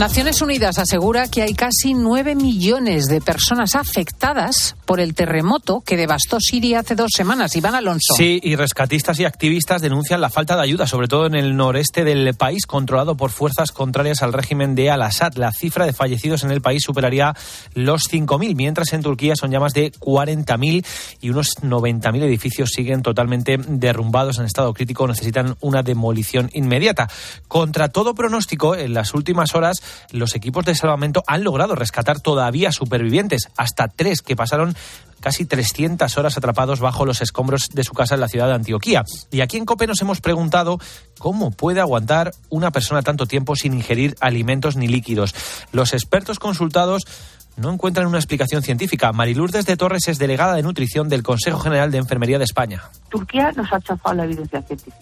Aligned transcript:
Naciones 0.00 0.40
Unidas 0.40 0.78
asegura 0.78 1.28
que 1.28 1.42
hay 1.42 1.52
casi 1.52 1.92
9 1.92 2.34
millones 2.34 3.04
de 3.04 3.20
personas 3.20 3.74
afectadas 3.74 4.74
por 4.86 4.98
el 4.98 5.14
terremoto 5.14 5.82
que 5.82 5.98
devastó 5.98 6.40
Siria 6.40 6.80
hace 6.80 6.94
dos 6.94 7.10
semanas. 7.14 7.54
Iván 7.54 7.74
Alonso. 7.74 8.14
Sí, 8.16 8.40
y 8.42 8.56
rescatistas 8.56 9.20
y 9.20 9.26
activistas 9.26 9.82
denuncian 9.82 10.22
la 10.22 10.30
falta 10.30 10.56
de 10.56 10.62
ayuda, 10.62 10.86
sobre 10.86 11.06
todo 11.06 11.26
en 11.26 11.34
el 11.34 11.54
noreste 11.54 12.02
del 12.02 12.32
país, 12.32 12.64
controlado 12.64 13.14
por 13.14 13.30
fuerzas 13.30 13.72
contrarias 13.72 14.22
al 14.22 14.32
régimen 14.32 14.74
de 14.74 14.90
Al-Assad. 14.90 15.34
La 15.34 15.52
cifra 15.52 15.84
de 15.84 15.92
fallecidos 15.92 16.44
en 16.44 16.50
el 16.50 16.62
país 16.62 16.82
superaría 16.82 17.36
los 17.74 18.10
5.000, 18.10 18.56
mientras 18.56 18.94
en 18.94 19.02
Turquía 19.02 19.36
son 19.36 19.50
ya 19.50 19.60
más 19.60 19.74
de 19.74 19.92
40.000 19.92 20.82
y 21.20 21.28
unos 21.28 21.58
90.000 21.60 22.22
edificios 22.22 22.70
siguen 22.70 23.02
totalmente 23.02 23.58
derrumbados 23.58 24.38
en 24.38 24.46
estado 24.46 24.72
crítico. 24.72 25.06
Necesitan 25.06 25.56
una 25.60 25.82
demolición 25.82 26.48
inmediata. 26.54 27.06
Contra 27.48 27.90
todo 27.90 28.14
pronóstico, 28.14 28.74
en 28.74 28.94
las 28.94 29.12
últimas 29.12 29.54
horas 29.54 29.82
los 30.10 30.34
equipos 30.34 30.64
de 30.64 30.74
salvamento 30.74 31.22
han 31.26 31.44
logrado 31.44 31.74
rescatar 31.74 32.20
todavía 32.20 32.72
supervivientes, 32.72 33.48
hasta 33.56 33.88
tres 33.88 34.22
que 34.22 34.36
pasaron 34.36 34.74
casi 35.20 35.44
300 35.44 36.16
horas 36.18 36.36
atrapados 36.36 36.80
bajo 36.80 37.04
los 37.04 37.20
escombros 37.20 37.68
de 37.72 37.84
su 37.84 37.92
casa 37.92 38.14
en 38.14 38.20
la 38.20 38.28
ciudad 38.28 38.48
de 38.48 38.54
Antioquía. 38.54 39.04
Y 39.30 39.42
aquí 39.42 39.56
en 39.58 39.66
COPE 39.66 39.86
nos 39.86 40.00
hemos 40.00 40.20
preguntado 40.20 40.78
cómo 41.18 41.50
puede 41.50 41.80
aguantar 41.80 42.32
una 42.48 42.70
persona 42.70 43.02
tanto 43.02 43.26
tiempo 43.26 43.54
sin 43.54 43.74
ingerir 43.74 44.16
alimentos 44.20 44.76
ni 44.76 44.88
líquidos. 44.88 45.34
Los 45.72 45.92
expertos 45.92 46.38
consultados 46.38 47.02
no 47.56 47.72
encuentran 47.72 48.06
una 48.06 48.18
explicación 48.18 48.62
científica. 48.62 49.12
Marilurdes 49.12 49.66
de 49.66 49.76
Torres 49.76 50.08
es 50.08 50.18
delegada 50.18 50.54
de 50.54 50.62
nutrición 50.62 51.08
del 51.08 51.22
Consejo 51.22 51.58
General 51.58 51.90
de 51.90 51.98
Enfermería 51.98 52.38
de 52.38 52.44
España. 52.44 52.82
Turquía 53.08 53.52
nos 53.52 53.72
ha 53.72 53.80
chafado 53.80 54.16
la 54.16 54.24
evidencia 54.24 54.62
científica. 54.62 54.96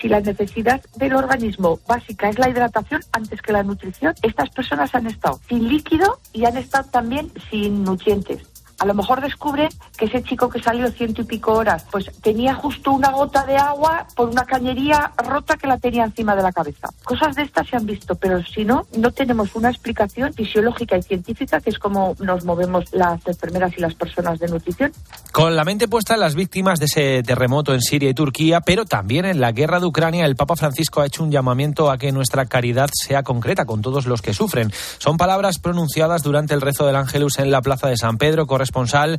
Si 0.00 0.08
la 0.08 0.20
necesidad 0.20 0.80
del 0.96 1.14
organismo 1.14 1.78
básica 1.86 2.30
es 2.30 2.38
la 2.38 2.48
hidratación 2.48 3.02
antes 3.12 3.42
que 3.42 3.52
la 3.52 3.62
nutrición, 3.62 4.14
estas 4.22 4.48
personas 4.50 4.94
han 4.94 5.06
estado 5.06 5.40
sin 5.48 5.68
líquido 5.68 6.20
y 6.32 6.46
han 6.46 6.56
estado 6.56 6.88
también 6.90 7.30
sin 7.50 7.84
nutrientes 7.84 8.53
a 8.78 8.86
lo 8.86 8.94
mejor 8.94 9.20
descubre 9.20 9.68
que 9.96 10.06
ese 10.06 10.22
chico 10.22 10.48
que 10.48 10.62
salió 10.62 10.90
ciento 10.90 11.22
y 11.22 11.24
pico 11.24 11.52
horas, 11.52 11.84
pues 11.90 12.10
tenía 12.22 12.54
justo 12.54 12.92
una 12.92 13.10
gota 13.10 13.44
de 13.44 13.56
agua 13.56 14.06
por 14.14 14.28
una 14.28 14.44
cañería 14.44 15.12
rota 15.16 15.56
que 15.56 15.66
la 15.66 15.78
tenía 15.78 16.04
encima 16.04 16.34
de 16.36 16.42
la 16.42 16.52
cabeza. 16.52 16.88
Cosas 17.04 17.34
de 17.36 17.42
estas 17.42 17.68
se 17.68 17.76
han 17.76 17.86
visto, 17.86 18.14
pero 18.14 18.42
si 18.44 18.64
no, 18.64 18.86
no 18.96 19.10
tenemos 19.12 19.54
una 19.54 19.70
explicación 19.70 20.32
fisiológica 20.32 20.96
y 20.96 21.02
científica, 21.02 21.60
que 21.60 21.70
es 21.70 21.78
como 21.78 22.14
nos 22.20 22.44
movemos 22.44 22.84
las 22.92 23.26
enfermeras 23.26 23.72
y 23.76 23.80
las 23.80 23.94
personas 23.94 24.38
de 24.38 24.48
nutrición. 24.48 24.92
Con 25.32 25.56
la 25.56 25.64
mente 25.64 25.88
puesta 25.88 26.14
en 26.14 26.20
las 26.20 26.34
víctimas 26.34 26.78
de 26.78 26.86
ese 26.86 27.22
terremoto 27.22 27.74
en 27.74 27.80
Siria 27.80 28.10
y 28.10 28.14
Turquía, 28.14 28.60
pero 28.60 28.84
también 28.84 29.24
en 29.24 29.40
la 29.40 29.52
guerra 29.52 29.80
de 29.80 29.86
Ucrania, 29.86 30.26
el 30.26 30.36
Papa 30.36 30.56
Francisco 30.56 31.00
ha 31.00 31.06
hecho 31.06 31.24
un 31.24 31.30
llamamiento 31.30 31.90
a 31.90 31.98
que 31.98 32.12
nuestra 32.12 32.46
caridad 32.46 32.90
sea 32.92 33.22
concreta 33.22 33.64
con 33.64 33.82
todos 33.82 34.06
los 34.06 34.22
que 34.22 34.34
sufren. 34.34 34.72
Son 34.98 35.16
palabras 35.16 35.58
pronunciadas 35.58 36.22
durante 36.22 36.54
el 36.54 36.60
rezo 36.60 36.86
del 36.86 36.96
Ángelus 36.96 37.38
en 37.38 37.50
la 37.50 37.62
Plaza 37.62 37.88
de 37.88 37.96
San 37.96 38.18
Pedro, 38.18 38.46
responsable 38.64 39.18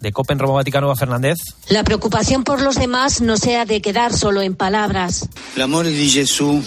de 0.00 0.12
Copen 0.12 0.38
Roma 0.38 0.54
Vaticano, 0.54 0.94
Fernández. 0.96 1.38
La 1.68 1.84
preocupación 1.84 2.44
por 2.44 2.62
los 2.62 2.76
demás 2.76 3.20
no 3.20 3.36
sea 3.36 3.64
de 3.64 3.80
quedar 3.80 4.12
solo 4.12 4.42
en 4.42 4.54
palabras. 4.54 5.28
El 5.56 5.62
amor 5.62 5.86
de 5.86 6.08
Jesús 6.08 6.64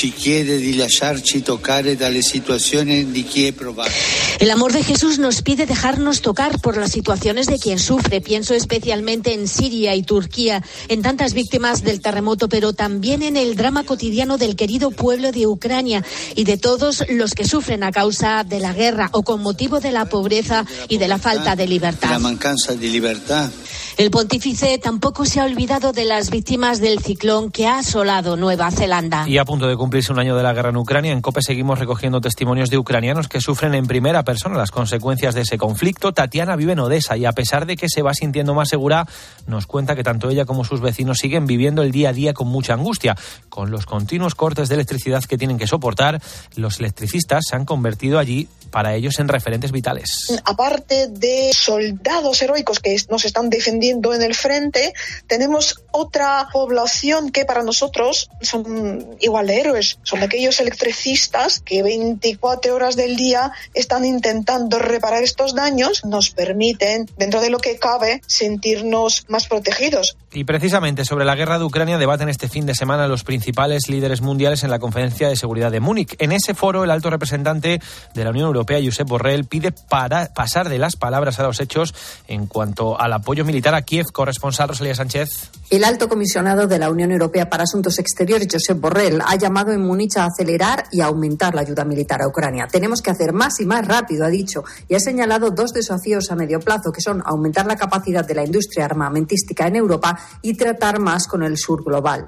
ci 0.00 0.12
chiede 0.12 0.56
di 0.56 0.76
lasciarci 0.76 1.42
toccare 1.42 1.94
dalle 1.94 2.22
situazioni 2.22 3.10
di 3.10 3.22
chi 3.22 3.46
è 3.46 3.52
provato. 3.52 3.90
El 4.38 4.50
amor 4.50 4.72
de 4.72 4.82
Jesús 4.82 5.18
nos 5.18 5.42
pide 5.42 5.66
dejarnos 5.66 6.22
tocar 6.22 6.58
por 6.58 6.78
las 6.78 6.92
situaciones 6.92 7.48
de 7.48 7.58
quien 7.58 7.78
sufre. 7.78 8.22
Pienso 8.22 8.54
especialmente 8.54 9.34
en 9.34 9.46
Siria 9.46 9.94
y 9.94 10.02
Turquía, 10.02 10.62
en 10.88 11.02
tantas 11.02 11.34
víctimas 11.34 11.82
del 11.82 12.00
terremoto, 12.00 12.48
pero 12.48 12.72
también 12.72 13.22
en 13.22 13.36
el 13.36 13.56
drama 13.56 13.84
cotidiano 13.84 14.38
del 14.38 14.56
querido 14.56 14.90
pueblo 14.90 15.32
de 15.32 15.46
Ucrania 15.46 16.02
y 16.34 16.44
de 16.44 16.56
todos 16.56 17.04
los 17.10 17.34
que 17.34 17.44
sufren 17.44 17.84
a 17.84 17.92
causa 17.92 18.42
de 18.42 18.58
la 18.58 18.72
guerra 18.72 19.10
o 19.12 19.22
con 19.22 19.42
motivo 19.42 19.80
de 19.80 19.92
la 19.92 20.06
pobreza 20.06 20.64
y 20.88 20.96
de 20.96 21.08
la 21.08 21.18
falta 21.18 21.56
de 21.56 21.66
libertad. 21.66 22.08
La 22.08 22.18
mancanza 22.18 22.74
de 22.74 22.88
libertad. 22.88 23.50
El 24.00 24.10
pontífice 24.10 24.78
tampoco 24.78 25.26
se 25.26 25.40
ha 25.40 25.44
olvidado 25.44 25.92
de 25.92 26.06
las 26.06 26.30
víctimas 26.30 26.80
del 26.80 27.00
ciclón 27.00 27.50
que 27.50 27.66
ha 27.66 27.80
asolado 27.80 28.38
Nueva 28.38 28.70
Zelanda. 28.70 29.28
Y 29.28 29.36
a 29.36 29.44
punto 29.44 29.68
de 29.68 29.76
cumplirse 29.76 30.10
un 30.10 30.18
año 30.18 30.34
de 30.34 30.42
la 30.42 30.54
guerra 30.54 30.70
en 30.70 30.78
Ucrania, 30.78 31.12
en 31.12 31.20
COPE 31.20 31.42
seguimos 31.42 31.78
recogiendo 31.78 32.22
testimonios 32.22 32.70
de 32.70 32.78
ucranianos 32.78 33.28
que 33.28 33.42
sufren 33.42 33.74
en 33.74 33.86
primera 33.86 34.24
persona 34.24 34.56
las 34.56 34.70
consecuencias 34.70 35.34
de 35.34 35.42
ese 35.42 35.58
conflicto. 35.58 36.14
Tatiana 36.14 36.56
vive 36.56 36.72
en 36.72 36.78
Odessa 36.78 37.18
y 37.18 37.26
a 37.26 37.32
pesar 37.32 37.66
de 37.66 37.76
que 37.76 37.90
se 37.90 38.00
va 38.00 38.14
sintiendo 38.14 38.54
más 38.54 38.70
segura, 38.70 39.06
nos 39.46 39.66
cuenta 39.66 39.94
que 39.94 40.02
tanto 40.02 40.30
ella 40.30 40.46
como 40.46 40.64
sus 40.64 40.80
vecinos 40.80 41.18
siguen 41.18 41.44
viviendo 41.44 41.82
el 41.82 41.92
día 41.92 42.08
a 42.08 42.14
día 42.14 42.32
con 42.32 42.48
mucha 42.48 42.72
angustia. 42.72 43.18
Con 43.50 43.70
los 43.70 43.84
continuos 43.84 44.34
cortes 44.34 44.70
de 44.70 44.76
electricidad 44.76 45.22
que 45.24 45.36
tienen 45.36 45.58
que 45.58 45.66
soportar, 45.66 46.22
los 46.56 46.80
electricistas 46.80 47.44
se 47.50 47.54
han 47.54 47.66
convertido 47.66 48.18
allí 48.18 48.48
para 48.70 48.94
ellos 48.94 49.18
en 49.18 49.28
referentes 49.28 49.72
vitales. 49.72 50.40
Aparte 50.46 51.08
de 51.08 51.50
soldados 51.52 52.40
heroicos 52.40 52.80
que 52.80 52.96
nos 53.10 53.26
están 53.26 53.50
defendiendo 53.50 53.89
en 53.90 54.22
el 54.22 54.34
frente, 54.34 54.94
tenemos 55.26 55.82
otra 55.92 56.48
población 56.52 57.30
que 57.30 57.44
para 57.44 57.62
nosotros 57.62 58.30
son 58.40 59.16
igual 59.20 59.46
de 59.46 59.60
héroes. 59.60 59.98
Son 60.02 60.22
aquellos 60.22 60.60
electricistas 60.60 61.60
que 61.60 61.82
24 61.82 62.74
horas 62.74 62.96
del 62.96 63.16
día 63.16 63.52
están 63.74 64.04
intentando 64.04 64.78
reparar 64.78 65.22
estos 65.22 65.54
daños, 65.54 66.04
nos 66.04 66.30
permiten, 66.30 67.08
dentro 67.16 67.40
de 67.40 67.50
lo 67.50 67.58
que 67.58 67.78
cabe, 67.78 68.22
sentirnos 68.26 69.24
más 69.28 69.46
protegidos. 69.46 70.16
Y 70.32 70.44
precisamente 70.44 71.04
sobre 71.04 71.24
la 71.24 71.34
guerra 71.34 71.58
de 71.58 71.64
Ucrania 71.64 71.98
debaten 71.98 72.28
este 72.28 72.48
fin 72.48 72.64
de 72.64 72.76
semana 72.76 73.08
los 73.08 73.24
principales 73.24 73.88
líderes 73.88 74.20
mundiales 74.20 74.62
en 74.62 74.70
la 74.70 74.78
Conferencia 74.78 75.28
de 75.28 75.34
Seguridad 75.34 75.72
de 75.72 75.80
Múnich. 75.80 76.14
En 76.20 76.30
ese 76.30 76.54
foro, 76.54 76.84
el 76.84 76.92
alto 76.92 77.10
representante 77.10 77.80
de 78.14 78.24
la 78.24 78.30
Unión 78.30 78.46
Europea, 78.46 78.78
Josep 78.80 79.08
Borrell, 79.08 79.46
pide 79.46 79.72
para 79.72 80.32
pasar 80.32 80.68
de 80.68 80.78
las 80.78 80.94
palabras 80.94 81.40
a 81.40 81.42
los 81.42 81.58
hechos 81.58 81.94
en 82.28 82.46
cuanto 82.46 83.00
al 83.00 83.12
apoyo 83.12 83.44
militar 83.44 83.74
a 83.74 83.82
Kiev. 83.82 84.12
Corresponsal 84.12 84.68
Rosalía 84.68 84.94
Sánchez. 84.94 85.50
El 85.68 85.82
alto 85.82 86.08
comisionado 86.08 86.68
de 86.68 86.78
la 86.78 86.90
Unión 86.90 87.10
Europea 87.10 87.50
para 87.50 87.64
Asuntos 87.64 87.98
Exteriores, 87.98 88.46
Josep 88.50 88.80
Borrell, 88.80 89.20
ha 89.26 89.34
llamado 89.34 89.72
en 89.72 89.80
Múnich 89.80 90.16
a 90.16 90.26
acelerar 90.26 90.84
y 90.92 91.00
aumentar 91.00 91.56
la 91.56 91.62
ayuda 91.62 91.84
militar 91.84 92.22
a 92.22 92.28
Ucrania. 92.28 92.68
Tenemos 92.70 93.02
que 93.02 93.10
hacer 93.10 93.32
más 93.32 93.58
y 93.58 93.66
más 93.66 93.84
rápido, 93.84 94.26
ha 94.26 94.28
dicho, 94.28 94.62
y 94.88 94.94
ha 94.94 95.00
señalado 95.00 95.50
dos 95.50 95.72
desafíos 95.72 96.30
a 96.30 96.36
medio 96.36 96.60
plazo, 96.60 96.92
que 96.92 97.00
son 97.00 97.20
aumentar 97.26 97.66
la 97.66 97.74
capacidad 97.74 98.24
de 98.24 98.34
la 98.34 98.44
industria 98.44 98.84
armamentística 98.84 99.66
en 99.66 99.74
Europa 99.74 100.18
y 100.42 100.54
tratar 100.54 101.00
más 101.00 101.26
con 101.26 101.42
el 101.42 101.56
sur 101.56 101.84
global. 101.84 102.26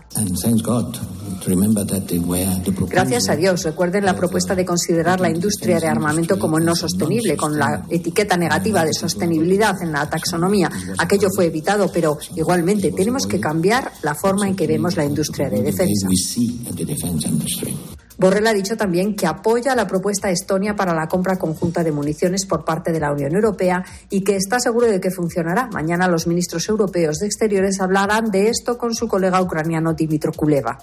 Gracias 2.90 3.28
a 3.28 3.36
Dios, 3.36 3.62
recuerden 3.64 4.04
la 4.04 4.14
propuesta 4.14 4.54
de 4.54 4.64
considerar 4.64 5.20
la 5.20 5.30
industria 5.30 5.80
de 5.80 5.88
armamento 5.88 6.38
como 6.38 6.60
no 6.60 6.76
sostenible, 6.76 7.36
con 7.36 7.58
la 7.58 7.84
etiqueta 7.88 8.36
negativa 8.36 8.84
de 8.84 8.92
sostenibilidad 8.92 9.80
en 9.82 9.92
la 9.92 10.08
taxonomía. 10.08 10.70
Aquello 10.98 11.28
fue 11.34 11.46
evitado, 11.46 11.90
pero 11.92 12.18
igualmente 12.36 12.92
tenemos 12.92 13.26
que 13.26 13.40
cambiar 13.40 13.92
la 14.02 14.14
forma 14.14 14.46
en 14.46 14.56
que 14.56 14.66
vemos 14.66 14.96
la 14.96 15.04
industria 15.04 15.48
de 15.50 15.62
defensa. 15.62 16.08
Borrell 18.22 18.46
ha 18.46 18.52
dicho 18.52 18.76
también 18.76 19.16
que 19.16 19.26
apoya 19.26 19.74
la 19.74 19.88
propuesta 19.88 20.30
Estonia 20.30 20.76
para 20.76 20.94
la 20.94 21.08
compra 21.08 21.40
conjunta 21.40 21.82
de 21.82 21.90
municiones 21.90 22.46
por 22.46 22.64
parte 22.64 22.92
de 22.92 23.00
la 23.00 23.10
Unión 23.10 23.34
Europea 23.34 23.84
y 24.10 24.22
que 24.22 24.36
está 24.36 24.60
seguro 24.60 24.86
de 24.86 25.00
que 25.00 25.10
funcionará. 25.10 25.68
Mañana 25.72 26.06
los 26.06 26.28
ministros 26.28 26.68
europeos 26.68 27.18
de 27.18 27.26
Exteriores 27.26 27.80
hablarán 27.80 28.30
de 28.30 28.48
esto 28.48 28.78
con 28.78 28.94
su 28.94 29.08
colega 29.08 29.42
ucraniano 29.42 29.92
Dimitro 29.94 30.30
Kuleva. 30.32 30.78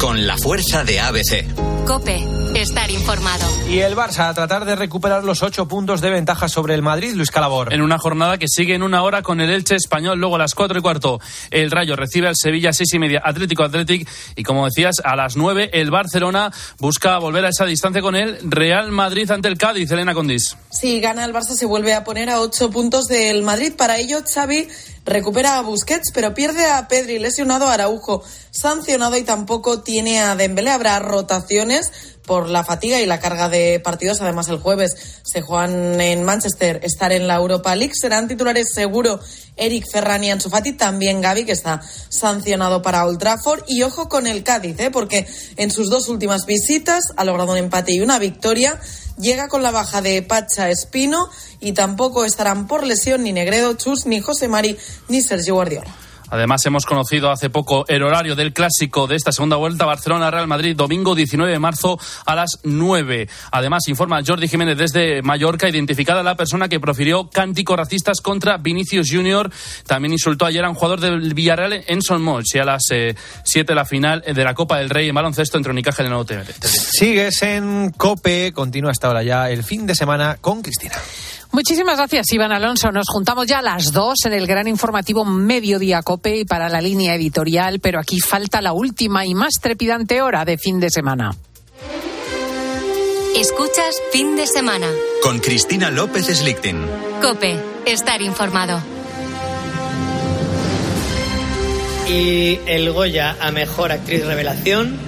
Con 0.00 0.26
la 0.26 0.36
fuerza 0.36 0.82
de 0.82 0.98
ABC. 0.98 1.44
Cope, 1.86 2.24
estar 2.54 2.90
informado. 2.90 3.46
Y 3.68 3.80
el 3.80 3.96
Barça 3.96 4.28
a 4.28 4.34
tratar 4.34 4.64
de 4.64 4.76
recuperar 4.76 5.24
los 5.24 5.42
ocho 5.42 5.66
puntos 5.66 6.00
de 6.00 6.10
ventaja 6.10 6.48
sobre 6.48 6.74
el 6.74 6.82
Madrid, 6.82 7.14
Luis 7.14 7.30
Calabor. 7.30 7.72
En 7.72 7.82
una 7.82 7.98
jornada 7.98 8.38
que 8.38 8.46
sigue 8.48 8.74
en 8.74 8.82
una 8.82 9.02
hora 9.02 9.22
con 9.22 9.40
el 9.40 9.50
Elche 9.50 9.76
español, 9.76 10.18
luego 10.18 10.36
a 10.36 10.38
las 10.38 10.54
cuatro 10.54 10.78
y 10.78 10.82
cuarto 10.82 11.20
el 11.50 11.70
Rayo 11.70 11.96
recibe 11.96 12.28
al 12.28 12.36
Sevilla 12.36 12.72
seis 12.72 12.94
y 12.94 12.98
media, 12.98 13.22
Atlético 13.24 13.64
Atlético 13.64 14.10
y 14.36 14.42
como 14.42 14.66
decías 14.66 14.96
a 15.02 15.16
las 15.16 15.36
nueve 15.36 15.70
el 15.72 15.90
Barcelona 15.90 16.52
busca 16.80 17.18
volver 17.18 17.44
a 17.44 17.50
esa 17.50 17.66
distancia 17.66 18.02
con 18.02 18.16
el 18.16 18.38
Real 18.42 18.90
Madrid 18.90 19.30
ante 19.30 19.48
el 19.48 19.58
Cádiz, 19.58 19.90
Elena 19.90 20.14
Condis. 20.14 20.56
Si 20.70 20.98
gana 21.00 21.24
el 21.24 21.32
Barça 21.32 21.54
se 21.54 21.66
vuelve 21.66 21.94
a 21.94 22.04
poner 22.04 22.30
a 22.30 22.40
ocho 22.40 22.70
puntos 22.70 23.06
del 23.06 23.42
Madrid. 23.42 23.74
Para 23.76 23.98
ello 23.98 24.22
Xavi 24.26 24.66
recupera 25.04 25.58
a 25.58 25.62
Busquets, 25.62 26.10
pero 26.12 26.34
pierde 26.34 26.66
a 26.66 26.88
Pedri, 26.88 27.18
lesionado 27.18 27.66
a 27.66 27.74
Araujo, 27.74 28.22
sancionado 28.50 29.16
y 29.16 29.22
tampoco 29.22 29.82
tiene 29.82 30.20
a 30.20 30.36
Dembélé. 30.36 30.70
Habrá 30.70 30.98
rotaciones 30.98 32.09
por 32.26 32.48
la 32.48 32.64
fatiga 32.64 33.00
y 33.00 33.06
la 33.06 33.20
carga 33.20 33.48
de 33.48 33.80
partidos. 33.80 34.20
Además, 34.20 34.48
el 34.48 34.58
jueves 34.58 35.20
se 35.22 35.42
juegan 35.42 36.00
en 36.00 36.22
Manchester, 36.24 36.80
estar 36.82 37.12
en 37.12 37.26
la 37.26 37.36
Europa 37.36 37.74
League. 37.74 37.94
Serán 37.94 38.28
titulares 38.28 38.72
seguro 38.72 39.20
Eric 39.56 39.86
Ferrani 39.90 40.28
y 40.28 40.30
Ansu 40.30 40.50
Fati, 40.50 40.72
también 40.72 41.20
Gaby, 41.20 41.44
que 41.44 41.52
está 41.52 41.80
sancionado 42.08 42.82
para 42.82 43.04
Old 43.04 43.18
Trafford. 43.18 43.64
Y 43.66 43.82
ojo 43.82 44.08
con 44.08 44.26
el 44.26 44.42
Cádiz, 44.42 44.78
¿eh? 44.80 44.90
porque 44.90 45.26
en 45.56 45.70
sus 45.70 45.90
dos 45.90 46.08
últimas 46.08 46.46
visitas 46.46 47.04
ha 47.16 47.24
logrado 47.24 47.52
un 47.52 47.58
empate 47.58 47.92
y 47.92 48.00
una 48.00 48.18
victoria. 48.18 48.80
Llega 49.18 49.48
con 49.48 49.62
la 49.62 49.70
baja 49.70 50.00
de 50.00 50.22
Pacha 50.22 50.70
Espino 50.70 51.28
y 51.60 51.72
tampoco 51.72 52.24
estarán 52.24 52.66
por 52.66 52.84
lesión 52.84 53.22
ni 53.22 53.32
Negredo, 53.32 53.74
Chus, 53.74 54.06
ni 54.06 54.20
José 54.20 54.48
Mari, 54.48 54.78
ni 55.08 55.20
Sergio 55.20 55.54
Guardiola. 55.54 55.94
Además, 56.30 56.64
hemos 56.66 56.86
conocido 56.86 57.30
hace 57.30 57.50
poco 57.50 57.84
el 57.88 58.02
horario 58.02 58.36
del 58.36 58.52
clásico 58.52 59.06
de 59.06 59.16
esta 59.16 59.32
segunda 59.32 59.56
vuelta 59.56 59.84
Barcelona-Real 59.84 60.46
Madrid, 60.46 60.76
domingo 60.76 61.14
19 61.14 61.52
de 61.52 61.58
marzo 61.58 61.98
a 62.24 62.34
las 62.34 62.60
9. 62.62 63.28
Además, 63.50 63.88
informa 63.88 64.20
Jordi 64.26 64.48
Jiménez 64.48 64.78
desde 64.78 65.22
Mallorca, 65.22 65.68
identificada 65.68 66.22
la 66.22 66.36
persona 66.36 66.68
que 66.68 66.80
profirió 66.80 67.28
cánticos 67.28 67.76
racistas 67.76 68.20
contra 68.20 68.56
Vinicius 68.58 69.10
Junior. 69.10 69.50
También 69.86 70.12
insultó 70.12 70.46
ayer 70.46 70.64
a 70.64 70.68
un 70.68 70.74
jugador 70.74 71.00
del 71.00 71.34
Villarreal 71.34 71.84
en 71.86 72.02
Son 72.02 72.20
y 72.20 72.58
a 72.58 72.64
las 72.64 72.82
7 72.84 73.14
eh, 73.72 73.74
la 73.74 73.84
final 73.84 74.22
de 74.22 74.44
la 74.44 74.54
Copa 74.54 74.78
del 74.78 74.90
Rey 74.90 75.08
en 75.08 75.14
baloncesto 75.14 75.56
entre 75.56 75.72
Unicaja 75.72 76.02
y 76.02 76.06
el 76.06 76.10
Nuevo 76.10 76.26
Sigues 76.60 77.42
en 77.42 77.90
COPE, 77.90 78.52
continúa 78.52 78.90
hasta 78.90 79.08
ahora 79.08 79.22
ya 79.22 79.50
el 79.50 79.64
fin 79.64 79.86
de 79.86 79.94
semana 79.94 80.36
con 80.40 80.62
Cristina. 80.62 80.96
Muchísimas 81.52 81.96
gracias, 81.96 82.32
Iván 82.32 82.52
Alonso. 82.52 82.92
Nos 82.92 83.08
juntamos 83.08 83.46
ya 83.46 83.58
a 83.58 83.62
las 83.62 83.92
dos 83.92 84.24
en 84.24 84.32
el 84.32 84.46
gran 84.46 84.68
informativo 84.68 85.24
Mediodía 85.24 86.02
Cope 86.02 86.38
y 86.38 86.44
para 86.44 86.68
la 86.68 86.80
línea 86.80 87.14
editorial, 87.14 87.80
pero 87.80 87.98
aquí 87.98 88.20
falta 88.20 88.62
la 88.62 88.72
última 88.72 89.26
y 89.26 89.34
más 89.34 89.54
trepidante 89.60 90.22
hora 90.22 90.44
de 90.44 90.58
fin 90.58 90.78
de 90.78 90.90
semana. 90.90 91.34
Escuchas 93.36 93.96
fin 94.12 94.36
de 94.36 94.46
semana. 94.46 94.88
Con 95.22 95.40
Cristina 95.40 95.90
López 95.90 96.26
Slichting. 96.26 96.86
Cope, 97.20 97.58
estar 97.84 98.22
informado. 98.22 98.80
Y 102.08 102.58
el 102.66 102.92
Goya 102.92 103.36
a 103.40 103.50
mejor 103.50 103.92
actriz 103.92 104.24
revelación 104.24 104.98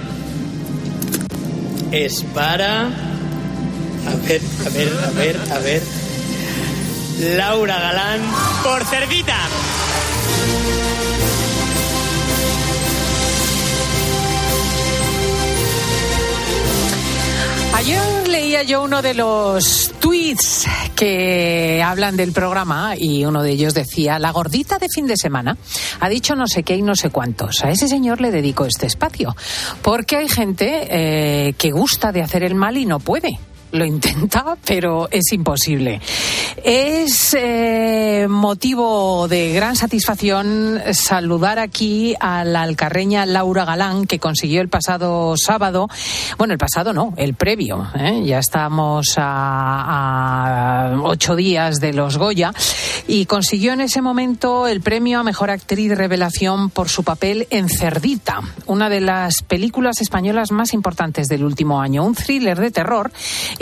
es 1.91 2.23
para. 2.33 2.87
A 2.87 4.15
ver, 4.27 4.41
a 4.65 4.69
ver, 4.69 4.93
a 5.03 5.09
ver, 5.11 5.39
a 5.51 5.59
ver. 5.59 6.02
Laura 7.19 7.79
Galán 7.79 8.21
por 8.63 8.83
Cerdita. 8.85 9.37
Ayer 17.75 18.27
leía 18.27 18.63
yo 18.63 18.83
uno 18.83 19.01
de 19.01 19.13
los 19.13 19.93
tweets 19.99 20.65
que 20.95 21.81
hablan 21.83 22.15
del 22.15 22.31
programa 22.31 22.95
y 22.97 23.25
uno 23.25 23.43
de 23.43 23.51
ellos 23.51 23.73
decía, 23.73 24.19
la 24.19 24.31
gordita 24.31 24.77
de 24.77 24.87
fin 24.89 25.07
de 25.07 25.17
semana 25.17 25.57
ha 25.99 26.09
dicho 26.09 26.35
no 26.35 26.47
sé 26.47 26.63
qué 26.63 26.75
y 26.75 26.81
no 26.81 26.95
sé 26.95 27.09
cuántos. 27.09 27.63
A 27.63 27.71
ese 27.71 27.87
señor 27.87 28.21
le 28.21 28.31
dedico 28.31 28.65
este 28.65 28.85
espacio, 28.85 29.35
porque 29.81 30.17
hay 30.17 30.29
gente 30.29 30.87
eh, 30.89 31.53
que 31.53 31.71
gusta 31.71 32.11
de 32.11 32.21
hacer 32.21 32.43
el 32.43 32.55
mal 32.55 32.77
y 32.77 32.85
no 32.85 32.99
puede 32.99 33.39
lo 33.73 33.85
intenta, 33.85 34.55
pero 34.65 35.07
es 35.11 35.33
imposible. 35.33 35.99
Es 36.63 37.35
eh, 37.37 38.27
motivo 38.29 39.27
de 39.27 39.51
gran 39.51 39.75
satisfacción 39.75 40.79
saludar 40.93 41.57
aquí 41.57 42.15
a 42.19 42.45
la 42.45 42.61
alcarreña 42.61 43.25
Laura 43.25 43.65
Galán, 43.65 44.05
que 44.05 44.19
consiguió 44.19 44.61
el 44.61 44.69
pasado 44.69 45.33
sábado, 45.37 45.89
bueno, 46.37 46.53
el 46.53 46.59
pasado 46.59 46.93
no, 46.93 47.13
el 47.17 47.33
previo, 47.33 47.89
¿eh? 47.95 48.21
ya 48.23 48.37
estamos 48.37 49.15
a, 49.17 50.91
a, 50.91 51.01
ocho 51.01 51.35
días 51.35 51.79
de 51.79 51.93
los 51.93 52.17
Goya, 52.17 52.53
y 53.07 53.25
consiguió 53.25 53.73
en 53.73 53.81
ese 53.81 54.03
momento 54.03 54.67
el 54.67 54.81
premio 54.81 55.19
a 55.19 55.23
Mejor 55.23 55.49
Actriz 55.49 55.97
Revelación 55.97 56.69
por 56.69 56.89
su 56.89 57.03
papel 57.03 57.47
en 57.49 57.67
Cerdita, 57.69 58.41
una 58.67 58.87
de 58.89 59.01
las 59.01 59.41
películas 59.41 59.99
españolas 59.99 60.51
más 60.51 60.73
importantes 60.73 61.27
del 61.27 61.43
último 61.43 61.81
año, 61.81 62.05
un 62.05 62.13
thriller 62.13 62.59
de 62.59 62.69
terror 62.69 63.11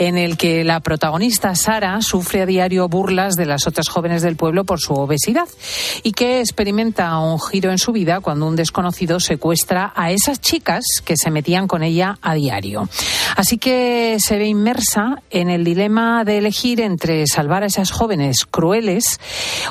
en 0.06 0.18
el 0.18 0.36
que 0.36 0.64
la 0.64 0.80
protagonista 0.80 1.54
Sara 1.54 2.00
sufre 2.02 2.42
a 2.42 2.46
diario 2.46 2.88
burlas 2.88 3.34
de 3.34 3.46
las 3.46 3.66
otras 3.66 3.88
jóvenes 3.88 4.22
del 4.22 4.36
pueblo 4.36 4.64
por 4.64 4.80
su 4.80 4.94
obesidad 4.94 5.48
y 6.02 6.12
que 6.12 6.40
experimenta 6.40 7.18
un 7.18 7.40
giro 7.40 7.70
en 7.70 7.78
su 7.78 7.92
vida 7.92 8.20
cuando 8.20 8.46
un 8.46 8.56
desconocido 8.56 9.20
secuestra 9.20 9.92
a 9.94 10.10
esas 10.10 10.40
chicas 10.40 10.84
que 11.04 11.16
se 11.16 11.30
metían 11.30 11.68
con 11.68 11.82
ella 11.82 12.18
a 12.22 12.34
diario. 12.34 12.88
Así 13.36 13.58
que 13.58 14.16
se 14.18 14.38
ve 14.38 14.46
inmersa 14.46 15.22
en 15.30 15.50
el 15.50 15.64
dilema 15.64 16.24
de 16.24 16.38
elegir 16.38 16.80
entre 16.80 17.26
salvar 17.26 17.62
a 17.62 17.66
esas 17.66 17.90
jóvenes 17.90 18.46
crueles 18.50 19.20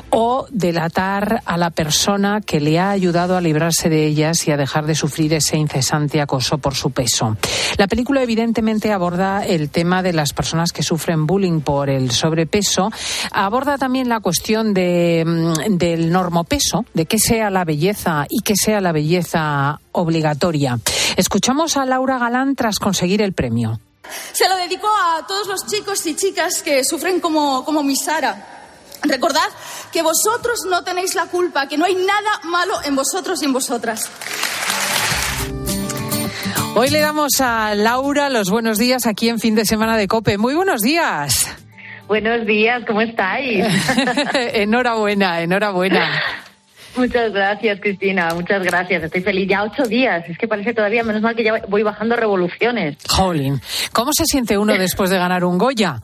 o 0.09 0.47
delatar 0.49 1.41
a 1.45 1.57
la 1.57 1.69
persona 1.69 2.41
que 2.41 2.59
le 2.59 2.79
ha 2.79 2.89
ayudado 2.89 3.35
a 3.35 3.41
librarse 3.41 3.89
de 3.89 4.05
ellas 4.05 4.47
y 4.47 4.51
a 4.51 4.57
dejar 4.57 4.85
de 4.85 4.95
sufrir 4.95 5.33
ese 5.33 5.57
incesante 5.57 6.21
acoso 6.21 6.57
por 6.57 6.75
su 6.75 6.91
peso. 6.91 7.37
La 7.77 7.87
película 7.87 8.23
evidentemente 8.23 8.91
aborda 8.91 9.45
el 9.45 9.69
tema 9.69 10.03
de 10.03 10.13
las 10.21 10.33
personas 10.33 10.71
que 10.71 10.83
sufren 10.83 11.25
bullying 11.25 11.61
por 11.61 11.89
el 11.89 12.11
sobrepeso, 12.11 12.91
aborda 13.31 13.79
también 13.79 14.07
la 14.07 14.19
cuestión 14.19 14.71
de, 14.73 15.23
mm, 15.25 15.77
del 15.77 16.11
normopeso, 16.11 16.85
de 16.93 17.07
qué 17.07 17.17
sea 17.17 17.49
la 17.49 17.65
belleza 17.65 18.27
y 18.29 18.41
qué 18.41 18.53
sea 18.55 18.81
la 18.81 18.91
belleza 18.91 19.79
obligatoria. 19.93 20.77
Escuchamos 21.17 21.75
a 21.75 21.85
Laura 21.85 22.19
Galán 22.19 22.55
tras 22.55 22.77
conseguir 22.77 23.23
el 23.23 23.33
premio. 23.33 23.79
Se 24.31 24.47
lo 24.47 24.55
dedico 24.57 24.87
a 24.87 25.25
todos 25.25 25.47
los 25.47 25.65
chicos 25.65 26.05
y 26.05 26.15
chicas 26.15 26.61
que 26.61 26.83
sufren 26.83 27.19
como, 27.19 27.65
como 27.65 27.81
mi 27.81 27.95
Sara. 27.95 28.47
Recordad 29.01 29.49
que 29.91 30.03
vosotros 30.03 30.59
no 30.69 30.83
tenéis 30.83 31.15
la 31.15 31.25
culpa, 31.25 31.67
que 31.67 31.77
no 31.77 31.85
hay 31.85 31.95
nada 31.95 32.41
malo 32.43 32.75
en 32.83 32.95
vosotros 32.95 33.41
y 33.41 33.45
en 33.45 33.53
vosotras. 33.53 34.07
Hoy 36.73 36.89
le 36.89 37.01
damos 37.01 37.41
a 37.41 37.75
Laura 37.75 38.29
los 38.29 38.49
buenos 38.49 38.77
días 38.77 39.05
aquí 39.05 39.27
en 39.27 39.39
fin 39.39 39.55
de 39.55 39.65
semana 39.65 39.97
de 39.97 40.07
Cope. 40.07 40.37
Muy 40.37 40.55
buenos 40.55 40.81
días. 40.81 41.53
Buenos 42.07 42.45
días, 42.45 42.83
¿cómo 42.87 43.01
estáis? 43.01 43.65
enhorabuena, 44.53 45.41
enhorabuena. 45.41 46.21
Muchas 46.95 47.33
gracias, 47.33 47.79
Cristina. 47.81 48.29
Muchas 48.33 48.63
gracias. 48.63 49.03
Estoy 49.03 49.21
feliz. 49.21 49.49
Ya 49.49 49.63
ocho 49.63 49.83
días. 49.83 50.27
Es 50.29 50.37
que 50.37 50.47
parece 50.47 50.73
todavía, 50.73 51.03
menos 51.03 51.21
mal 51.21 51.35
que 51.35 51.43
ya 51.43 51.61
voy 51.67 51.83
bajando 51.83 52.15
revoluciones. 52.15 52.97
Jolín. 53.07 53.61
¿Cómo 53.91 54.11
se 54.13 54.25
siente 54.25 54.57
uno 54.57 54.73
después 54.77 55.09
de 55.09 55.17
ganar 55.17 55.43
un 55.43 55.57
Goya? 55.57 56.01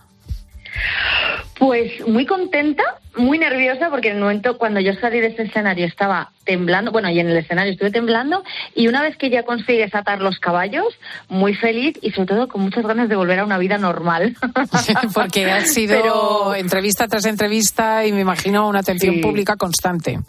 Pues 1.57 2.05
muy 2.07 2.25
contenta, 2.25 2.83
muy 3.17 3.37
nerviosa, 3.39 3.89
porque 3.89 4.09
en 4.09 4.15
el 4.15 4.21
momento 4.21 4.57
cuando 4.57 4.79
yo 4.79 4.93
salí 4.93 5.19
de 5.19 5.27
ese 5.27 5.43
escenario 5.43 5.85
estaba 5.85 6.31
temblando, 6.43 6.91
bueno, 6.91 7.09
y 7.09 7.19
en 7.19 7.29
el 7.29 7.37
escenario 7.37 7.73
estuve 7.73 7.91
temblando, 7.91 8.43
y 8.75 8.87
una 8.87 9.01
vez 9.01 9.17
que 9.17 9.29
ya 9.29 9.43
consigues 9.43 9.93
atar 9.93 10.21
los 10.21 10.39
caballos, 10.39 10.87
muy 11.27 11.53
feliz 11.53 11.97
y 12.01 12.11
sobre 12.11 12.27
todo 12.27 12.47
con 12.47 12.61
muchas 12.61 12.85
ganas 12.85 13.09
de 13.09 13.15
volver 13.15 13.39
a 13.39 13.45
una 13.45 13.57
vida 13.57 13.77
normal. 13.77 14.35
porque 15.13 15.51
ha 15.51 15.65
sido 15.65 16.55
entrevista 16.55 17.07
tras 17.07 17.25
entrevista 17.25 18.05
y 18.05 18.11
me 18.11 18.21
imagino 18.21 18.67
una 18.67 18.79
atención 18.79 19.21
pública 19.21 19.55
constante. 19.55 20.19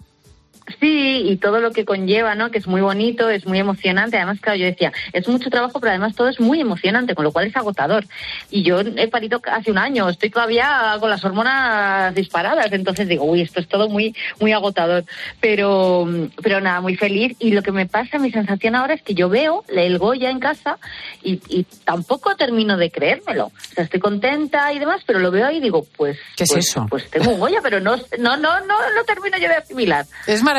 Sí, 0.80 1.22
y 1.24 1.36
todo 1.36 1.60
lo 1.60 1.72
que 1.72 1.84
conlleva, 1.84 2.34
¿no? 2.34 2.50
Que 2.50 2.58
es 2.58 2.66
muy 2.66 2.80
bonito, 2.80 3.30
es 3.30 3.46
muy 3.46 3.58
emocionante. 3.58 4.16
Además, 4.16 4.40
claro, 4.40 4.58
yo 4.58 4.66
decía, 4.66 4.92
es 5.12 5.26
mucho 5.28 5.50
trabajo, 5.50 5.80
pero 5.80 5.90
además 5.90 6.14
todo 6.14 6.28
es 6.28 6.40
muy 6.40 6.60
emocionante, 6.60 7.14
con 7.14 7.24
lo 7.24 7.32
cual 7.32 7.46
es 7.46 7.56
agotador. 7.56 8.04
Y 8.50 8.62
yo 8.62 8.80
he 8.80 9.08
parido 9.08 9.40
hace 9.50 9.70
un 9.70 9.78
año, 9.78 10.08
estoy 10.08 10.30
todavía 10.30 10.96
con 11.00 11.10
las 11.10 11.24
hormonas 11.24 12.14
disparadas, 12.14 12.70
entonces 12.72 13.08
digo, 13.08 13.24
uy, 13.24 13.42
esto 13.42 13.60
es 13.60 13.68
todo 13.68 13.88
muy, 13.88 14.14
muy 14.40 14.52
agotador. 14.52 15.04
Pero, 15.40 16.06
pero 16.42 16.60
nada, 16.60 16.80
muy 16.80 16.96
feliz. 16.96 17.36
Y 17.38 17.52
lo 17.52 17.62
que 17.62 17.72
me 17.72 17.86
pasa, 17.86 18.18
mi 18.18 18.30
sensación 18.30 18.74
ahora 18.74 18.94
es 18.94 19.02
que 19.02 19.14
yo 19.14 19.28
veo 19.28 19.64
el 19.68 19.98
Goya 19.98 20.30
en 20.30 20.40
casa 20.40 20.78
y, 21.22 21.40
y 21.48 21.64
tampoco 21.84 22.36
termino 22.36 22.76
de 22.76 22.90
creérmelo. 22.90 23.46
O 23.46 23.74
sea, 23.74 23.84
estoy 23.84 24.00
contenta 24.00 24.72
y 24.72 24.78
demás, 24.78 25.02
pero 25.06 25.18
lo 25.18 25.30
veo 25.30 25.46
ahí 25.46 25.58
y 25.58 25.60
digo, 25.60 25.86
pues, 25.96 26.18
¿qué 26.36 26.44
es 26.44 26.52
pues, 26.52 26.68
eso? 26.68 26.86
Pues 26.88 27.10
tengo 27.10 27.32
un 27.32 27.40
Goya, 27.40 27.60
pero 27.62 27.80
no, 27.80 27.96
no, 28.18 28.36
no, 28.36 28.60
no, 28.60 28.76
no 28.94 29.04
termino 29.06 29.38
yo 29.38 29.48
de 29.48 29.56
asimilar. 29.56 30.06
Es 30.26 30.42
maravilloso, 30.42 30.57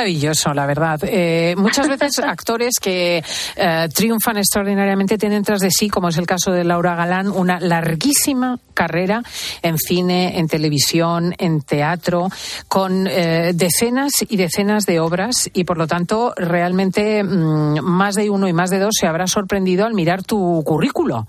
la 0.53 0.65
verdad. 0.65 0.99
Eh, 1.03 1.55
muchas 1.57 1.87
veces 1.87 2.19
actores 2.23 2.75
que 2.81 3.23
eh, 3.55 3.89
triunfan 3.93 4.37
extraordinariamente 4.37 5.17
tienen 5.17 5.43
tras 5.43 5.59
de 5.59 5.69
sí, 5.71 5.89
como 5.89 6.09
es 6.09 6.17
el 6.17 6.25
caso 6.25 6.51
de 6.51 6.63
Laura 6.63 6.95
Galán, 6.95 7.27
una 7.27 7.59
larguísima 7.59 8.59
carrera 8.73 9.21
en 9.61 9.77
cine, 9.77 10.39
en 10.39 10.47
televisión, 10.47 11.35
en 11.37 11.61
teatro, 11.61 12.29
con 12.67 13.07
eh, 13.07 13.51
decenas 13.53 14.11
y 14.27 14.37
decenas 14.37 14.85
de 14.85 14.99
obras 14.99 15.49
y 15.53 15.63
por 15.63 15.77
lo 15.77 15.87
tanto 15.87 16.33
realmente 16.35 17.23
mmm, 17.23 17.79
más 17.81 18.15
de 18.15 18.29
uno 18.29 18.47
y 18.47 18.53
más 18.53 18.69
de 18.69 18.79
dos 18.79 18.95
se 18.99 19.07
habrá 19.07 19.27
sorprendido 19.27 19.85
al 19.85 19.93
mirar 19.93 20.23
tu 20.23 20.63
currículo. 20.65 21.27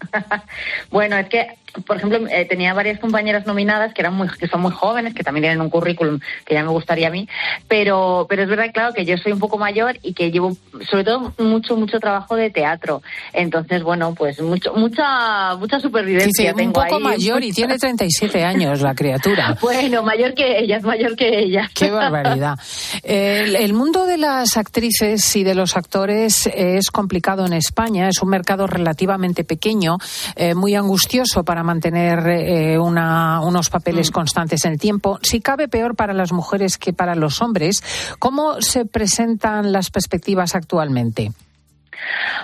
bueno, 0.90 1.16
es 1.16 1.28
que 1.28 1.46
por 1.86 1.96
ejemplo, 1.96 2.18
eh, 2.30 2.44
tenía 2.46 2.74
varias 2.74 2.98
compañeras 2.98 3.46
nominadas 3.46 3.94
que 3.94 4.02
eran 4.02 4.14
muy, 4.14 4.28
que 4.28 4.48
son 4.48 4.60
muy 4.60 4.72
jóvenes, 4.72 5.14
que 5.14 5.22
también 5.22 5.42
tienen 5.42 5.60
un 5.60 5.70
currículum 5.70 6.20
que 6.44 6.54
ya 6.54 6.62
me 6.62 6.70
gustaría 6.70 7.08
a 7.08 7.10
mí, 7.10 7.28
pero, 7.68 8.26
pero 8.28 8.42
es 8.42 8.48
verdad, 8.48 8.66
claro, 8.72 8.94
que 8.94 9.04
yo 9.04 9.16
soy 9.18 9.32
un 9.32 9.38
poco 9.38 9.58
mayor 9.58 9.98
y 10.02 10.14
que 10.14 10.30
llevo, 10.30 10.56
sobre 10.88 11.04
todo, 11.04 11.32
mucho, 11.38 11.76
mucho 11.76 12.00
trabajo 12.00 12.36
de 12.36 12.50
teatro. 12.50 13.02
Entonces, 13.32 13.82
bueno, 13.82 14.14
pues 14.14 14.40
mucho, 14.40 14.72
mucha, 14.74 15.56
mucha 15.56 15.80
supervivencia. 15.80 16.54
Sí, 16.56 16.62
un 16.62 16.72
poco 16.72 17.00
mayor 17.00 17.42
y 17.42 17.52
tiene 17.52 17.78
37 17.78 18.44
años 18.44 18.80
la 18.80 18.94
criatura. 18.94 19.56
bueno, 19.62 20.02
mayor 20.02 20.34
que 20.34 20.58
ella, 20.58 20.76
es 20.78 20.82
mayor 20.82 21.16
que 21.16 21.40
ella. 21.40 21.68
Qué 21.74 21.90
barbaridad. 21.90 22.58
El, 23.02 23.56
el 23.56 23.72
mundo 23.72 24.06
de 24.06 24.18
las 24.18 24.56
actrices 24.56 25.36
y 25.36 25.44
de 25.44 25.54
los 25.54 25.76
actores 25.76 26.48
es 26.52 26.90
complicado 26.90 27.46
en 27.46 27.52
España, 27.52 28.08
es 28.08 28.22
un 28.22 28.28
mercado 28.28 28.66
relativamente 28.66 29.44
pequeño, 29.44 29.98
eh, 30.36 30.54
muy 30.54 30.74
angustioso 30.74 31.44
para 31.44 31.59
mantener 31.62 32.26
eh, 32.28 32.78
una, 32.78 33.40
unos 33.40 33.70
papeles 33.70 34.10
constantes 34.10 34.64
en 34.64 34.72
el 34.72 34.78
tiempo. 34.78 35.18
Si 35.22 35.40
cabe 35.40 35.68
peor 35.68 35.96
para 35.96 36.12
las 36.12 36.32
mujeres 36.32 36.78
que 36.78 36.92
para 36.92 37.14
los 37.14 37.40
hombres, 37.42 37.82
¿cómo 38.18 38.60
se 38.60 38.84
presentan 38.84 39.72
las 39.72 39.90
perspectivas 39.90 40.54
actualmente? 40.54 41.32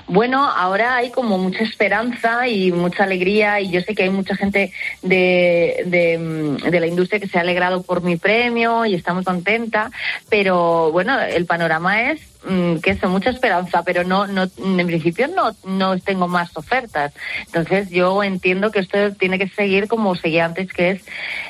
Bueno, 0.07 0.49
ahora 0.49 0.97
hay 0.97 1.11
como 1.11 1.39
mucha 1.39 1.65
esperanza 1.65 2.47
y 2.47 2.73
mucha 2.73 3.05
alegría 3.05 3.61
y 3.61 3.71
yo 3.71 3.81
sé 3.81 3.95
que 3.95 4.05
hay 4.05 4.11
mucha 4.11 4.37
gente 4.37 4.73
de, 5.03 5.83
de, 5.87 6.71
de, 6.71 6.81
la 6.81 6.87
industria 6.87 7.19
que 7.19 7.27
se 7.27 7.39
ha 7.39 7.41
alegrado 7.41 7.83
por 7.83 8.03
mi 8.03 8.17
premio 8.17 8.85
y 8.85 8.95
está 8.95 9.15
muy 9.15 9.25
contenta, 9.25 9.91
pero 10.29 10.93
bueno, 10.93 11.19
el 11.21 11.47
panorama 11.47 12.11
es 12.11 12.21
Mm, 12.21 12.36
que 12.83 12.91
eso, 12.91 13.09
mucha 13.09 13.31
esperanza, 13.31 13.83
pero 13.83 14.05
no, 14.05 14.27
no, 14.27 14.45
en 14.59 14.87
principio 14.87 15.29
no, 15.29 15.51
no 15.65 15.99
tengo 15.99 16.29
más 16.29 16.57
ofertas. 16.57 17.13
Entonces 17.47 17.91
yo 17.91 18.23
entiendo 18.23 18.71
que 18.71 18.81
esto 18.81 19.13
tiene 19.13 19.39
que 19.39 19.49
seguir 19.49 19.89
como 19.89 20.15
seguía 20.15 20.45
antes, 20.45 20.73
que 20.73 20.91
es 20.91 21.03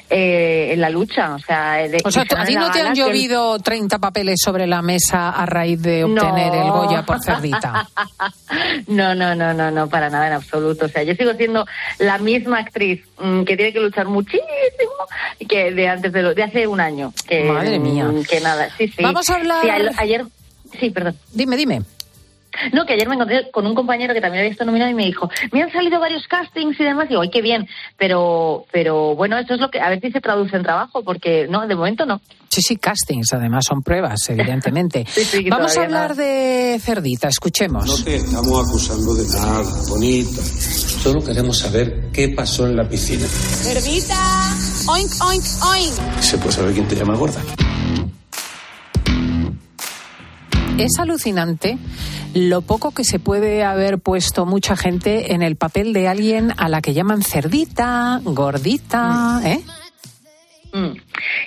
eh, 0.08 0.70
en 0.72 0.80
la 0.80 0.88
lucha. 0.88 1.34
O 1.34 1.38
sea, 1.38 1.74
de, 1.88 2.00
o 2.04 2.10
sea 2.10 2.22
¿a 2.22 2.44
ti 2.44 2.54
no 2.54 2.70
te 2.70 2.80
han 2.80 2.94
llovido 2.94 3.58
30 3.58 3.98
papeles 3.98 4.40
sobre 4.42 4.66
la 4.66 4.80
mesa 4.80 5.30
a 5.30 5.44
raíz 5.46 5.82
de 5.82 6.04
obtener 6.04 6.54
el 6.54 6.70
Goya 6.70 7.04
por 7.04 7.22
Cerdita? 7.22 7.88
no, 8.86 9.14
no, 9.14 9.34
no, 9.34 9.52
no, 9.52 9.70
no, 9.70 9.88
para 9.88 10.08
nada 10.08 10.28
en 10.28 10.32
absoluto. 10.34 10.86
O 10.86 10.88
sea, 10.88 11.02
yo 11.02 11.14
sigo 11.14 11.34
siendo 11.34 11.66
la 11.98 12.18
misma 12.18 12.58
actriz 12.58 13.02
mm, 13.18 13.42
que 13.42 13.56
tiene 13.56 13.72
que 13.72 13.80
luchar 13.80 14.06
muchísimo 14.06 14.46
que 15.48 15.72
de 15.72 15.88
antes 15.88 16.12
de, 16.12 16.22
lo, 16.22 16.34
de 16.34 16.42
hace 16.42 16.66
un 16.66 16.80
año. 16.80 17.12
Que, 17.28 17.44
Madre 17.44 17.78
mía. 17.78 18.10
Que 18.28 18.40
nada, 18.40 18.68
sí, 18.76 18.88
sí. 18.88 19.02
Vamos 19.02 19.28
a 19.28 19.34
hablar... 19.34 19.92
ayer 19.98 20.24
Sí, 20.78 20.90
perdón. 20.90 21.16
Dime, 21.32 21.56
dime. 21.56 21.82
No, 22.72 22.86
que 22.86 22.94
ayer 22.94 23.06
me 23.06 23.16
encontré 23.16 23.50
con 23.50 23.66
un 23.66 23.74
compañero 23.74 24.14
que 24.14 24.20
también 24.22 24.40
había 24.40 24.50
estado 24.52 24.68
nominado 24.68 24.90
y 24.90 24.94
me 24.94 25.04
dijo, 25.04 25.28
me 25.52 25.62
han 25.62 25.70
salido 25.70 26.00
varios 26.00 26.26
castings 26.26 26.80
y 26.80 26.84
demás. 26.84 27.04
Y 27.04 27.08
digo, 27.10 27.20
¡ay, 27.20 27.28
qué 27.30 27.42
bien! 27.42 27.68
Pero, 27.98 28.64
pero 28.72 29.14
bueno, 29.14 29.36
esto 29.36 29.54
es 29.54 29.60
lo 29.60 29.70
que, 29.70 29.78
a 29.78 29.90
ver 29.90 30.00
si 30.00 30.10
se 30.10 30.22
traduce 30.22 30.56
en 30.56 30.62
trabajo, 30.62 31.02
porque 31.04 31.46
no, 31.50 31.66
de 31.66 31.74
momento 31.74 32.06
no. 32.06 32.18
Sí, 32.48 32.62
sí, 32.62 32.76
castings, 32.76 33.34
además 33.34 33.66
son 33.68 33.82
pruebas, 33.82 34.20
evidentemente. 34.30 35.04
sí, 35.06 35.24
sí, 35.24 35.50
Vamos 35.50 35.76
a 35.76 35.82
hablar 35.82 36.10
nada. 36.16 36.22
de 36.22 36.78
Cerdita, 36.80 37.28
escuchemos. 37.28 37.84
No 37.86 38.04
te 38.04 38.16
estamos 38.16 38.66
acusando 38.66 39.14
de 39.14 39.24
nada, 39.38 39.62
bonita. 39.90 40.40
Solo 40.42 41.22
queremos 41.22 41.58
saber 41.58 42.08
qué 42.10 42.30
pasó 42.30 42.66
en 42.66 42.76
la 42.76 42.88
piscina. 42.88 43.26
Cerdita, 43.26 44.16
oink, 44.88 45.10
oink, 45.28 45.44
oink. 45.74 46.20
¿Se 46.22 46.38
puede 46.38 46.52
saber 46.52 46.72
quién 46.72 46.88
te 46.88 46.96
llama 46.96 47.14
gorda? 47.16 47.42
Es 50.78 50.98
alucinante 50.98 51.78
lo 52.34 52.60
poco 52.60 52.92
que 52.92 53.04
se 53.04 53.18
puede 53.18 53.64
haber 53.64 53.98
puesto 53.98 54.44
mucha 54.44 54.76
gente 54.76 55.32
en 55.32 55.42
el 55.42 55.56
papel 55.56 55.92
de 55.92 56.08
alguien 56.08 56.52
a 56.58 56.68
la 56.68 56.82
que 56.82 56.92
llaman 56.92 57.22
cerdita, 57.22 58.20
gordita, 58.24 59.40
¿eh? 59.44 59.60
Mm. 60.72 60.98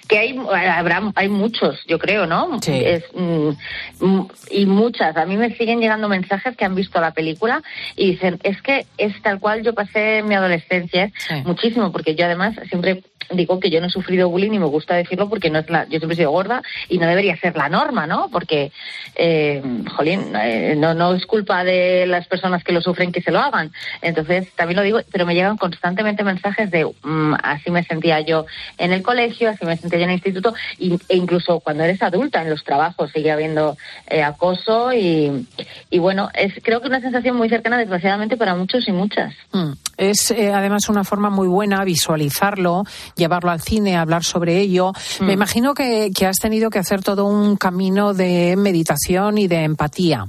Que 0.07 0.17
hay, 0.17 0.37
habrá, 0.71 1.11
hay 1.13 1.29
muchos, 1.29 1.77
yo 1.87 1.99
creo, 1.99 2.25
¿no? 2.25 2.59
Sí. 2.61 2.71
Es, 2.73 3.03
mm, 3.13 4.21
y 4.49 4.65
muchas. 4.65 5.15
A 5.15 5.25
mí 5.27 5.37
me 5.37 5.55
siguen 5.55 5.79
llegando 5.79 6.09
mensajes 6.09 6.57
que 6.57 6.65
han 6.65 6.73
visto 6.73 6.99
la 6.99 7.11
película 7.11 7.61
y 7.95 8.11
dicen, 8.13 8.39
es 8.41 8.59
que 8.63 8.87
es 8.97 9.21
tal 9.21 9.39
cual 9.39 9.61
yo 9.61 9.75
pasé 9.75 10.23
mi 10.23 10.33
adolescencia, 10.33 11.11
Sí. 11.27 11.35
muchísimo, 11.45 11.91
porque 11.91 12.15
yo 12.15 12.25
además 12.25 12.55
siempre 12.69 13.03
digo 13.31 13.59
que 13.59 13.69
yo 13.69 13.79
no 13.81 13.87
he 13.87 13.91
sufrido 13.91 14.29
bullying 14.29 14.53
y 14.53 14.59
me 14.59 14.65
gusta 14.65 14.95
decirlo 14.95 15.29
porque 15.29 15.49
no 15.49 15.59
es 15.59 15.69
la, 15.69 15.83
yo 15.85 15.99
siempre 15.99 16.13
he 16.13 16.17
sido 16.17 16.31
gorda 16.31 16.61
y 16.87 16.97
no 16.97 17.07
debería 17.07 17.37
ser 17.37 17.55
la 17.55 17.69
norma, 17.69 18.07
¿no? 18.07 18.29
Porque, 18.29 18.71
eh, 19.15 19.61
jolín, 19.95 20.33
eh, 20.35 20.75
no, 20.77 20.93
no 20.93 21.13
es 21.13 21.25
culpa 21.25 21.63
de 21.63 22.05
las 22.07 22.27
personas 22.27 22.63
que 22.63 22.71
lo 22.71 22.81
sufren 22.81 23.11
que 23.11 23.21
se 23.21 23.31
lo 23.31 23.39
hagan. 23.39 23.71
Entonces, 24.01 24.51
también 24.55 24.77
lo 24.77 24.83
digo, 24.83 24.99
pero 25.11 25.25
me 25.25 25.35
llegan 25.35 25.57
constantemente 25.57 26.23
mensajes 26.23 26.71
de 26.71 26.85
mm, 26.85 27.35
así 27.43 27.71
me 27.71 27.83
sentía 27.83 28.21
yo 28.21 28.45
en 28.77 28.93
el 28.93 29.01
colegio, 29.01 29.49
así 29.49 29.65
me 29.65 29.77
sentía 29.77 29.99
yo 29.99 30.05
en 30.05 30.11
el 30.11 30.15
instituto 30.15 30.53
e 30.79 31.15
incluso 31.15 31.59
cuando 31.59 31.83
eres 31.83 32.01
adulta 32.01 32.41
en 32.41 32.49
los 32.49 32.63
trabajos 32.63 33.11
sigue 33.11 33.31
habiendo 33.31 33.77
eh, 34.07 34.23
acoso 34.23 34.93
y, 34.93 35.47
y 35.89 35.99
bueno, 35.99 36.29
es 36.33 36.53
creo 36.63 36.81
que 36.81 36.87
una 36.87 37.01
sensación 37.01 37.35
muy 37.35 37.49
cercana 37.49 37.77
desgraciadamente 37.77 38.37
para 38.37 38.55
muchos 38.55 38.87
y 38.87 38.91
muchas. 38.91 39.33
Mm. 39.51 39.71
Es 39.97 40.31
eh, 40.31 40.53
además 40.53 40.87
una 40.89 41.03
forma 41.03 41.29
muy 41.29 41.47
buena 41.47 41.83
visualizarlo, 41.83 42.83
llevarlo 43.19 43.51
al 43.51 43.61
cine, 43.61 43.95
hablar 43.95 44.23
sobre 44.23 44.59
ello. 44.59 44.93
Mm. 45.19 45.25
Me 45.25 45.33
imagino 45.33 45.75
que, 45.75 46.09
que 46.15 46.25
has 46.25 46.37
tenido 46.37 46.71
que 46.71 46.79
hacer 46.79 47.03
todo 47.03 47.25
un 47.25 47.55
camino 47.55 48.15
de 48.15 48.55
meditación 48.57 49.37
y 49.37 49.47
de 49.47 49.63
empatía. 49.63 50.25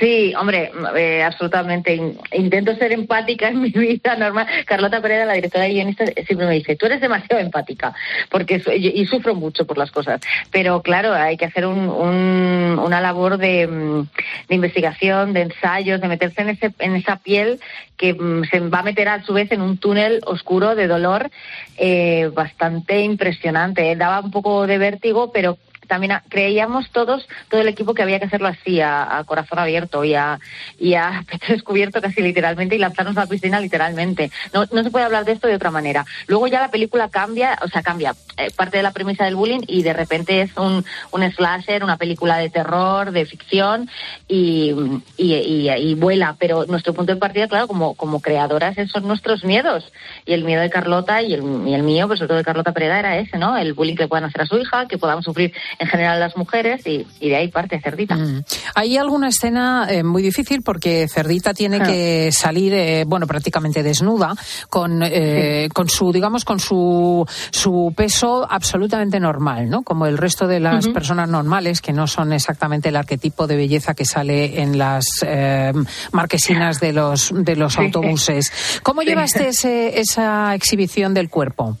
Sí, 0.00 0.34
hombre, 0.34 0.72
eh, 0.96 1.22
absolutamente. 1.22 1.94
In- 1.94 2.18
Intento 2.32 2.74
ser 2.74 2.92
empática 2.92 3.48
en 3.50 3.60
mi 3.62 3.70
vida 3.70 4.16
normal. 4.16 4.46
Carlota 4.66 5.00
Pereira, 5.00 5.24
la 5.24 5.34
directora 5.34 5.68
y 5.68 5.74
guionista, 5.74 6.04
siempre 6.26 6.46
me 6.46 6.54
dice, 6.54 6.74
tú 6.76 6.86
eres 6.86 7.00
demasiado 7.00 7.40
empática, 7.40 7.94
porque 8.28 8.60
y, 8.76 9.06
sufro 9.06 9.34
mucho 9.34 9.64
por 9.64 9.78
las 9.78 9.90
cosas. 9.92 10.20
Pero 10.50 10.82
claro, 10.82 11.12
hay 11.14 11.36
que 11.36 11.44
hacer 11.44 11.66
un- 11.66 11.88
un- 11.88 12.78
una 12.84 13.00
labor 13.00 13.38
de, 13.38 13.66
mm, 13.68 14.08
de 14.48 14.54
investigación, 14.54 15.32
de 15.32 15.42
ensayos, 15.42 16.00
de 16.00 16.08
meterse 16.08 16.42
en, 16.42 16.48
ese, 16.50 16.72
en 16.80 16.96
esa 16.96 17.16
piel 17.16 17.60
que 17.96 18.12
mm, 18.14 18.44
se 18.50 18.60
va 18.60 18.80
a 18.80 18.82
meter 18.82 19.08
a 19.08 19.22
su 19.22 19.32
vez 19.34 19.52
en 19.52 19.60
un 19.62 19.78
túnel 19.78 20.20
oscuro 20.26 20.74
de 20.74 20.88
dolor 20.88 21.30
eh, 21.78 22.28
bastante 22.34 23.00
impresionante. 23.02 23.90
¿eh? 23.92 23.96
Daba 23.96 24.20
un 24.20 24.30
poco 24.32 24.66
de 24.66 24.78
vértigo, 24.78 25.30
pero 25.32 25.58
también 25.86 26.12
creíamos 26.28 26.90
todos, 26.90 27.26
todo 27.50 27.60
el 27.60 27.68
equipo, 27.68 27.94
que 27.94 28.02
había 28.02 28.18
que 28.18 28.26
hacerlo 28.26 28.48
así, 28.48 28.80
a, 28.80 29.18
a 29.18 29.24
corazón 29.24 29.58
abierto 29.58 30.04
y 30.04 30.14
a, 30.14 30.38
y 30.78 30.94
a 30.94 31.24
descubierto 31.48 32.00
casi 32.00 32.22
literalmente 32.22 32.76
y 32.76 32.78
lanzarnos 32.78 33.16
a 33.16 33.20
la 33.20 33.26
piscina 33.26 33.60
literalmente. 33.60 34.30
No, 34.52 34.64
no 34.72 34.82
se 34.82 34.90
puede 34.90 35.04
hablar 35.04 35.24
de 35.24 35.32
esto 35.32 35.48
de 35.48 35.54
otra 35.54 35.70
manera. 35.70 36.04
Luego 36.26 36.46
ya 36.48 36.60
la 36.60 36.70
película 36.70 37.08
cambia, 37.08 37.58
o 37.62 37.68
sea, 37.68 37.82
cambia 37.82 38.14
eh, 38.36 38.50
parte 38.54 38.76
de 38.76 38.82
la 38.82 38.92
premisa 38.92 39.24
del 39.24 39.36
bullying 39.36 39.60
y 39.66 39.82
de 39.82 39.92
repente 39.92 40.40
es 40.42 40.56
un, 40.56 40.84
un 41.12 41.32
slasher, 41.32 41.82
una 41.84 41.96
película 41.96 42.38
de 42.38 42.50
terror, 42.50 43.10
de 43.12 43.24
ficción 43.26 43.88
y- 44.28 44.74
y 45.16 45.94
vuela. 45.94 46.36
Pero 46.38 46.66
nuestro 46.66 46.92
punto 46.94 47.12
de 47.14 47.18
partida, 47.20 47.48
claro, 47.48 47.66
como, 47.68 47.94
como 47.94 48.20
creadoras, 48.20 48.76
esos 48.78 48.92
son 48.92 49.06
nuestros 49.08 49.44
miedos. 49.44 49.92
Y 50.24 50.32
el 50.32 50.44
miedo 50.44 50.60
de 50.62 50.70
Carlota 50.70 51.22
y 51.22 51.34
el, 51.34 51.42
y 51.66 51.74
el 51.74 51.82
mío, 51.82 52.06
pues 52.06 52.18
sobre 52.18 52.28
todo 52.28 52.38
de 52.38 52.44
Carlota 52.44 52.72
Pereda, 52.72 52.98
era 52.98 53.18
ese, 53.18 53.38
¿no? 53.38 53.56
El 53.56 53.74
bullying 53.74 53.96
que 53.96 54.08
puedan 54.08 54.24
hacer 54.24 54.42
a 54.42 54.46
su 54.46 54.58
hija, 54.58 54.86
que 54.86 54.98
podamos 54.98 55.24
sufrir 55.24 55.52
en 55.78 55.86
general 55.88 56.20
las 56.20 56.36
mujeres 56.36 56.86
y, 56.86 57.06
y 57.20 57.28
de 57.30 57.36
ahí 57.36 57.48
parte 57.48 57.80
Cerdita. 57.80 58.16
Mm. 58.16 58.44
Hay 58.74 58.96
alguna 58.96 59.28
escena 59.28 59.86
eh, 59.90 60.02
muy 60.02 60.22
difícil 60.22 60.62
porque 60.62 61.06
Cerdita 61.08 61.54
tiene 61.54 61.80
que 61.80 62.30
salir, 62.32 62.72
eh, 62.74 63.04
bueno, 63.06 63.26
prácticamente 63.26 63.82
desnuda, 63.82 64.34
con, 64.70 65.02
eh, 65.02 65.68
con 65.74 65.88
su, 65.88 66.12
digamos, 66.12 66.44
con 66.44 66.60
su, 66.60 67.26
su 67.50 67.92
peso 67.96 68.46
absolutamente 68.50 69.20
normal, 69.20 69.68
¿no? 69.68 69.82
Como 69.82 70.06
el 70.06 70.18
resto 70.18 70.46
de 70.46 70.60
las 70.60 70.88
personas 70.88 71.28
normales, 71.28 71.80
que 71.80 71.92
no 71.92 72.06
son 72.06 72.32
exactamente 72.32 72.88
el 72.88 72.96
arquetipo 72.96 73.46
de 73.46 73.56
belleza 73.56 73.94
que 73.94 74.04
sale 74.04 74.60
en 74.62 74.78
las 74.78 75.04
eh, 75.26 75.72
marquesinas 76.12 76.80
de 76.80 76.92
los, 76.92 77.32
de 77.34 77.56
los 77.56 77.74
Sí. 77.74 77.80
autobuses. 77.82 78.52
¿Cómo 78.82 79.02
Sí. 79.02 79.08
llevaste 79.08 79.48
ese- 79.48 80.00
esa 80.00 80.54
exhibición 80.54 81.12
del 81.14 81.28
cuerpo? 81.28 81.76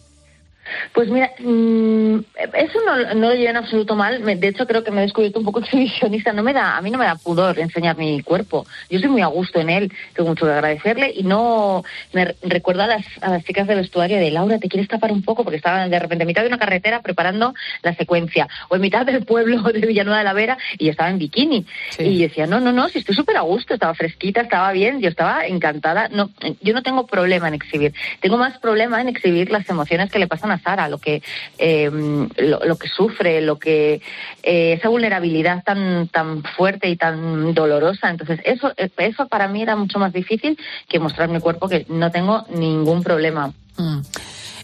Pues 0.92 1.08
mira, 1.08 1.30
mm, 1.38 2.18
eso 2.54 2.78
no, 2.86 3.14
no 3.14 3.28
lo 3.28 3.34
llevé 3.34 3.50
en 3.50 3.56
absoluto 3.56 3.94
mal. 3.94 4.20
Me- 4.20 4.36
De 4.36 4.48
hecho, 4.48 4.66
creo 4.66 4.82
que 4.84 4.90
me 4.90 4.98
he 4.98 5.02
descubierto 5.02 5.38
un 5.38 5.44
poco 5.44 5.60
exhibicionista. 5.64 6.32
No 6.32 6.42
me 6.42 6.52
da, 6.52 6.76
a 6.76 6.82
mí 6.82 6.90
no 6.90 6.98
me 6.98 7.04
da 7.04 7.16
pudor 7.16 7.58
enseñar 7.58 7.96
mi 7.96 8.22
cuerpo. 8.22 8.66
Yo 8.90 8.98
soy 8.98 9.08
muy 9.08 9.22
a 9.22 9.26
gusto 9.26 9.60
en 9.60 9.70
él, 9.70 9.92
tengo 10.14 10.30
mucho 10.30 10.46
que 10.46 10.52
agradecerle 10.52 11.12
y 11.14 11.22
no 11.22 11.84
me 12.12 12.26
re- 12.26 12.36
recuerdo 12.42 12.82
a 12.82 12.86
las, 12.86 13.04
a 13.20 13.30
las 13.30 13.44
chicas 13.44 13.66
del 13.66 13.78
vestuario 13.78 14.16
de 14.18 14.30
Laura, 14.30 14.58
¿te 14.58 14.68
quieres 14.68 14.88
tapar 14.88 15.12
un 15.12 15.22
poco? 15.22 15.44
Porque 15.44 15.56
estaban 15.56 15.90
de 15.90 15.98
repente 15.98 16.22
en 16.24 16.28
mitad 16.28 16.42
de 16.42 16.48
una 16.48 16.58
carretera 16.58 17.00
preparando 17.02 17.54
la 17.82 17.94
secuencia 17.94 18.48
o 18.68 18.76
en 18.76 18.80
mitad 18.82 19.06
del 19.06 19.24
pueblo 19.24 19.62
de 19.72 19.80
Villanueva 19.86 20.18
de 20.18 20.24
la 20.24 20.32
Vera 20.32 20.58
y 20.78 20.86
yo 20.86 20.90
estaba 20.90 21.10
en 21.10 21.18
bikini. 21.18 21.66
Y 21.98 22.18
yo 22.18 22.28
decía, 22.28 22.46
no, 22.46 22.60
no, 22.60 22.72
no, 22.72 22.88
si 22.88 22.98
estoy 22.98 23.14
súper 23.14 23.36
a 23.36 23.40
gusto, 23.42 23.74
estaba 23.74 23.94
fresquita, 23.94 24.40
estaba 24.42 24.72
bien, 24.72 25.00
yo 25.00 25.08
estaba 25.08 25.46
encantada. 25.46 26.08
No, 26.08 26.30
yo 26.60 26.74
no 26.74 26.82
tengo 26.82 27.06
problema 27.06 27.48
en 27.48 27.54
exhibir. 27.54 27.92
Tengo 28.20 28.36
más 28.36 28.58
problema 28.58 29.00
en 29.00 29.08
exhibir 29.08 29.50
las 29.50 29.68
emociones 29.68 30.10
que 30.10 30.18
le 30.18 30.26
pasan 30.26 30.50
a 30.50 30.55
Sara, 30.58 30.88
lo 30.88 30.98
que, 30.98 31.22
eh, 31.58 31.90
lo, 31.90 32.76
que 32.76 32.88
sufre, 32.88 33.40
lo 33.40 33.58
que, 33.58 34.00
eh, 34.42 34.72
esa 34.74 34.88
vulnerabilidad 34.88 35.62
tan, 35.64 36.08
tan 36.08 36.42
fuerte 36.42 36.88
y 36.88 36.96
tan 36.96 37.54
dolorosa. 37.54 38.10
Entonces, 38.10 38.40
eso, 38.44 38.72
eso 38.76 39.28
para 39.28 39.48
mí 39.48 39.62
era 39.62 39.76
mucho 39.76 39.98
más 39.98 40.12
difícil 40.12 40.58
que 40.88 40.98
mostrar 40.98 41.28
mi 41.28 41.40
cuerpo 41.40 41.68
que 41.68 41.86
no 41.88 42.10
tengo 42.10 42.44
ningún 42.50 43.02
problema. 43.02 43.52
Mm. 43.76 44.00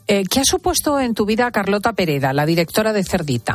¿Qué 0.06 0.40
ha 0.40 0.44
supuesto 0.44 1.00
en 1.00 1.14
tu 1.14 1.24
vida 1.24 1.50
Carlota 1.50 1.92
Pereda, 1.92 2.32
la 2.32 2.44
directora 2.44 2.92
de 2.92 3.02
Cerdita? 3.04 3.54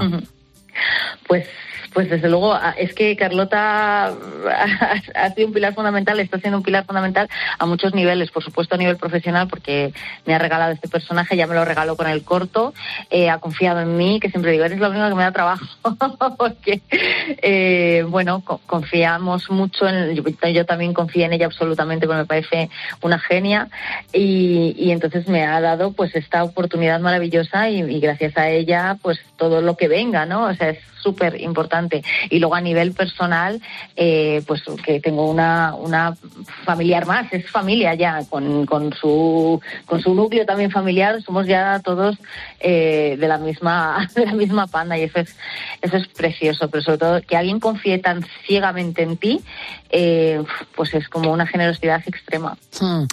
Pues 1.27 1.47
pues 1.93 2.09
desde 2.09 2.29
luego, 2.29 2.57
es 2.77 2.93
que 2.93 3.15
Carlota 3.15 4.07
ha 5.15 5.29
sido 5.33 5.47
un 5.47 5.53
pilar 5.53 5.73
fundamental, 5.73 6.19
está 6.19 6.39
siendo 6.39 6.57
un 6.57 6.63
pilar 6.63 6.85
fundamental 6.85 7.29
a 7.57 7.65
muchos 7.65 7.93
niveles, 7.93 8.31
por 8.31 8.43
supuesto 8.43 8.75
a 8.75 8.77
nivel 8.77 8.97
profesional, 8.97 9.47
porque 9.47 9.93
me 10.25 10.33
ha 10.33 10.39
regalado 10.39 10.73
este 10.73 10.87
personaje, 10.87 11.35
ya 11.35 11.47
me 11.47 11.55
lo 11.55 11.65
regaló 11.65 11.95
con 11.95 12.07
el 12.07 12.23
corto, 12.23 12.73
eh, 13.09 13.29
ha 13.29 13.39
confiado 13.39 13.81
en 13.81 13.97
mí, 13.97 14.19
que 14.19 14.29
siempre 14.29 14.51
digo, 14.51 14.65
eres 14.65 14.79
la 14.79 14.89
única 14.89 15.09
que 15.09 15.15
me 15.15 15.23
da 15.23 15.31
trabajo, 15.31 15.65
porque, 16.37 16.81
eh, 16.89 18.05
bueno, 18.07 18.43
confiamos 18.65 19.49
mucho, 19.49 19.87
en, 19.87 20.15
yo, 20.15 20.65
también 20.65 20.93
confío 20.93 21.25
en 21.25 21.33
ella 21.33 21.45
absolutamente, 21.45 22.07
porque 22.07 22.21
me 22.21 22.25
parece 22.25 22.69
una 23.01 23.19
genia, 23.19 23.69
y, 24.13 24.91
entonces 24.91 25.27
me 25.27 25.45
ha 25.45 25.59
dado 25.61 25.91
pues 25.91 26.15
esta 26.15 26.43
oportunidad 26.43 26.99
maravillosa 26.99 27.69
y, 27.69 27.81
y 27.81 27.99
gracias 27.99 28.35
a 28.37 28.49
ella 28.49 28.97
pues 29.01 29.19
todo 29.37 29.61
lo 29.61 29.77
que 29.77 29.87
venga, 29.87 30.25
¿no? 30.25 30.45
O 30.45 30.53
sea, 30.53 30.69
es 30.69 30.79
súper 31.07 31.39
importante. 31.39 32.03
Y 32.29 32.39
luego 32.39 32.55
a 32.55 32.61
nivel 32.61 32.91
personal, 32.91 33.61
eh, 33.95 34.43
pues 34.45 34.61
que 34.85 34.99
tengo 34.99 35.29
una, 35.29 35.73
una 35.75 36.17
familiar 36.65 37.05
más, 37.05 37.31
es 37.31 37.49
familia 37.49 37.93
ya, 37.95 38.25
con, 38.29 38.65
con, 38.65 38.93
su, 38.93 39.61
con 39.85 40.01
su 40.01 40.13
núcleo 40.13 40.45
también 40.45 40.69
familiar, 40.69 41.21
somos 41.21 41.47
ya 41.47 41.79
todos 41.79 42.17
eh, 42.59 43.15
de 43.17 43.27
la 43.27 43.37
misma 43.37 44.09
de 44.15 44.25
la 44.25 44.33
misma 44.33 44.67
panda 44.67 44.97
y 44.97 45.03
eso 45.03 45.19
es, 45.19 45.35
eso 45.81 45.95
es 45.95 46.07
precioso, 46.09 46.69
pero 46.69 46.83
sobre 46.83 46.97
todo 46.97 47.21
que 47.21 47.37
alguien 47.37 47.59
confíe 47.61 47.99
tan 47.99 48.25
ciegamente 48.45 49.03
en 49.03 49.15
ti, 49.15 49.39
eh, 49.89 50.43
pues 50.75 50.93
es 50.93 51.07
como 51.07 51.31
una 51.31 51.47
generosidad 51.47 52.01
extrema. 52.05 52.57
Hmm. 52.81 53.05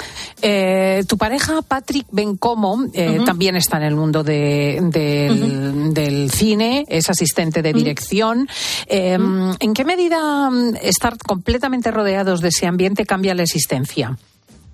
tu 1.07 1.17
pareja, 1.17 1.63
Patrick 1.63 2.07
Bencomo, 2.11 2.87
también 3.25 3.55
está 3.55 3.77
en 3.77 3.85
el 3.85 3.95
mundo 3.95 4.25
de, 4.25 4.81
del, 4.83 5.95
del, 5.95 6.31
cine, 6.31 6.85
es 6.89 7.09
asistente 7.09 7.63
de 7.63 7.73
dirección. 7.85 8.49
Em, 8.87 9.55
¿En 9.61 9.75
qué 9.75 9.85
medida 9.85 10.51
mm, 10.51 10.77
estar 10.83 11.17
completamente 11.19 11.91
rodeados 11.91 12.41
de 12.41 12.49
ese 12.49 12.67
ambiente 12.67 13.05
cambia 13.05 13.35
la 13.35 13.43
existencia? 13.43 14.17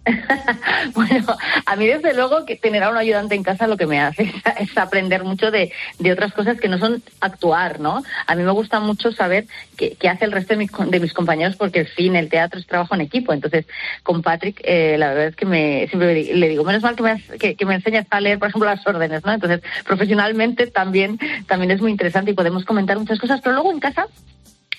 bueno, 0.94 1.36
a 1.66 1.76
mí 1.76 1.86
desde 1.86 2.14
luego 2.14 2.46
que 2.46 2.56
tener 2.56 2.82
a 2.82 2.90
un 2.90 2.96
ayudante 2.96 3.34
en 3.34 3.42
casa 3.42 3.66
lo 3.66 3.76
que 3.76 3.86
me 3.86 4.00
hace 4.00 4.32
es, 4.58 4.76
aprender 4.78 5.24
mucho 5.24 5.50
de, 5.50 5.72
otras 6.10 6.32
cosas 6.32 6.58
que 6.58 6.68
no 6.68 6.78
son 6.78 7.02
actuar, 7.20 7.80
¿no? 7.80 8.02
A 8.26 8.34
mí 8.34 8.42
me 8.42 8.50
gusta 8.50 8.80
mucho 8.80 9.12
saber 9.12 9.46
qué, 9.76 9.96
hace 10.08 10.24
el 10.24 10.32
resto 10.32 10.54
de 10.54 10.58
mis, 10.58 10.70
de 10.72 11.00
mis, 11.00 11.12
compañeros 11.12 11.56
porque 11.56 11.80
el 11.80 11.88
cine, 11.88 12.18
el 12.18 12.28
teatro 12.28 12.58
es 12.58 12.66
trabajo 12.66 12.94
en 12.94 13.02
equipo. 13.02 13.32
Entonces, 13.32 13.66
con 14.02 14.22
Patrick, 14.22 14.60
eh, 14.64 14.96
la 14.98 15.08
verdad 15.08 15.26
es 15.26 15.36
que 15.36 15.46
me, 15.46 15.86
siempre 15.88 16.34
le 16.34 16.48
digo, 16.48 16.64
menos 16.64 16.82
mal 16.82 16.96
que 16.96 17.02
me, 17.02 17.22
que, 17.38 17.54
que 17.54 17.66
me 17.66 17.74
enseñas 17.74 18.06
a 18.10 18.20
leer, 18.20 18.38
por 18.38 18.48
ejemplo, 18.48 18.68
las 18.68 18.86
órdenes, 18.86 19.24
¿no? 19.24 19.32
Entonces, 19.32 19.60
profesionalmente 19.84 20.66
también, 20.66 21.18
también 21.46 21.70
es 21.70 21.80
muy 21.80 21.90
interesante 21.90 22.30
y 22.30 22.34
podemos 22.34 22.64
comentar 22.64 22.98
muchas 22.98 23.18
cosas, 23.18 23.40
pero 23.42 23.54
luego 23.54 23.70
en 23.70 23.80
casa 23.80 24.06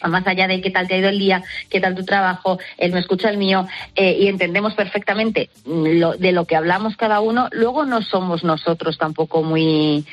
más 0.07 0.25
allá 0.27 0.47
de 0.47 0.61
qué 0.61 0.71
tal 0.71 0.87
te 0.87 0.95
ha 0.95 0.97
ido 0.97 1.09
el 1.09 1.19
día, 1.19 1.43
qué 1.69 1.79
tal 1.79 1.95
tu 1.95 2.03
trabajo, 2.03 2.59
él 2.77 2.91
me 2.91 2.99
escucha 2.99 3.29
el 3.29 3.37
mío 3.37 3.67
eh, 3.95 4.17
y 4.19 4.27
entendemos 4.27 4.73
perfectamente 4.73 5.49
lo, 5.65 6.13
de 6.13 6.31
lo 6.31 6.45
que 6.45 6.55
hablamos 6.55 6.95
cada 6.97 7.19
uno, 7.21 7.47
luego 7.51 7.85
no 7.85 8.01
somos 8.01 8.43
nosotros 8.43 8.97
tampoco 8.97 9.43
muy, 9.43 10.05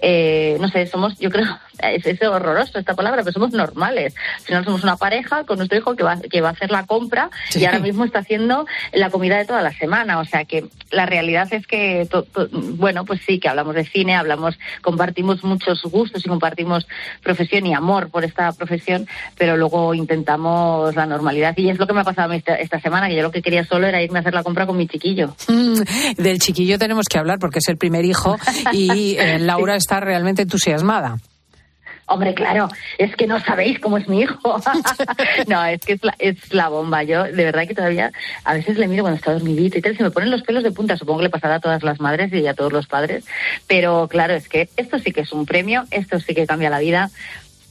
eh, 0.00 0.56
no 0.60 0.68
sé, 0.68 0.86
somos, 0.86 1.18
yo 1.18 1.30
creo, 1.30 1.46
es, 1.78 2.06
es, 2.06 2.22
horroroso 2.22 2.78
esta 2.78 2.94
palabra, 2.94 3.22
pero 3.22 3.32
somos 3.32 3.52
normales. 3.52 4.14
Al 4.38 4.44
final 4.44 4.64
somos 4.64 4.82
una 4.82 4.96
pareja 4.96 5.44
con 5.44 5.58
nuestro 5.58 5.78
hijo 5.78 5.96
que 5.96 6.02
va, 6.02 6.20
que 6.20 6.40
va 6.40 6.48
a 6.50 6.52
hacer 6.52 6.70
la 6.70 6.86
compra 6.86 7.30
y 7.54 7.64
ahora 7.64 7.78
mismo 7.78 8.04
está 8.04 8.20
haciendo 8.20 8.66
la 8.92 9.10
comida 9.10 9.36
de 9.38 9.44
toda 9.44 9.62
la 9.62 9.72
semana. 9.72 10.18
O 10.20 10.24
sea 10.24 10.44
que 10.44 10.64
la 10.90 11.06
realidad 11.06 11.52
es 11.52 11.66
que, 11.66 12.08
bueno, 12.52 13.04
pues 13.04 13.20
sí, 13.26 13.38
que 13.38 13.48
hablamos 13.48 13.74
de 13.74 13.84
cine, 13.84 14.14
hablamos, 14.14 14.58
compartimos 14.82 15.44
muchos 15.44 15.82
gustos 15.82 16.24
y 16.24 16.28
compartimos 16.28 16.86
profesión 17.22 17.66
y 17.66 17.74
amor 17.74 18.10
por 18.10 18.24
esta 18.24 18.52
profesión, 18.52 19.06
pero 19.36 19.56
luego 19.56 19.94
intentamos 19.94 20.94
la 20.94 21.06
normalidad. 21.06 21.54
Y 21.56 21.70
es 21.70 21.78
lo 21.78 21.86
que 21.86 21.92
me 21.92 22.00
ha 22.00 22.04
pasado 22.04 22.32
esta, 22.32 22.54
esta 22.54 22.80
semana, 22.80 23.08
que 23.08 23.16
yo 23.16 23.22
lo 23.22 23.30
que 23.30 23.42
quería 23.42 23.64
solo 23.64 23.86
era 23.86 24.02
irme 24.02 24.18
a 24.18 24.20
hacer 24.20 24.34
la 24.34 24.42
compra 24.42 24.66
con 24.66 24.76
mi 24.76 24.86
chiquillo. 24.86 25.34
Mm, 25.48 25.80
del 26.22 26.38
chiquillo 26.38 26.78
tenemos 26.78 27.06
que 27.06 27.18
hablar 27.18 27.38
porque 27.38 27.58
es 27.58 27.68
el 27.68 27.76
primer 27.76 28.04
hijo 28.04 28.36
y 28.72 29.16
eh, 29.18 29.38
Laura 29.38 29.76
está 29.76 30.00
realmente 30.00 30.42
entusiasmada. 30.42 31.18
Hombre, 32.06 32.34
claro, 32.34 32.68
es 32.98 33.16
que 33.16 33.26
no 33.26 33.40
sabéis 33.40 33.80
cómo 33.80 33.96
es 33.96 34.08
mi 34.08 34.20
hijo. 34.20 34.60
no, 35.46 35.64
es 35.64 35.80
que 35.80 35.94
es 35.94 36.04
la, 36.04 36.14
es 36.18 36.52
la, 36.52 36.68
bomba. 36.68 37.02
Yo, 37.02 37.24
de 37.24 37.44
verdad 37.44 37.66
que 37.66 37.74
todavía 37.74 38.12
a 38.44 38.54
veces 38.54 38.76
le 38.76 38.88
miro 38.88 39.04
cuando 39.04 39.16
está 39.16 39.32
dormidito 39.32 39.78
y 39.78 39.82
tal, 39.82 39.96
se 39.96 40.02
me 40.02 40.10
ponen 40.10 40.30
los 40.30 40.42
pelos 40.42 40.62
de 40.62 40.70
punta. 40.70 40.98
Supongo 40.98 41.20
que 41.20 41.24
le 41.24 41.30
pasará 41.30 41.56
a 41.56 41.60
todas 41.60 41.82
las 41.82 42.00
madres 42.00 42.30
y 42.32 42.46
a 42.46 42.54
todos 42.54 42.72
los 42.72 42.86
padres. 42.86 43.24
Pero 43.66 44.06
claro, 44.08 44.34
es 44.34 44.48
que 44.48 44.68
esto 44.76 44.98
sí 44.98 45.12
que 45.12 45.22
es 45.22 45.32
un 45.32 45.46
premio, 45.46 45.84
esto 45.90 46.20
sí 46.20 46.34
que 46.34 46.46
cambia 46.46 46.68
la 46.68 46.78
vida 46.78 47.10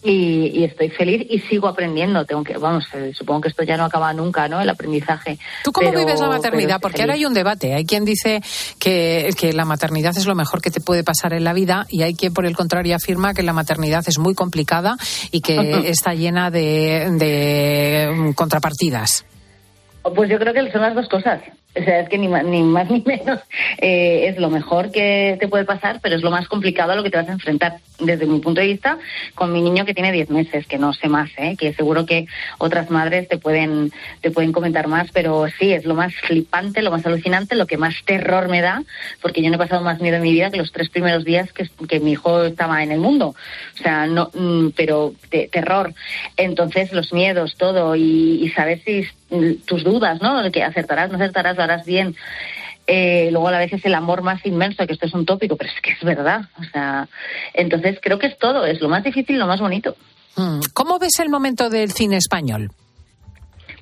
y, 0.03 0.63
estoy 0.63 0.89
feliz 0.89 1.25
y 1.29 1.39
sigo 1.39 1.67
aprendiendo. 1.67 2.25
Tengo 2.25 2.43
que, 2.43 2.57
vamos, 2.57 2.85
eh, 2.93 3.11
supongo 3.13 3.41
que 3.41 3.49
esto 3.49 3.63
ya 3.63 3.77
no 3.77 3.85
acaba 3.85 4.13
nunca, 4.13 4.47
¿no? 4.47 4.61
El 4.61 4.69
aprendizaje. 4.69 5.37
¿Tú 5.63 5.71
cómo 5.71 5.91
vives 5.91 6.19
la 6.19 6.27
maternidad? 6.27 6.79
Porque 6.81 7.01
ahora 7.01 7.13
hay 7.13 7.25
un 7.25 7.33
debate. 7.33 7.73
Hay 7.73 7.85
quien 7.85 8.05
dice 8.05 8.41
que, 8.79 9.29
que 9.37 9.53
la 9.53 9.65
maternidad 9.65 10.15
es 10.17 10.25
lo 10.25 10.35
mejor 10.35 10.61
que 10.61 10.71
te 10.71 10.81
puede 10.81 11.03
pasar 11.03 11.33
en 11.33 11.43
la 11.43 11.53
vida 11.53 11.85
y 11.89 12.01
hay 12.03 12.13
quien, 12.15 12.33
por 12.33 12.45
el 12.45 12.55
contrario, 12.55 12.95
afirma 12.95 13.33
que 13.33 13.43
la 13.43 13.53
maternidad 13.53 14.03
es 14.07 14.19
muy 14.19 14.35
complicada 14.35 14.97
y 15.31 15.41
que 15.41 15.55
está 15.89 16.13
llena 16.13 16.51
de, 16.51 17.09
de 17.17 18.33
contrapartidas. 18.35 19.25
Pues 20.15 20.29
yo 20.29 20.37
creo 20.37 20.53
que 20.53 20.71
son 20.71 20.81
las 20.81 20.95
dos 20.95 21.07
cosas. 21.07 21.41
O 21.75 21.83
sea, 21.83 22.01
es 22.01 22.09
que 22.09 22.19
ni 22.19 22.27
más 22.27 22.43
ni, 22.45 22.61
más, 22.61 22.89
ni 22.89 23.01
menos 23.01 23.39
eh, 23.79 24.27
es 24.27 24.37
lo 24.37 24.49
mejor 24.49 24.91
que 24.91 25.37
te 25.39 25.47
puede 25.47 25.65
pasar, 25.65 25.99
pero 26.01 26.15
es 26.15 26.21
lo 26.21 26.29
más 26.29 26.47
complicado 26.47 26.91
a 26.91 26.95
lo 26.95 27.03
que 27.03 27.09
te 27.09 27.17
vas 27.17 27.29
a 27.29 27.33
enfrentar. 27.33 27.79
Desde 27.99 28.25
mi 28.25 28.39
punto 28.39 28.61
de 28.61 28.67
vista, 28.67 28.97
con 29.33 29.51
mi 29.51 29.61
niño 29.61 29.85
que 29.85 29.93
tiene 29.93 30.11
10 30.11 30.29
meses, 30.29 30.67
que 30.67 30.77
no 30.77 30.93
sé 30.93 31.07
más, 31.07 31.29
¿eh? 31.37 31.55
que 31.57 31.73
seguro 31.73 32.05
que 32.05 32.27
otras 32.57 32.89
madres 32.91 33.27
te 33.27 33.37
pueden, 33.37 33.91
te 34.21 34.29
pueden 34.29 34.51
comentar 34.51 34.87
más, 34.87 35.09
pero 35.11 35.45
sí, 35.59 35.73
es 35.73 35.85
lo 35.85 35.95
más 35.95 36.13
flipante, 36.15 36.81
lo 36.81 36.91
más 36.91 37.05
alucinante, 37.05 37.55
lo 37.55 37.65
que 37.65 37.77
más 37.77 37.95
terror 38.05 38.49
me 38.49 38.61
da, 38.61 38.83
porque 39.21 39.41
yo 39.41 39.49
no 39.49 39.55
he 39.55 39.59
pasado 39.59 39.83
más 39.83 40.01
miedo 40.01 40.17
en 40.17 40.23
mi 40.23 40.31
vida 40.31 40.51
que 40.51 40.57
los 40.57 40.71
tres 40.71 40.89
primeros 40.89 41.23
días 41.23 41.51
que, 41.53 41.69
que 41.87 41.99
mi 41.99 42.11
hijo 42.11 42.43
estaba 42.43 42.83
en 42.83 42.91
el 42.91 42.99
mundo. 42.99 43.35
O 43.79 43.83
sea, 43.83 44.05
no, 44.05 44.29
mm, 44.33 44.69
pero 44.75 45.13
terror. 45.51 45.93
Entonces, 46.37 46.91
los 46.91 47.13
miedos, 47.13 47.55
todo, 47.57 47.95
y, 47.95 48.43
y 48.43 48.49
saber 48.49 48.81
si 48.83 49.07
tus 49.65 49.83
dudas, 49.83 50.21
¿no? 50.21 50.51
Que 50.51 50.63
acertarás, 50.63 51.09
no 51.09 51.15
acertarás, 51.15 51.57
lo 51.57 51.63
harás 51.63 51.85
bien. 51.85 52.15
Eh, 52.85 53.29
luego 53.31 53.47
a 53.47 53.51
la 53.51 53.59
vez 53.59 53.71
es 53.73 53.85
el 53.85 53.95
amor 53.95 54.21
más 54.23 54.45
inmenso, 54.45 54.85
que 54.85 54.93
esto 54.93 55.05
es 55.05 55.13
un 55.13 55.25
tópico, 55.25 55.55
pero 55.55 55.69
es 55.69 55.81
que 55.81 55.91
es 55.91 56.03
verdad. 56.03 56.41
O 56.59 56.63
sea, 56.65 57.07
entonces 57.53 57.99
creo 58.01 58.19
que 58.19 58.27
es 58.27 58.37
todo, 58.37 58.65
es 58.65 58.81
lo 58.81 58.89
más 58.89 59.03
difícil 59.03 59.39
lo 59.39 59.47
más 59.47 59.59
bonito. 59.59 59.95
Mm. 60.35 60.59
¿Cómo 60.73 60.99
ves 60.99 61.19
el 61.19 61.29
momento 61.29 61.69
del 61.69 61.91
cine 61.91 62.17
español? 62.17 62.71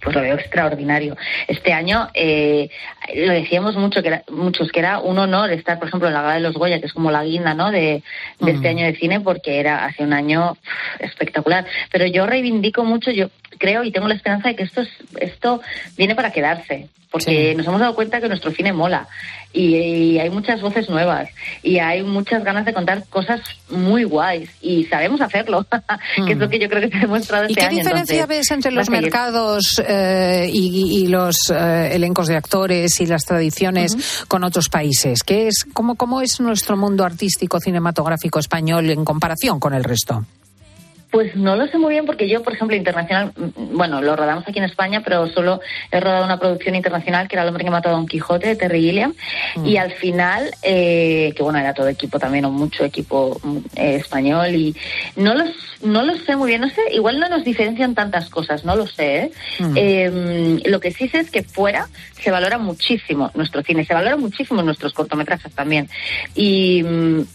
pues 0.02 0.16
lo 0.16 0.22
veo 0.22 0.36
extraordinario. 0.36 1.16
Este 1.48 1.74
año 1.74 2.10
eh, 2.14 2.70
lo 3.16 3.34
decíamos 3.34 3.76
mucho 3.76 4.02
que 4.02 4.10
era, 4.10 4.24
muchos 4.30 4.72
que 4.72 4.80
era 4.80 5.00
un 5.00 5.18
honor 5.18 5.52
estar, 5.52 5.80
por 5.80 5.88
ejemplo, 5.88 6.08
en 6.08 6.14
la 6.14 6.22
gala 6.22 6.36
de 6.36 6.42
los 6.42 6.54
Goya, 6.54 6.80
que 6.80 6.86
es 6.86 6.94
como 6.94 7.12
la 7.12 7.24
guinda, 7.24 7.54
¿no? 7.54 7.72
De, 7.72 8.04
este 8.40 8.54
mm. 8.54 8.66
año 8.66 8.86
de 8.86 8.96
cine, 8.96 9.20
porque 9.20 9.60
era 9.60 9.86
hace 9.86 10.04
un 10.04 10.14
año 10.14 10.58
espectacular. 11.00 11.66
Pero 11.92 12.06
yo 12.06 12.26
reivindico 12.26 12.84
mucho, 12.84 13.12
yo 13.12 13.30
creo 13.58 13.84
y 13.84 13.92
tengo 13.92 14.08
la 14.08 14.16
esperanza 14.16 14.50
de 14.50 14.56
que 14.56 14.64
esto, 14.64 14.82
es, 14.82 14.90
esto 15.20 15.62
viene 15.98 16.16
para 16.16 16.32
quedarse, 16.32 16.90
porque 17.12 17.54
nos 17.56 17.68
hemos 17.68 17.80
dado 17.80 17.96
cuenta 17.96 18.22
que 18.22 18.28
nuestro 18.28 18.52
cine 18.52 18.74
mola 18.74 19.08
y, 19.54 20.18
hay 20.20 20.30
muchas 20.30 20.62
voces 20.62 20.90
nuevas 20.90 21.30
y 21.62 21.80
hay 21.80 22.04
muchas 22.04 22.44
ganas 22.44 22.66
de 22.66 22.74
contar 22.74 23.04
cosas 23.10 23.42
muy 23.70 24.04
guays 24.04 24.50
y 24.62 24.86
sabemos 24.86 25.22
hacerlo, 25.22 25.66
que 26.26 26.34
es 26.34 26.38
lo 26.38 26.48
mm. 26.48 26.50
que 26.50 26.60
yo 26.60 26.70
creo 26.70 26.82
que 26.82 26.90
se 26.90 26.98
ha 26.98 27.02
demostrado 27.02 27.46
este 27.46 27.54
¿Y 27.54 27.64
qué 27.64 27.76
diferencia 27.76 28.26
ves 28.26 28.52
entre 28.52 28.72
los 28.72 28.90
mercados 28.90 29.82
eh, 29.86 30.50
y, 30.52 31.08
los 31.08 31.36
eh, 31.50 31.90
elencos 31.94 32.28
de 32.28 32.38
actores 32.38 32.91
y 33.00 33.06
las 33.06 33.24
tradiciones 33.24 34.26
con 34.28 34.44
otros 34.44 34.70
países? 34.70 35.24
¿Qué 35.24 35.48
es, 35.48 35.66
cómo, 35.74 35.96
¿Cómo 35.96 36.22
es 36.22 36.40
nuestro 36.40 36.76
mundo 36.76 37.06
artístico 37.06 37.60
cinematográfico 37.60 38.40
español 38.40 38.90
en 38.90 39.06
comparación 39.06 39.60
con 39.60 39.74
el 39.74 39.84
resto? 39.84 40.26
Pues 41.12 41.36
no 41.36 41.58
lo 41.58 41.68
sé 41.68 41.78
muy 41.78 41.92
bien 41.94 42.06
porque 42.06 42.30
yo, 42.30 42.42
por 42.42 42.54
ejemplo, 42.54 42.76
internacional, 42.76 43.34
mm, 43.36 43.76
bueno, 43.76 44.02
lo 44.02 44.16
rodamos 44.16 44.46
aquí 44.48 44.60
en 44.60 44.66
España, 44.66 45.02
pero 45.04 45.28
solo 45.28 45.60
he 45.92 46.00
rodado 46.00 46.24
una 46.24 46.40
producción 46.40 46.74
internacional 46.74 47.28
que 47.28 47.36
era 47.36 47.44
El 47.44 47.50
hombre 47.50 47.66
que 47.66 47.70
mató 47.70 47.90
a 47.90 47.92
Don 47.92 48.08
Quijote 48.08 48.48
de 48.48 48.56
Terry 48.56 48.82
Gilliam. 48.82 49.14
Mm. 49.58 49.66
Y 49.66 49.78
al 49.78 49.92
final, 49.92 50.52
eh, 50.64 51.34
que 51.36 51.44
bueno, 51.44 51.60
era 51.60 51.74
todo 51.74 51.90
equipo 51.90 52.18
también, 52.18 52.46
o 52.46 52.52
mucho 52.52 52.86
equipo 52.86 53.40
mm, 53.44 53.58
eh, 53.76 53.96
español. 53.96 54.56
Y 54.56 54.74
no 55.18 55.36
los, 55.36 55.50
no 55.84 56.04
lo 56.04 56.16
sé 56.18 56.38
muy 56.38 56.50
bien, 56.50 56.62
no 56.62 56.70
sé, 56.70 56.82
igual 56.94 57.20
no 57.20 57.28
nos 57.28 57.44
diferencian 57.44 57.94
tantas 57.94 58.30
cosas, 58.30 58.64
no 58.64 58.78
lo 58.78 58.88
sé. 58.88 59.18
¿eh? 59.18 59.32
Mm. 59.60 59.74
Eh, 59.76 60.62
lo 60.66 60.80
que 60.80 60.92
sí 60.92 61.10
sé 61.10 61.20
es 61.20 61.30
que 61.30 61.44
fuera 61.44 61.90
se 62.22 62.32
valora 62.32 62.58
muchísimo 62.58 63.32
nuestro 63.34 63.64
cine, 63.64 63.84
se 63.84 63.94
valora 63.94 64.16
muchísimo 64.16 64.62
nuestros 64.62 64.94
cortometrajes 64.94 65.54
también. 65.54 65.90
Y, 66.36 66.86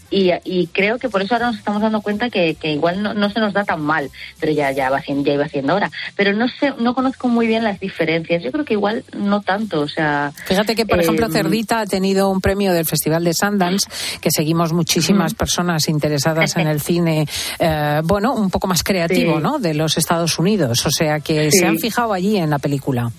y, 0.09 0.31
y 0.45 0.67
creo 0.67 0.97
que 0.97 1.09
por 1.09 1.21
eso 1.21 1.35
ahora 1.35 1.47
nos 1.47 1.57
estamos 1.57 1.81
dando 1.81 2.01
cuenta 2.01 2.29
que, 2.29 2.55
que 2.55 2.71
igual 2.71 3.03
no, 3.03 3.13
no 3.13 3.29
se 3.29 3.39
nos 3.39 3.53
da 3.53 3.65
tan 3.67 3.81
mal, 3.81 4.09
pero 4.39 4.51
ya, 4.51 4.71
ya, 4.71 4.89
va 4.89 4.97
haciendo, 4.97 5.25
ya 5.25 5.33
iba 5.33 5.45
haciendo 5.45 5.73
ahora. 5.73 5.91
Pero 6.15 6.33
no 6.33 6.47
sé, 6.47 6.73
no 6.79 6.95
conozco 6.95 7.27
muy 7.27 7.45
bien 7.45 7.63
las 7.63 7.79
diferencias. 7.79 8.41
Yo 8.41 8.51
creo 8.51 8.65
que 8.65 8.73
igual 8.73 9.03
no 9.15 9.41
tanto, 9.41 9.81
o 9.81 9.87
sea. 9.87 10.31
Fíjate 10.45 10.73
que, 10.75 10.85
por 10.87 10.97
eh, 10.97 11.03
ejemplo, 11.03 11.29
Cerdita 11.29 11.81
ha 11.81 11.85
tenido 11.85 12.29
un 12.29 12.41
premio 12.41 12.73
del 12.73 12.85
Festival 12.85 13.23
de 13.23 13.33
Sundance, 13.35 13.87
que 14.19 14.29
seguimos 14.31 14.73
muchísimas 14.73 15.35
personas 15.35 15.87
interesadas 15.89 16.57
en 16.57 16.67
el 16.67 16.81
cine, 16.81 17.27
eh, 17.59 18.01
bueno, 18.03 18.33
un 18.33 18.49
poco 18.49 18.65
más 18.65 18.81
creativo, 18.81 19.37
Sí. 19.37 19.43
¿no? 19.43 19.59
De 19.59 19.73
los 19.73 19.97
Estados 19.97 20.39
Unidos. 20.39 20.85
O 20.85 20.89
sea, 20.89 21.19
que 21.19 21.51
Sí. 21.51 21.59
se 21.59 21.67
han 21.67 21.77
fijado 21.77 22.13
allí 22.13 22.37
en 22.37 22.49
la 22.49 22.57
película. 22.59 23.11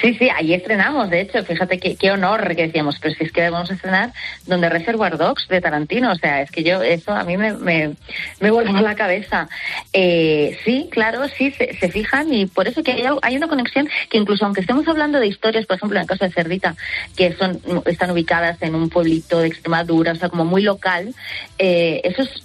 Sí, 0.00 0.14
sí, 0.14 0.28
ahí 0.30 0.54
estrenamos, 0.54 1.10
de 1.10 1.20
hecho, 1.20 1.44
fíjate 1.44 1.78
qué, 1.78 1.96
qué 1.96 2.10
honor 2.10 2.56
que 2.56 2.66
decíamos, 2.66 2.98
pero 3.00 3.14
si 3.14 3.24
es 3.24 3.32
que 3.32 3.50
vamos 3.50 3.70
a 3.70 3.74
estrenar 3.74 4.12
donde 4.46 4.68
Reservoir 4.68 5.18
Dogs 5.18 5.46
de 5.48 5.60
Tarantino, 5.60 6.12
o 6.12 6.16
sea, 6.16 6.40
es 6.40 6.50
que 6.50 6.62
yo, 6.62 6.82
eso 6.82 7.12
a 7.12 7.24
mí 7.24 7.36
me, 7.36 7.52
me, 7.52 7.94
me 8.40 8.82
la 8.82 8.94
cabeza. 8.94 9.48
Eh, 9.92 10.58
sí, 10.64 10.88
claro, 10.90 11.28
sí, 11.28 11.50
se, 11.50 11.74
se 11.74 11.88
fijan 11.90 12.32
y 12.32 12.46
por 12.46 12.68
eso 12.68 12.82
que 12.82 13.06
hay, 13.22 13.36
una 13.36 13.48
conexión 13.48 13.88
que 14.08 14.18
incluso 14.18 14.44
aunque 14.44 14.62
estemos 14.62 14.88
hablando 14.88 15.20
de 15.20 15.26
historias, 15.26 15.66
por 15.66 15.76
ejemplo, 15.76 15.98
en 15.98 16.02
el 16.02 16.08
caso 16.08 16.24
de 16.24 16.32
Cerdita, 16.32 16.74
que 17.16 17.34
son 17.34 17.60
están 17.86 18.10
ubicadas 18.10 18.60
en 18.62 18.74
un 18.74 18.88
pueblito 18.88 19.40
de 19.40 19.48
Extremadura, 19.48 20.12
o 20.12 20.16
sea, 20.16 20.28
como 20.28 20.44
muy 20.44 20.62
local, 20.62 21.14
eh, 21.58 22.00
eso 22.04 22.22
es, 22.22 22.42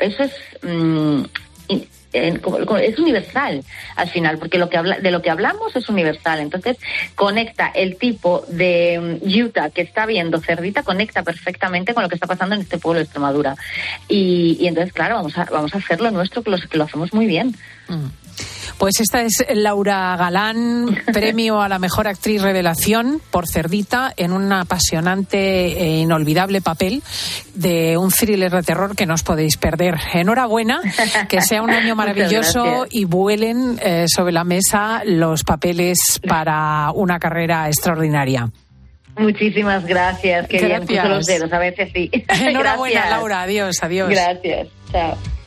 eso 0.00 0.22
es 0.24 0.32
mm, 0.62 1.22
es 2.12 2.98
universal 2.98 3.62
al 3.96 4.08
final, 4.08 4.38
porque 4.38 4.58
lo 4.58 4.68
que 4.68 4.76
habla, 4.76 4.98
de 4.98 5.10
lo 5.10 5.22
que 5.22 5.30
hablamos 5.30 5.74
es 5.76 5.88
universal. 5.88 6.40
Entonces, 6.40 6.76
conecta 7.14 7.68
el 7.68 7.96
tipo 7.96 8.44
de 8.48 9.20
mm, 9.22 9.44
Utah 9.44 9.70
que 9.70 9.82
está 9.82 10.06
viendo 10.06 10.40
Cerdita, 10.40 10.82
conecta 10.82 11.22
perfectamente 11.22 11.94
con 11.94 12.02
lo 12.02 12.08
que 12.08 12.16
está 12.16 12.26
pasando 12.26 12.54
en 12.54 12.62
este 12.62 12.78
pueblo 12.78 12.98
de 12.98 13.04
Extremadura. 13.04 13.56
Y, 14.08 14.56
y 14.60 14.66
entonces, 14.66 14.92
claro, 14.92 15.16
vamos 15.16 15.36
a, 15.38 15.44
vamos 15.44 15.74
a 15.74 15.78
hacer 15.78 16.00
lo 16.00 16.10
nuestro, 16.10 16.42
que 16.42 16.50
lo, 16.50 16.58
que 16.58 16.78
lo 16.78 16.84
hacemos 16.84 17.12
muy 17.12 17.26
bien. 17.26 17.54
Pues 18.78 19.00
esta 19.00 19.22
es 19.22 19.44
Laura 19.54 20.16
Galán, 20.16 21.02
premio 21.12 21.60
a 21.60 21.68
la 21.68 21.78
mejor 21.78 22.08
actriz 22.08 22.42
revelación 22.42 23.20
por 23.30 23.48
Cerdita 23.48 24.12
en 24.16 24.32
un 24.32 24.52
apasionante 24.52 25.38
e 25.82 25.98
inolvidable 25.98 26.60
papel 26.60 27.02
de 27.54 27.96
un 27.96 28.10
thriller 28.10 28.50
de 28.50 28.62
terror 28.62 28.96
que 28.96 29.06
no 29.06 29.14
os 29.14 29.22
podéis 29.22 29.56
perder. 29.56 29.96
Enhorabuena, 30.14 30.80
que 31.28 31.40
sea 31.40 31.62
un 31.62 31.70
año 31.70 31.94
maravilloso 31.96 32.86
y 32.90 33.04
vuelen 33.04 33.78
eh, 33.82 34.06
sobre 34.08 34.32
la 34.32 34.44
mesa 34.44 35.02
los 35.04 35.44
papeles 35.44 36.20
para 36.26 36.90
una 36.94 37.18
carrera 37.18 37.66
extraordinaria. 37.68 38.50
Muchísimas 39.16 39.84
gracias. 39.84 40.48
Que 40.48 40.64
bien, 40.64 40.86
Gracias. 40.86 41.08
los 41.08 41.26
dedos, 41.26 41.52
a 41.52 41.58
veces 41.58 41.90
sí. 41.94 42.10
Enhorabuena, 42.28 43.00
Gracias. 43.00 43.18
Laura. 43.18 43.42
Adiós, 43.42 43.76
adiós. 43.82 44.08
Gracias. 44.08 44.68
Chao. 44.90 45.39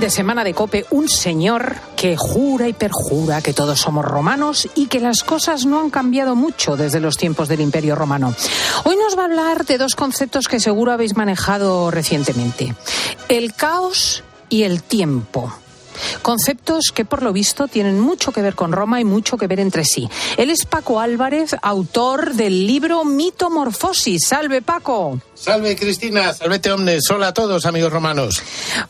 De 0.00 0.10
semana 0.10 0.44
de 0.44 0.54
cope 0.54 0.86
un 0.90 1.08
señor 1.08 1.76
que 1.96 2.16
jura 2.16 2.68
y 2.68 2.72
perjura 2.72 3.42
que 3.42 3.52
todos 3.52 3.80
somos 3.80 4.04
romanos 4.04 4.68
y 4.76 4.86
que 4.86 5.00
las 5.00 5.24
cosas 5.24 5.66
no 5.66 5.80
han 5.80 5.90
cambiado 5.90 6.36
mucho 6.36 6.76
desde 6.76 7.00
los 7.00 7.16
tiempos 7.16 7.48
del 7.48 7.60
Imperio 7.60 7.96
Romano. 7.96 8.34
Hoy 8.84 8.96
nos 8.96 9.16
va 9.16 9.22
a 9.22 9.24
hablar 9.26 9.66
de 9.66 9.78
dos 9.78 9.96
conceptos 9.96 10.46
que 10.46 10.60
seguro 10.60 10.92
habéis 10.92 11.16
manejado 11.16 11.90
recientemente. 11.90 12.74
El 13.28 13.54
caos 13.54 14.22
y 14.48 14.62
el 14.62 14.82
tiempo. 14.82 15.52
Conceptos 16.22 16.92
que 16.94 17.04
por 17.04 17.22
lo 17.22 17.32
visto 17.32 17.68
tienen 17.68 18.00
mucho 18.00 18.32
que 18.32 18.42
ver 18.42 18.54
con 18.54 18.72
Roma 18.72 19.00
y 19.00 19.04
mucho 19.04 19.36
que 19.36 19.46
ver 19.46 19.60
entre 19.60 19.84
sí. 19.84 20.08
Él 20.36 20.50
es 20.50 20.64
Paco 20.64 21.00
Álvarez, 21.00 21.56
autor 21.62 22.34
del 22.34 22.66
libro 22.66 23.04
Mitomorfosis. 23.04 24.26
Salve 24.26 24.62
Paco. 24.62 25.20
Salve 25.34 25.76
Cristina, 25.76 26.34
salvete 26.34 26.72
omnes. 26.72 27.08
Hola 27.10 27.28
a 27.28 27.34
todos, 27.34 27.64
amigos 27.64 27.92
romanos. 27.92 28.42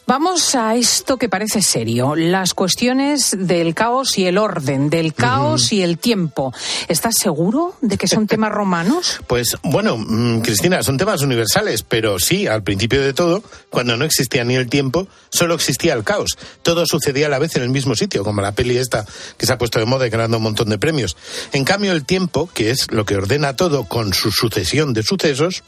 Vamos 0.06 0.54
a 0.54 0.76
esto 0.76 1.18
que 1.18 1.28
parece 1.28 1.60
serio, 1.60 2.14
las 2.16 2.54
cuestiones 2.54 3.36
del 3.38 3.74
caos 3.74 4.16
y 4.16 4.24
el 4.26 4.38
orden, 4.38 4.88
del 4.88 5.12
caos 5.12 5.72
y 5.72 5.82
el 5.82 5.98
tiempo. 5.98 6.54
¿Estás 6.88 7.16
seguro 7.18 7.74
de 7.82 7.98
que 7.98 8.08
son 8.08 8.26
temas 8.28 8.50
romanos? 8.50 9.20
Pues 9.26 9.56
bueno, 9.62 9.98
mm, 9.98 10.40
Cristina, 10.40 10.82
son 10.82 10.96
temas 10.96 11.20
universales, 11.20 11.82
pero 11.82 12.18
sí, 12.18 12.46
al 12.46 12.62
principio 12.62 13.02
de 13.02 13.12
todo, 13.12 13.42
cuando 13.68 13.96
no 13.98 14.06
existía 14.06 14.42
ni 14.44 14.54
el 14.54 14.70
tiempo, 14.70 15.06
solo 15.28 15.54
existía 15.54 15.92
el 15.92 16.04
caos. 16.04 16.38
Todo 16.62 16.86
sucedía 16.98 17.26
a 17.26 17.30
la 17.30 17.38
vez 17.38 17.56
en 17.56 17.62
el 17.62 17.70
mismo 17.70 17.94
sitio, 17.94 18.24
como 18.24 18.42
la 18.42 18.52
peli 18.52 18.76
esta 18.76 19.06
que 19.36 19.46
se 19.46 19.52
ha 19.52 19.58
puesto 19.58 19.78
de 19.78 19.84
moda 19.84 20.06
y 20.06 20.10
ganando 20.10 20.38
un 20.38 20.42
montón 20.42 20.68
de 20.68 20.78
premios. 20.78 21.16
En 21.52 21.64
cambio, 21.64 21.92
el 21.92 22.04
tiempo, 22.04 22.48
que 22.52 22.70
es 22.70 22.90
lo 22.90 23.04
que 23.04 23.16
ordena 23.16 23.56
todo 23.56 23.84
con 23.84 24.12
su 24.12 24.30
sucesión 24.30 24.92
de 24.92 25.02
sucesos, 25.02 25.62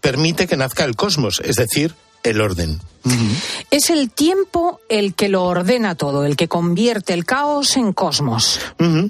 permite 0.00 0.46
que 0.46 0.56
nazca 0.56 0.84
el 0.84 0.96
cosmos, 0.96 1.40
es 1.44 1.56
decir, 1.56 1.94
el 2.22 2.40
orden. 2.40 2.80
Es 3.70 3.90
el 3.90 4.10
tiempo 4.10 4.80
el 4.88 5.14
que 5.14 5.28
lo 5.28 5.44
ordena 5.44 5.94
todo, 5.94 6.24
el 6.24 6.36
que 6.36 6.48
convierte 6.48 7.12
el 7.12 7.26
caos 7.26 7.76
en 7.76 7.92
cosmos. 7.92 8.60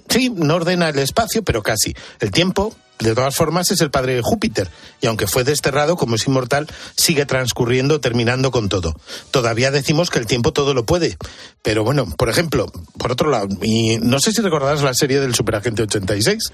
Sí, 0.08 0.30
no 0.30 0.56
ordena 0.56 0.88
el 0.88 0.98
espacio, 0.98 1.42
pero 1.44 1.62
casi. 1.62 1.94
El 2.18 2.32
tiempo, 2.32 2.74
de 3.00 3.14
todas 3.14 3.35
formas, 3.35 3.70
es 3.70 3.80
el 3.80 3.90
padre 3.90 4.14
de 4.14 4.22
Júpiter, 4.22 4.70
y 5.00 5.07
aunque 5.07 5.26
fue 5.26 5.44
desterrado, 5.44 5.96
como 5.96 6.14
es 6.14 6.26
inmortal, 6.26 6.68
sigue 6.96 7.26
transcurriendo, 7.26 8.00
terminando 8.00 8.50
con 8.50 8.68
todo. 8.68 8.94
Todavía 9.30 9.70
decimos 9.70 10.11
que 10.11 10.20
el 10.20 10.26
tiempo 10.26 10.52
todo 10.52 10.74
lo 10.74 10.87
puede. 10.87 11.16
Pero 11.62 11.83
bueno, 11.83 12.07
por 12.16 12.28
ejemplo, 12.28 12.70
por 12.98 13.12
otro 13.12 13.30
lado, 13.30 13.48
y 13.62 13.98
no 13.98 14.20
sé 14.20 14.33
si 14.33 14.42
recordarás 14.42 14.83
la 14.83 14.94
serie 14.94 15.20
del 15.20 15.35
Superagente 15.35 15.83
86. 15.83 16.42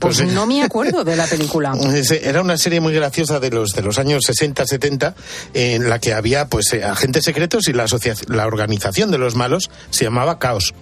Pues 0.00 0.20
no 0.26 0.44
me 0.44 0.62
acuerdo 0.62 1.02
de 1.02 1.16
la 1.16 1.26
película. 1.26 1.72
Era 2.22 2.42
una 2.42 2.58
serie 2.58 2.80
muy 2.80 2.92
graciosa 2.92 3.40
de 3.40 3.50
los 3.50 3.72
de 3.72 3.80
los 3.80 3.98
años 3.98 4.22
60, 4.26 4.66
70, 4.66 5.14
en 5.54 5.88
la 5.88 5.98
que 5.98 6.12
había 6.12 6.48
pues 6.48 6.72
eh, 6.74 6.84
agentes 6.84 7.24
secretos 7.24 7.68
y 7.68 7.72
la, 7.72 7.86
la 8.28 8.46
organización 8.46 9.10
de 9.10 9.18
los 9.18 9.34
malos 9.34 9.70
se 9.90 10.04
llamaba 10.04 10.38
Caos. 10.38 10.74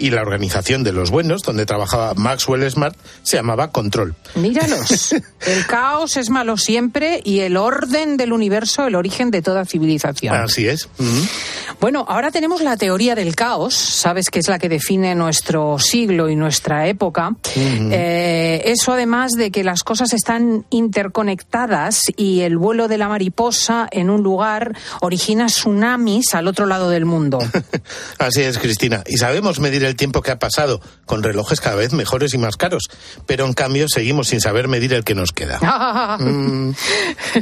Y 0.00 0.10
la 0.10 0.22
organización 0.22 0.82
de 0.82 0.92
los 0.92 1.10
buenos, 1.10 1.42
donde 1.42 1.66
trabajaba 1.66 2.14
Maxwell 2.14 2.68
Smart, 2.70 2.96
se 3.22 3.36
llamaba 3.36 3.70
Control. 3.70 4.14
Míralos. 4.34 5.12
El 5.46 5.66
caos 5.66 6.16
es 6.16 6.30
malo 6.30 6.56
siempre 6.56 7.20
y 7.24 7.40
el 7.40 7.56
orden 7.56 8.16
del 8.16 8.32
universo 8.32 8.86
el 8.86 8.94
origen 8.94 9.30
de 9.30 9.42
toda 9.42 9.64
civilización. 9.64 10.34
Así 10.34 10.66
es. 10.66 10.88
Bueno, 11.80 12.04
ahora 12.08 12.30
tenemos 12.30 12.62
la 12.62 12.76
teoría 12.76 13.14
del 13.14 13.34
caos, 13.34 13.74
sabes 13.74 14.30
que 14.30 14.38
es 14.38 14.48
la 14.48 14.58
que 14.58 14.68
define 14.68 15.14
nuestro 15.14 15.78
siglo 15.78 16.28
y 16.28 16.36
nuestra 16.36 16.88
época. 16.88 17.34
Eh, 17.56 18.62
eso 18.66 18.92
además 18.92 19.32
de 19.32 19.50
que 19.50 19.64
las 19.64 19.82
cosas 19.82 20.12
están 20.12 20.66
interconectadas 20.70 22.02
y 22.16 22.40
el 22.40 22.58
vuelo 22.58 22.88
de 22.88 22.98
la 22.98 23.08
mariposa 23.08 23.88
en 23.90 24.10
un 24.10 24.22
lugar 24.22 24.76
origina 25.00 25.46
tsunamis 25.46 26.34
al 26.34 26.46
otro 26.48 26.66
lado 26.66 26.90
del 26.90 27.04
mundo. 27.04 27.38
Así 28.18 28.42
es, 28.42 28.58
Cristina. 28.58 29.02
Y 29.06 29.16
sabemos 29.16 29.60
medir 29.60 29.84
el 29.84 29.89
tiempo 29.96 30.22
que 30.22 30.30
ha 30.30 30.38
pasado 30.38 30.80
con 31.06 31.22
relojes 31.22 31.60
cada 31.60 31.76
vez 31.76 31.92
mejores 31.92 32.34
y 32.34 32.38
más 32.38 32.56
caros. 32.56 32.84
Pero 33.26 33.46
en 33.46 33.52
cambio 33.52 33.88
seguimos 33.88 34.28
sin 34.28 34.40
saber 34.40 34.68
medir 34.68 34.92
el 34.92 35.04
que 35.04 35.14
nos 35.14 35.32
queda. 35.32 35.60
Mm. 36.20 36.72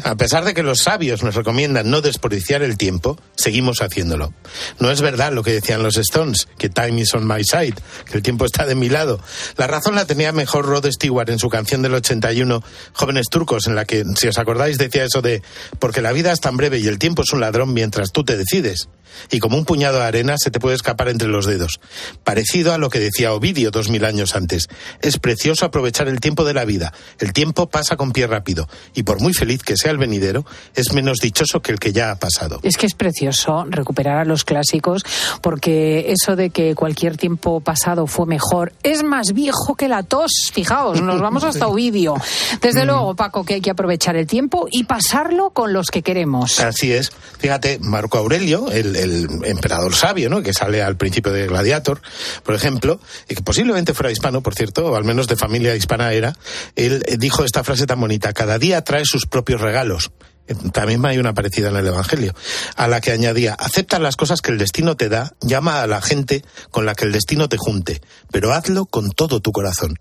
A 0.04 0.14
pesar 0.16 0.44
de 0.44 0.54
que 0.54 0.62
los 0.62 0.80
sabios 0.80 1.22
nos 1.22 1.34
recomiendan 1.34 1.90
no 1.90 2.00
desperdiciar 2.00 2.62
el 2.62 2.76
tiempo, 2.76 3.18
seguimos 3.34 3.82
haciéndolo. 3.82 4.32
No 4.78 4.90
es 4.90 5.00
verdad 5.00 5.32
lo 5.32 5.42
que 5.42 5.52
decían 5.52 5.82
los 5.82 5.96
Stones, 5.96 6.48
que 6.58 6.68
time 6.68 7.00
is 7.00 7.14
on 7.14 7.26
my 7.26 7.42
side, 7.44 7.74
que 8.06 8.16
el 8.16 8.22
tiempo 8.22 8.44
está 8.44 8.66
de 8.66 8.74
mi 8.74 8.88
lado. 8.88 9.20
La 9.56 9.66
razón 9.66 9.94
la 9.94 10.06
tenía 10.06 10.32
mejor 10.32 10.66
Rod 10.66 10.86
Stewart 10.90 11.28
en 11.30 11.38
su 11.38 11.48
canción 11.48 11.82
del 11.82 11.94
81, 11.94 12.62
Jóvenes 12.92 13.26
Turcos, 13.30 13.66
en 13.66 13.74
la 13.74 13.84
que, 13.84 14.04
si 14.16 14.28
os 14.28 14.38
acordáis, 14.38 14.78
decía 14.78 15.04
eso 15.04 15.22
de, 15.22 15.42
porque 15.78 16.02
la 16.02 16.12
vida 16.12 16.32
es 16.32 16.40
tan 16.40 16.56
breve 16.56 16.78
y 16.78 16.86
el 16.86 16.98
tiempo 16.98 17.22
es 17.22 17.32
un 17.32 17.40
ladrón 17.40 17.72
mientras 17.72 18.12
tú 18.12 18.24
te 18.24 18.36
decides. 18.36 18.88
Y 19.30 19.38
como 19.38 19.56
un 19.56 19.64
puñado 19.64 19.98
de 19.98 20.04
arena 20.04 20.36
se 20.38 20.50
te 20.50 20.60
puede 20.60 20.76
escapar 20.76 21.08
entre 21.08 21.28
los 21.28 21.46
dedos. 21.46 21.80
Parecido 22.24 22.72
a 22.72 22.78
lo 22.78 22.90
que 22.90 22.98
decía 22.98 23.32
Ovidio 23.32 23.70
dos 23.70 23.88
mil 23.88 24.04
años 24.04 24.36
antes. 24.36 24.68
Es 25.00 25.18
precioso 25.18 25.64
aprovechar 25.64 26.08
el 26.08 26.20
tiempo 26.20 26.44
de 26.44 26.54
la 26.54 26.64
vida. 26.64 26.92
El 27.18 27.32
tiempo 27.32 27.68
pasa 27.68 27.96
con 27.96 28.12
pie 28.12 28.26
rápido. 28.26 28.68
Y 28.94 29.02
por 29.02 29.20
muy 29.20 29.34
feliz 29.34 29.62
que 29.62 29.76
sea 29.76 29.90
el 29.90 29.98
venidero, 29.98 30.44
es 30.74 30.92
menos 30.92 31.18
dichoso 31.18 31.60
que 31.60 31.72
el 31.72 31.78
que 31.78 31.92
ya 31.92 32.10
ha 32.10 32.18
pasado. 32.18 32.60
Es 32.62 32.76
que 32.76 32.86
es 32.86 32.94
precioso 32.94 33.66
recuperar 33.68 34.18
a 34.18 34.24
los 34.24 34.44
clásicos 34.44 35.04
porque 35.42 36.12
eso 36.12 36.36
de 36.36 36.50
que 36.50 36.74
cualquier 36.74 37.16
tiempo 37.16 37.60
pasado 37.60 38.06
fue 38.06 38.26
mejor 38.26 38.72
es 38.82 39.02
más 39.02 39.32
viejo 39.32 39.74
que 39.74 39.88
la 39.88 40.02
tos. 40.02 40.30
Fijaos, 40.52 41.00
nos 41.00 41.20
vamos 41.20 41.44
hasta 41.44 41.66
Ovidio. 41.68 42.14
Desde 42.60 42.84
luego, 42.84 43.14
Paco, 43.14 43.44
que 43.44 43.54
hay 43.54 43.60
que 43.60 43.70
aprovechar 43.70 44.16
el 44.16 44.26
tiempo 44.26 44.66
y 44.70 44.84
pasarlo 44.84 45.50
con 45.50 45.72
los 45.72 45.88
que 45.88 46.02
queremos. 46.02 46.60
Así 46.60 46.92
es. 46.92 47.12
Fíjate, 47.38 47.78
Marco 47.80 48.18
Aurelio, 48.18 48.70
el, 48.70 48.96
el 49.02 49.28
emperador 49.44 49.94
sabio, 49.94 50.28
¿no? 50.28 50.42
que 50.42 50.52
sale 50.52 50.82
al 50.82 50.96
principio 50.96 51.32
de 51.32 51.46
Gladiator, 51.46 52.00
por 52.42 52.54
ejemplo, 52.54 53.00
y 53.28 53.34
que 53.34 53.42
posiblemente 53.42 53.94
fuera 53.94 54.10
hispano, 54.10 54.42
por 54.42 54.54
cierto, 54.54 54.86
o 54.86 54.96
al 54.96 55.04
menos 55.04 55.28
de 55.28 55.36
familia 55.36 55.74
hispana 55.74 56.12
era, 56.12 56.34
él 56.76 57.04
dijo 57.18 57.44
esta 57.44 57.64
frase 57.64 57.86
tan 57.86 58.00
bonita, 58.00 58.32
cada 58.32 58.58
día 58.58 58.82
trae 58.82 59.04
sus 59.04 59.26
propios 59.26 59.60
regalos. 59.60 60.10
Eh, 60.46 60.54
También 60.72 61.04
hay 61.04 61.18
una 61.18 61.34
parecida 61.34 61.68
en 61.68 61.76
el 61.76 61.86
Evangelio, 61.86 62.34
a 62.76 62.88
la 62.88 63.00
que 63.00 63.12
añadía, 63.12 63.54
acepta 63.54 63.98
las 63.98 64.16
cosas 64.16 64.40
que 64.40 64.50
el 64.50 64.58
destino 64.58 64.96
te 64.96 65.08
da, 65.08 65.34
llama 65.40 65.82
a 65.82 65.86
la 65.86 66.00
gente 66.00 66.44
con 66.70 66.86
la 66.86 66.94
que 66.94 67.04
el 67.04 67.12
destino 67.12 67.48
te 67.48 67.56
junte, 67.58 68.00
pero 68.32 68.52
hazlo 68.52 68.86
con 68.86 69.10
todo 69.10 69.40
tu 69.40 69.52
corazón. 69.52 69.98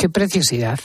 Qué 0.00 0.08
preciosidad. 0.08 0.80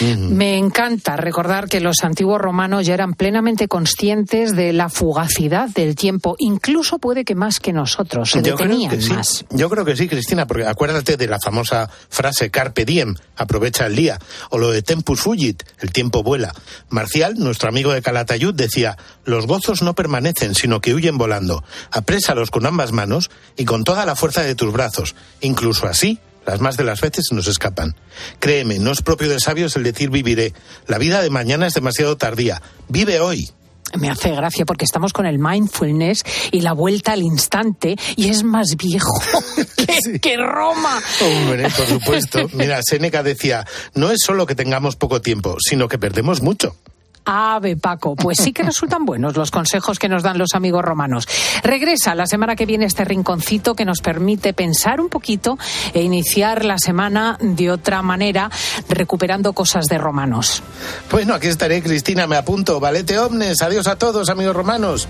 Me 0.00 0.56
encanta 0.56 1.18
recordar 1.18 1.68
que 1.68 1.80
los 1.80 1.96
antiguos 2.02 2.40
romanos 2.40 2.86
ya 2.86 2.94
eran 2.94 3.12
plenamente 3.12 3.68
conscientes 3.68 4.56
de 4.56 4.72
la 4.72 4.88
fugacidad 4.88 5.68
del 5.68 5.94
tiempo, 5.94 6.34
incluso 6.38 6.98
puede 6.98 7.26
que 7.26 7.34
más 7.34 7.60
que 7.60 7.74
nosotros, 7.74 8.30
se 8.30 8.38
Yo 8.38 8.56
creo 8.56 8.68
detenían 8.68 8.90
que 8.90 9.02
sí. 9.02 9.12
más. 9.12 9.44
Yo 9.50 9.68
creo 9.68 9.84
que 9.84 9.94
sí, 9.98 10.08
Cristina, 10.08 10.46
porque 10.46 10.64
acuérdate 10.64 11.18
de 11.18 11.26
la 11.26 11.38
famosa 11.38 11.90
frase 12.08 12.48
carpe 12.50 12.86
diem, 12.86 13.16
aprovecha 13.36 13.84
el 13.84 13.96
día, 13.96 14.18
o 14.48 14.56
lo 14.56 14.70
de 14.70 14.80
tempus 14.80 15.20
fugit, 15.20 15.62
el 15.80 15.92
tiempo 15.92 16.22
vuela. 16.22 16.54
Marcial, 16.88 17.34
nuestro 17.36 17.68
amigo 17.68 17.92
de 17.92 18.00
Calatayud, 18.00 18.54
decía, 18.54 18.96
los 19.26 19.46
gozos 19.46 19.82
no 19.82 19.92
permanecen, 19.92 20.54
sino 20.54 20.80
que 20.80 20.94
huyen 20.94 21.18
volando. 21.18 21.62
Aprésalos 21.90 22.50
con 22.50 22.64
ambas 22.64 22.92
manos 22.92 23.30
y 23.58 23.66
con 23.66 23.84
toda 23.84 24.06
la 24.06 24.16
fuerza 24.16 24.40
de 24.42 24.54
tus 24.54 24.72
brazos. 24.72 25.14
Incluso 25.42 25.86
así, 25.86 26.18
las 26.46 26.60
más 26.60 26.76
de 26.76 26.84
las 26.84 27.00
veces 27.00 27.26
nos 27.32 27.46
escapan. 27.46 27.94
Créeme, 28.38 28.78
no 28.78 28.92
es 28.92 29.02
propio 29.02 29.28
de 29.28 29.40
sabios 29.40 29.76
el 29.76 29.82
decir 29.82 30.10
viviré. 30.10 30.52
La 30.86 30.98
vida 30.98 31.22
de 31.22 31.30
mañana 31.30 31.66
es 31.66 31.74
demasiado 31.74 32.16
tardía. 32.16 32.62
Vive 32.88 33.20
hoy. 33.20 33.50
Me 33.98 34.10
hace 34.10 34.32
gracia 34.32 34.64
porque 34.64 34.84
estamos 34.84 35.12
con 35.12 35.24
el 35.24 35.38
mindfulness 35.38 36.24
y 36.50 36.62
la 36.62 36.72
vuelta 36.72 37.12
al 37.12 37.22
instante 37.22 37.96
y 38.16 38.28
es 38.28 38.42
más 38.42 38.76
viejo 38.76 39.12
que, 39.76 40.18
que 40.18 40.36
Roma. 40.36 41.00
Hombre, 41.20 41.68
por 41.70 41.86
supuesto. 41.86 42.48
Mira, 42.54 42.80
Séneca 42.82 43.22
decía, 43.22 43.64
no 43.94 44.10
es 44.10 44.18
solo 44.24 44.46
que 44.46 44.56
tengamos 44.56 44.96
poco 44.96 45.20
tiempo, 45.20 45.56
sino 45.60 45.86
que 45.88 45.98
perdemos 45.98 46.42
mucho. 46.42 46.76
Ave 47.24 47.76
Paco, 47.76 48.16
pues 48.16 48.38
sí 48.38 48.52
que 48.52 48.62
resultan 48.64 49.04
buenos 49.04 49.36
los 49.36 49.50
consejos 49.50 49.98
que 49.98 50.08
nos 50.08 50.22
dan 50.22 50.38
los 50.38 50.54
amigos 50.54 50.84
romanos. 50.84 51.26
Regresa 51.62 52.14
la 52.14 52.26
semana 52.26 52.56
que 52.56 52.66
viene 52.66 52.84
este 52.84 53.04
rinconcito 53.04 53.74
que 53.74 53.84
nos 53.84 54.00
permite 54.00 54.52
pensar 54.52 55.00
un 55.00 55.08
poquito 55.08 55.58
e 55.92 56.02
iniciar 56.02 56.64
la 56.64 56.78
semana 56.78 57.36
de 57.40 57.70
otra 57.70 58.02
manera, 58.02 58.50
recuperando 58.88 59.52
cosas 59.52 59.86
de 59.86 59.98
romanos. 59.98 60.62
Bueno, 61.10 61.34
aquí 61.34 61.48
estaré, 61.48 61.82
Cristina, 61.82 62.26
me 62.26 62.36
apunto. 62.36 62.80
Valete 62.80 63.18
omnes. 63.18 63.62
Adiós 63.62 63.86
a 63.86 63.96
todos, 63.96 64.28
amigos 64.28 64.56
romanos. 64.56 65.08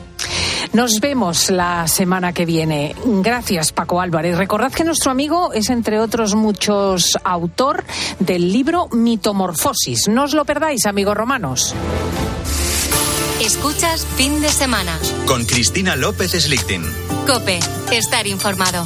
Nos 0.75 0.99
vemos 0.99 1.51
la 1.51 1.87
semana 1.87 2.33
que 2.33 2.45
viene. 2.45 2.97
Gracias, 3.05 3.71
Paco 3.71 4.01
Álvarez. 4.01 4.37
Recordad 4.37 4.73
que 4.73 4.83
nuestro 4.83 5.13
amigo 5.13 5.53
es, 5.53 5.71
entre 5.71 6.01
otros 6.01 6.35
muchos, 6.35 7.17
autor 7.23 7.85
del 8.19 8.53
libro 8.53 8.89
Mitomorfosis. 8.91 10.09
No 10.09 10.25
os 10.25 10.35
lo 10.35 10.45
perdáis, 10.45 10.87
amigos 10.87 11.17
romanos. 11.17 11.75
Escuchas 13.41 14.05
fin 14.17 14.41
de 14.41 14.49
semana. 14.49 14.99
Con 15.27 15.45
Cristina 15.45 15.95
López 15.95 16.33
Slichting. 16.33 16.83
Cope, 17.25 17.61
estar 17.93 18.27
informado. 18.27 18.85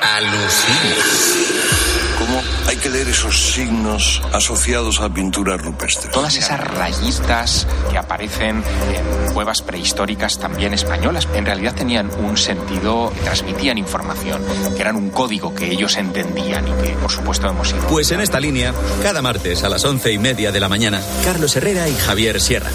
Alucina. 0.00 1.97
¿Cómo 2.28 2.42
hay 2.66 2.76
que 2.76 2.90
leer 2.90 3.08
esos 3.08 3.52
signos 3.52 4.22
asociados 4.34 5.00
a 5.00 5.08
pintura 5.08 5.56
rupestre? 5.56 6.10
Todas 6.10 6.36
esas 6.36 6.60
rayitas 6.60 7.66
que 7.90 7.96
aparecen 7.96 8.62
en 8.92 9.32
cuevas 9.32 9.62
prehistóricas 9.62 10.38
también 10.38 10.74
españolas, 10.74 11.26
en 11.32 11.46
realidad 11.46 11.74
tenían 11.74 12.10
un 12.22 12.36
sentido, 12.36 13.14
transmitían 13.24 13.78
información, 13.78 14.42
que 14.76 14.82
eran 14.82 14.96
un 14.96 15.08
código 15.08 15.54
que 15.54 15.72
ellos 15.72 15.96
entendían 15.96 16.68
y 16.68 16.72
que, 16.82 16.90
por 16.96 17.10
supuesto, 17.10 17.48
hemos 17.48 17.70
ido. 17.70 17.86
Pues 17.86 18.10
en 18.10 18.20
esta 18.20 18.40
línea, 18.40 18.74
cada 19.02 19.22
martes 19.22 19.64
a 19.64 19.70
las 19.70 19.82
once 19.86 20.12
y 20.12 20.18
media 20.18 20.52
de 20.52 20.60
la 20.60 20.68
mañana, 20.68 21.00
Carlos 21.24 21.56
Herrera 21.56 21.88
y 21.88 21.94
Javier 21.94 22.42
Sierra. 22.42 22.68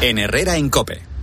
En 0.00 0.18
Herrera 0.18 0.56
en 0.56 0.68
Cope. 0.68 1.13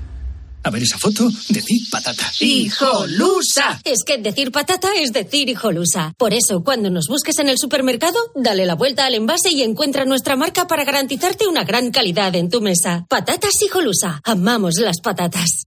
A 0.63 0.69
ver 0.69 0.84
esa 0.84 0.97
foto, 0.97 1.28
decir 1.50 1.82
patata. 1.91 2.32
¡Hijolusa! 2.39 3.82
Es 3.84 4.04
que 4.06 4.19
decir 4.19 4.52
patata 4.52 4.89
es 4.95 5.12
decir 5.12 5.50
hijolusa. 5.50 6.13
Por 6.17 6.34
eso, 6.34 6.63
cuando 6.63 6.89
nos 6.91 7.08
busques 7.08 7.39
en 7.39 7.50
el 7.50 7.58
supermercado, 7.58 8.19
dale 8.36 8.65
la 8.65 8.76
vuelta 8.76 9.06
al 9.06 9.15
envase 9.15 9.50
y 9.52 9.63
encuentra 9.63 10.06
nuestra 10.06 10.36
marca 10.36 10.67
para 10.67 10.84
garantizarte 10.84 11.47
una 11.47 11.63
gran 11.63 11.91
calidad 11.91 12.36
en 12.36 12.50
tu 12.50 12.62
mesa. 12.62 13.06
Patatas 13.10 13.62
hijolusa. 13.63 14.21
Amamos 14.24 14.76
las 14.78 15.02
patatas. 15.02 15.63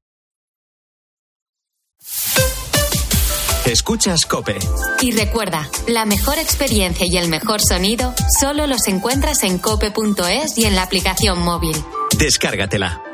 Escuchas 3.67 4.27
Cope. 4.27 4.59
Y 5.01 5.13
recuerda, 5.13 5.69
la 5.89 6.05
mejor 6.05 6.39
experiencia 6.39 7.07
y 7.11 7.17
el 7.17 7.29
mejor 7.29 7.61
sonido 7.67 8.15
solo 8.39 8.67
los 8.67 8.87
encuentras 8.87 9.43
en 9.43 9.59
cope.es 9.59 10.59
y 10.59 10.67
en 10.67 10.77
la 10.77 10.83
aplicación 10.83 11.41
móvil. 11.41 11.75
Descárgatela. 12.19 13.14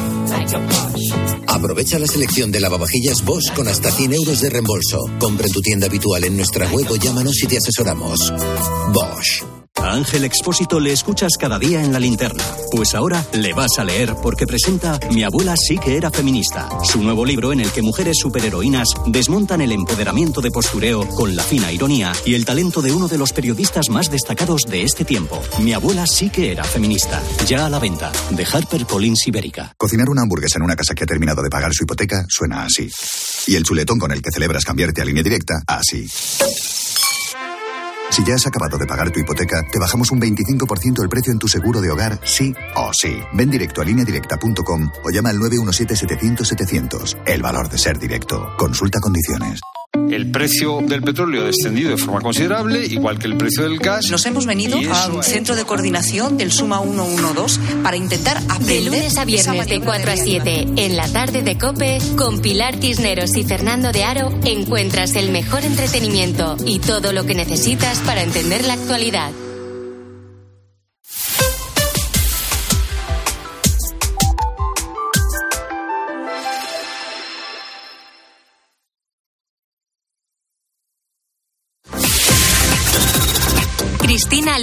Aprovecha 1.47 1.99
la 1.99 2.07
selección 2.07 2.51
de 2.51 2.59
lavavajillas 2.59 3.23
Bosch 3.23 3.53
con 3.53 3.67
hasta 3.67 3.91
100 3.91 4.13
euros 4.13 4.41
de 4.41 4.49
reembolso. 4.49 4.99
Compra 5.19 5.47
en 5.47 5.53
tu 5.53 5.61
tienda 5.61 5.87
habitual 5.87 6.23
en 6.23 6.37
nuestra 6.37 6.67
web 6.69 6.89
o 6.89 6.95
llámanos 6.95 7.43
y 7.43 7.47
te 7.47 7.57
asesoramos. 7.57 8.33
Bosch. 8.93 9.50
A 9.81 9.93
Ángel 9.93 10.23
Expósito 10.25 10.79
le 10.79 10.93
escuchas 10.93 11.31
cada 11.39 11.57
día 11.57 11.83
en 11.83 11.91
la 11.91 11.99
linterna. 11.99 12.43
Pues 12.69 12.93
ahora 12.93 13.25
le 13.33 13.51
vas 13.53 13.79
a 13.79 13.83
leer 13.83 14.15
porque 14.21 14.45
presenta 14.45 14.99
Mi 15.11 15.23
abuela 15.23 15.55
sí 15.57 15.77
que 15.79 15.97
era 15.97 16.11
feminista, 16.11 16.69
su 16.83 17.01
nuevo 17.01 17.25
libro 17.25 17.51
en 17.51 17.61
el 17.61 17.71
que 17.71 17.81
mujeres 17.81 18.17
superheroínas 18.21 18.87
desmontan 19.07 19.59
el 19.61 19.71
empoderamiento 19.71 20.39
de 20.39 20.51
postureo 20.51 21.07
con 21.09 21.35
la 21.35 21.43
fina 21.43 21.71
ironía 21.71 22.11
y 22.25 22.35
el 22.35 22.45
talento 22.45 22.81
de 22.83 22.91
uno 22.91 23.07
de 23.07 23.17
los 23.17 23.33
periodistas 23.33 23.89
más 23.89 24.11
destacados 24.11 24.63
de 24.63 24.83
este 24.83 25.03
tiempo. 25.03 25.41
Mi 25.59 25.73
abuela 25.73 26.05
sí 26.05 26.29
que 26.29 26.51
era 26.51 26.63
feminista. 26.63 27.21
Ya 27.47 27.65
a 27.65 27.69
la 27.69 27.79
venta. 27.79 28.11
De 28.29 28.45
HarperCollins 28.45 29.27
Ibérica. 29.27 29.73
Cocinar 29.77 30.09
una 30.09 30.21
hamburguesa 30.21 30.59
en 30.59 30.63
una 30.63 30.75
casa 30.75 30.93
que 30.93 31.05
ha 31.05 31.07
terminado 31.07 31.41
de 31.41 31.49
pagar 31.49 31.73
su 31.73 31.83
hipoteca 31.83 32.25
suena 32.29 32.65
así. 32.65 32.87
Y 33.47 33.55
el 33.55 33.63
chuletón 33.63 33.97
con 33.97 34.11
el 34.11 34.21
que 34.21 34.31
celebras 34.31 34.63
cambiarte 34.63 35.01
a 35.01 35.05
línea 35.05 35.23
directa, 35.23 35.55
así. 35.65 36.07
Si 38.11 38.23
ya 38.25 38.35
has 38.35 38.45
acabado 38.45 38.77
de 38.77 38.85
pagar 38.85 39.09
tu 39.11 39.19
hipoteca, 39.19 39.63
te 39.71 39.79
bajamos 39.79 40.11
un 40.11 40.19
25% 40.19 41.01
el 41.01 41.09
precio 41.09 41.31
en 41.31 41.39
tu 41.39 41.47
seguro 41.47 41.79
de 41.79 41.89
hogar, 41.89 42.19
sí 42.25 42.53
o 42.75 42.91
sí. 42.93 43.17
Ven 43.33 43.49
directo 43.49 43.81
a 43.81 43.85
lineadirecta.com 43.85 44.91
o 45.03 45.09
llama 45.09 45.29
al 45.29 45.37
917-700-700. 45.37 47.23
El 47.25 47.41
valor 47.41 47.69
de 47.69 47.77
ser 47.77 47.97
directo. 47.97 48.49
Consulta 48.57 48.99
condiciones. 48.99 49.61
El 50.09 50.31
precio 50.31 50.79
del 50.81 51.01
petróleo 51.01 51.43
ha 51.43 51.45
descendido 51.45 51.89
de 51.89 51.97
forma 51.97 52.21
considerable, 52.21 52.85
igual 52.85 53.19
que 53.19 53.27
el 53.27 53.37
precio 53.37 53.63
del 53.63 53.77
gas. 53.77 54.09
Nos 54.09 54.25
hemos 54.25 54.45
venido 54.45 54.77
a 54.93 55.07
un 55.07 55.23
centro 55.23 55.55
de 55.55 55.65
coordinación 55.65 56.37
del 56.37 56.51
Suma 56.51 56.81
112 56.81 57.59
para 57.83 57.97
intentar 57.97 58.37
aprender. 58.37 58.61
De 58.71 58.81
lunes 58.81 59.17
a 59.17 59.25
viernes 59.25 59.67
de 59.67 59.81
4 59.81 60.11
a 60.11 60.15
7 60.15 60.67
en 60.77 60.97
la 60.97 61.07
tarde 61.07 61.41
de 61.41 61.57
Cope, 61.57 61.99
con 62.15 62.41
Pilar 62.41 62.75
Cisneros 62.77 63.35
y 63.35 63.43
Fernando 63.43 63.91
de 63.91 64.03
Aro, 64.03 64.33
encuentras 64.45 65.15
el 65.15 65.31
mejor 65.31 65.63
entretenimiento 65.63 66.57
y 66.65 66.79
todo 66.79 67.11
lo 67.11 67.25
que 67.25 67.35
necesitas 67.35 67.99
para 67.99 68.23
entender 68.23 68.65
la 68.65 68.73
actualidad. 68.73 69.31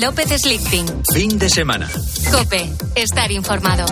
López 0.01 0.29
Slichting. 0.41 0.87
Fin 1.13 1.39
de 1.39 1.49
semana. 1.51 1.91
Cope, 2.31 2.71
estar 2.95 3.33
informado. 3.33 3.85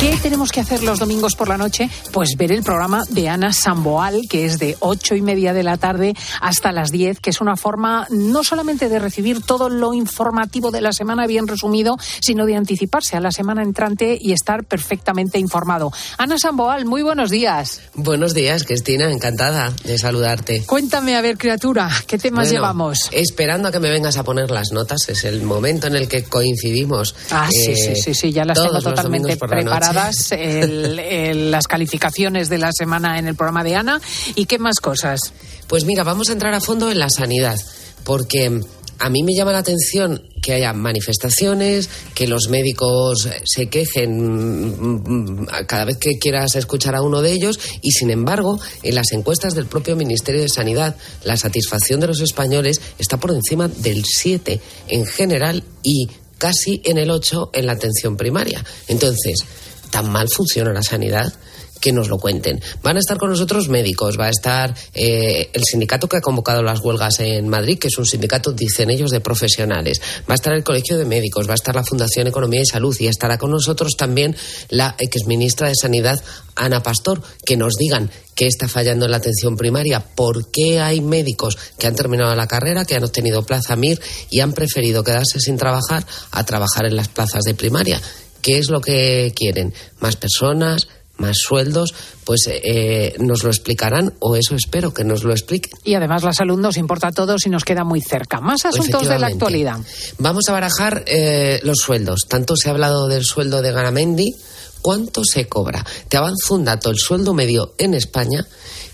¿Qué 0.00 0.16
tenemos 0.22 0.50
que 0.50 0.60
hacer 0.60 0.82
los 0.82 0.98
domingos 0.98 1.34
por 1.34 1.50
la 1.50 1.58
noche? 1.58 1.90
Pues 2.10 2.30
ver 2.38 2.52
el 2.52 2.62
programa 2.62 3.04
de 3.10 3.28
Ana 3.28 3.52
Samboal, 3.52 4.22
que 4.30 4.46
es 4.46 4.58
de 4.58 4.74
ocho 4.80 5.14
y 5.14 5.20
media 5.20 5.52
de 5.52 5.62
la 5.62 5.76
tarde 5.76 6.14
hasta 6.40 6.72
las 6.72 6.90
10, 6.90 7.20
que 7.20 7.28
es 7.28 7.42
una 7.42 7.54
forma 7.54 8.06
no 8.08 8.42
solamente 8.42 8.88
de 8.88 8.98
recibir 8.98 9.42
todo 9.42 9.68
lo 9.68 9.92
informativo 9.92 10.70
de 10.70 10.80
la 10.80 10.94
semana 10.94 11.26
bien 11.26 11.46
resumido, 11.46 11.98
sino 12.22 12.46
de 12.46 12.56
anticiparse 12.56 13.18
a 13.18 13.20
la 13.20 13.30
semana 13.30 13.62
entrante 13.62 14.16
y 14.18 14.32
estar 14.32 14.64
perfectamente 14.64 15.38
informado. 15.38 15.92
Ana 16.16 16.38
Samboal, 16.38 16.86
muy 16.86 17.02
buenos 17.02 17.28
días. 17.28 17.82
Buenos 17.92 18.32
días, 18.32 18.64
Cristina, 18.64 19.12
encantada 19.12 19.70
de 19.84 19.98
saludarte. 19.98 20.64
Cuéntame, 20.64 21.14
a 21.14 21.20
ver, 21.20 21.36
criatura, 21.36 21.90
¿qué 22.06 22.16
temas 22.16 22.46
Bueno, 22.46 22.58
llevamos? 22.58 23.10
Esperando 23.12 23.68
a 23.68 23.70
que 23.70 23.80
me 23.80 23.90
vengas 23.90 24.16
a 24.16 24.24
poner 24.24 24.50
las 24.50 24.72
notas, 24.72 25.10
es 25.10 25.24
el 25.24 25.42
momento 25.42 25.88
en 25.88 25.96
el 25.96 26.08
que 26.08 26.24
coincidimos. 26.24 27.14
Ah, 27.30 27.50
sí, 27.50 27.72
eh, 27.72 27.76
sí, 27.76 28.02
sí, 28.02 28.14
sí, 28.14 28.32
ya 28.32 28.46
las 28.46 28.56
tengo 28.56 28.80
totalmente 28.80 29.36
domingos 29.36 29.89
las 29.92 31.66
calificaciones 31.68 32.48
de 32.48 32.58
la 32.58 32.72
semana 32.72 33.18
en 33.18 33.26
el 33.26 33.34
programa 33.34 33.64
de 33.64 33.76
Ana. 33.76 34.00
¿Y 34.34 34.46
qué 34.46 34.58
más 34.58 34.80
cosas? 34.80 35.20
Pues 35.66 35.84
mira, 35.84 36.04
vamos 36.04 36.28
a 36.28 36.32
entrar 36.32 36.54
a 36.54 36.60
fondo 36.60 36.90
en 36.90 36.98
la 36.98 37.08
sanidad, 37.08 37.56
porque 38.04 38.60
a 38.98 39.08
mí 39.08 39.22
me 39.22 39.34
llama 39.34 39.52
la 39.52 39.58
atención 39.58 40.22
que 40.42 40.52
haya 40.52 40.72
manifestaciones, 40.72 41.88
que 42.14 42.26
los 42.26 42.48
médicos 42.48 43.28
se 43.44 43.68
quejen 43.68 44.72
mm, 44.76 45.40
mm, 45.40 45.46
cada 45.66 45.84
vez 45.84 45.96
que 45.98 46.18
quieras 46.18 46.56
escuchar 46.56 46.94
a 46.96 47.02
uno 47.02 47.22
de 47.22 47.32
ellos 47.32 47.58
y 47.82 47.92
sin 47.92 48.10
embargo 48.10 48.58
en 48.82 48.94
las 48.94 49.12
encuestas 49.12 49.54
del 49.54 49.66
propio 49.66 49.96
Ministerio 49.96 50.40
de 50.40 50.48
Sanidad 50.48 50.96
la 51.24 51.36
satisfacción 51.36 52.00
de 52.00 52.08
los 52.08 52.20
españoles 52.20 52.80
está 52.98 53.18
por 53.18 53.32
encima 53.32 53.68
del 53.68 54.04
7 54.04 54.60
en 54.88 55.06
general 55.06 55.64
y 55.82 56.08
casi 56.38 56.80
en 56.84 56.98
el 56.98 57.10
8 57.10 57.50
en 57.52 57.66
la 57.66 57.72
atención 57.72 58.16
primaria. 58.16 58.64
Entonces, 58.88 59.44
¿tan 59.90 60.10
mal 60.10 60.28
funciona 60.28 60.72
la 60.72 60.82
sanidad? 60.82 61.32
que 61.80 61.92
nos 61.92 62.08
lo 62.08 62.18
cuenten. 62.18 62.60
Van 62.82 62.96
a 62.96 63.00
estar 63.00 63.16
con 63.16 63.30
nosotros 63.30 63.68
médicos, 63.68 64.18
va 64.18 64.26
a 64.26 64.30
estar 64.30 64.74
eh, 64.94 65.50
el 65.52 65.64
sindicato 65.64 66.08
que 66.08 66.18
ha 66.18 66.20
convocado 66.20 66.62
las 66.62 66.80
huelgas 66.80 67.20
en 67.20 67.48
Madrid, 67.48 67.78
que 67.78 67.88
es 67.88 67.98
un 67.98 68.06
sindicato, 68.06 68.52
dicen 68.52 68.90
ellos, 68.90 69.10
de 69.10 69.20
profesionales. 69.20 70.00
Va 70.28 70.34
a 70.34 70.34
estar 70.34 70.52
el 70.52 70.62
Colegio 70.62 70.98
de 70.98 71.06
Médicos, 71.06 71.48
va 71.48 71.52
a 71.52 71.54
estar 71.54 71.74
la 71.74 71.84
Fundación 71.84 72.26
Economía 72.26 72.60
y 72.60 72.66
Salud 72.66 72.94
y 73.00 73.06
estará 73.06 73.38
con 73.38 73.50
nosotros 73.50 73.96
también 73.96 74.36
la 74.68 74.94
exministra 74.98 75.68
de 75.68 75.74
Sanidad, 75.74 76.22
Ana 76.54 76.82
Pastor, 76.82 77.22
que 77.44 77.56
nos 77.56 77.76
digan 77.76 78.10
qué 78.34 78.46
está 78.46 78.68
fallando 78.68 79.06
en 79.06 79.10
la 79.10 79.16
atención 79.16 79.56
primaria, 79.56 80.00
por 80.00 80.50
qué 80.50 80.80
hay 80.80 81.00
médicos 81.00 81.56
que 81.78 81.86
han 81.86 81.94
terminado 81.94 82.34
la 82.34 82.46
carrera, 82.46 82.84
que 82.84 82.94
han 82.94 83.04
obtenido 83.04 83.44
plaza 83.44 83.76
MIR 83.76 84.00
y 84.30 84.40
han 84.40 84.52
preferido 84.52 85.02
quedarse 85.02 85.40
sin 85.40 85.56
trabajar 85.56 86.06
a 86.30 86.44
trabajar 86.44 86.86
en 86.86 86.96
las 86.96 87.08
plazas 87.08 87.42
de 87.44 87.54
primaria. 87.54 88.00
¿Qué 88.42 88.58
es 88.58 88.70
lo 88.70 88.80
que 88.80 89.32
quieren? 89.36 89.74
¿Más 90.00 90.16
personas? 90.16 90.88
más 91.20 91.36
sueldos, 91.38 91.94
pues 92.24 92.48
eh, 92.48 93.14
nos 93.18 93.44
lo 93.44 93.50
explicarán 93.50 94.14
o 94.20 94.34
eso 94.36 94.56
espero 94.56 94.92
que 94.92 95.04
nos 95.04 95.22
lo 95.22 95.32
expliquen. 95.32 95.72
Y 95.84 95.94
además 95.94 96.24
la 96.24 96.32
salud 96.32 96.58
nos 96.58 96.76
importa 96.76 97.08
a 97.08 97.12
todos 97.12 97.46
y 97.46 97.50
nos 97.50 97.64
queda 97.64 97.84
muy 97.84 98.00
cerca. 98.00 98.40
Más 98.40 98.64
asuntos 98.64 99.06
de 99.06 99.18
la 99.18 99.28
actualidad. 99.28 99.78
Vamos 100.18 100.44
a 100.48 100.52
barajar 100.52 101.04
eh, 101.06 101.60
los 101.62 101.78
sueldos. 101.78 102.26
Tanto 102.26 102.56
se 102.56 102.68
ha 102.68 102.72
hablado 102.72 103.06
del 103.06 103.24
sueldo 103.24 103.62
de 103.62 103.70
Garamendi. 103.70 104.34
¿Cuánto 104.80 105.22
se 105.24 105.46
cobra? 105.46 105.84
Te 106.08 106.16
avanzo 106.16 106.54
un 106.54 106.64
dato. 106.64 106.90
El 106.90 106.96
sueldo 106.96 107.34
medio 107.34 107.74
en 107.76 107.92
España 107.92 108.46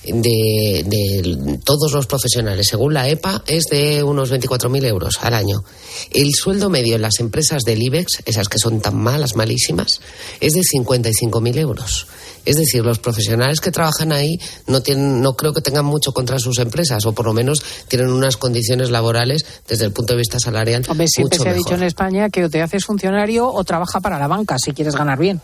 de, 0.06 0.84
de 0.86 1.58
todos 1.64 1.92
los 1.92 2.06
profesionales, 2.06 2.66
según 2.68 2.94
la 2.94 3.08
EPA, 3.08 3.42
es 3.46 3.64
de 3.64 4.02
unos 4.02 4.32
24.000 4.32 4.84
euros 4.86 5.18
al 5.22 5.34
año. 5.34 5.62
El 6.10 6.32
sueldo 6.34 6.70
medio 6.70 6.96
en 6.96 7.02
las 7.02 7.20
empresas 7.20 7.62
del 7.64 7.82
IBEX, 7.82 8.22
esas 8.24 8.48
que 8.48 8.58
son 8.58 8.80
tan 8.80 8.96
malas, 8.96 9.36
malísimas, 9.36 10.00
es 10.40 10.52
de 10.54 10.60
55.000 10.60 11.58
euros. 11.58 12.06
Es 12.44 12.56
decir, 12.56 12.84
los 12.84 13.00
profesionales 13.00 13.60
que 13.60 13.72
trabajan 13.72 14.12
ahí 14.12 14.38
no, 14.68 14.80
tienen, 14.80 15.20
no 15.20 15.34
creo 15.34 15.52
que 15.52 15.60
tengan 15.60 15.84
mucho 15.84 16.12
contra 16.12 16.38
sus 16.38 16.58
empresas, 16.58 17.04
o 17.04 17.12
por 17.12 17.26
lo 17.26 17.32
menos 17.32 17.62
tienen 17.88 18.10
unas 18.10 18.36
condiciones 18.36 18.90
laborales 18.90 19.44
desde 19.68 19.84
el 19.84 19.92
punto 19.92 20.14
de 20.14 20.18
vista 20.18 20.38
salarial 20.38 20.84
Hombre, 20.88 21.08
siempre 21.08 21.38
mucho 21.38 21.42
se 21.42 21.48
ha 21.48 21.52
mejor. 21.52 21.64
dicho 21.64 21.74
en 21.74 21.82
España 21.82 22.30
que 22.30 22.44
o 22.44 22.50
te 22.50 22.62
haces 22.62 22.84
funcionario 22.84 23.52
o 23.52 23.64
trabaja 23.64 24.00
para 24.00 24.18
la 24.18 24.28
banca 24.28 24.56
si 24.58 24.72
quieres 24.72 24.94
ganar 24.94 25.18
bien. 25.18 25.40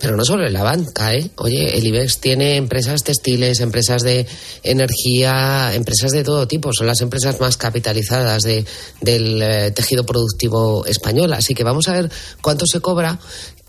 Pero 0.00 0.16
no 0.16 0.24
solo 0.24 0.46
en 0.46 0.52
la 0.52 0.62
banca, 0.62 1.14
¿eh? 1.14 1.30
Oye, 1.36 1.76
el 1.76 1.86
IBEX 1.86 2.18
tiene 2.18 2.56
empresas 2.56 3.02
textiles, 3.02 3.60
empresas 3.60 4.02
de 4.02 4.26
energía, 4.62 5.74
empresas 5.74 6.12
de 6.12 6.24
todo 6.24 6.46
tipo. 6.48 6.72
Son 6.72 6.86
las 6.86 7.00
empresas 7.00 7.40
más 7.40 7.56
capitalizadas 7.56 8.42
de, 8.42 8.64
del 9.00 9.42
eh, 9.42 9.70
tejido 9.70 10.04
productivo 10.04 10.84
español. 10.86 11.32
Así 11.32 11.54
que 11.54 11.64
vamos 11.64 11.88
a 11.88 11.92
ver 11.92 12.10
cuánto 12.40 12.66
se 12.66 12.80
cobra 12.80 13.18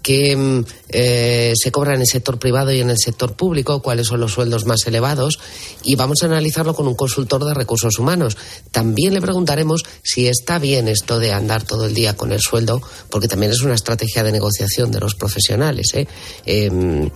que 0.04 0.36
mm, 0.36 0.66
eh, 0.89 1.54
se 1.56 1.72
cobra 1.72 1.96
en 1.96 2.02
el 2.02 2.08
sector 2.08 2.38
privado 2.38 2.72
y 2.72 2.82
en 2.82 2.92
el 2.92 3.00
sector 3.00 3.34
público, 3.34 3.82
cuáles 3.82 4.08
son 4.08 4.20
los 4.20 4.34
sueldos 4.34 4.66
más 4.66 4.86
elevados 4.86 5.39
y 5.84 5.96
vamos 5.96 6.22
a 6.22 6.28
analizarlo 6.28 6.76
con 6.76 6.88
un 6.88 6.94
consultor 6.94 7.44
de 7.46 7.54
recursos 7.54 7.98
humanos. 7.98 8.38
También 8.72 9.13
le 9.13 9.22
preguntaremos 9.22 9.84
si 10.04 10.28
está 10.28 10.60
bien 10.60 10.88
esto 10.88 11.18
de 11.18 11.32
andar 11.32 11.63
todo 11.63 11.86
el 11.86 11.96
día 11.96 12.16
con 12.16 12.32
el 12.32 12.42
sueldo, 12.42 12.82
porque 13.10 13.28
también 13.28 13.54
es 13.54 13.62
una 13.62 13.74
estrategia 13.74 14.24
de 14.24 14.34
negociación 14.34 14.92
de 14.92 15.00
los 15.00 15.16
profesionales, 15.16 15.88
¿eh? 15.94 16.08
Eh, 16.46 17.10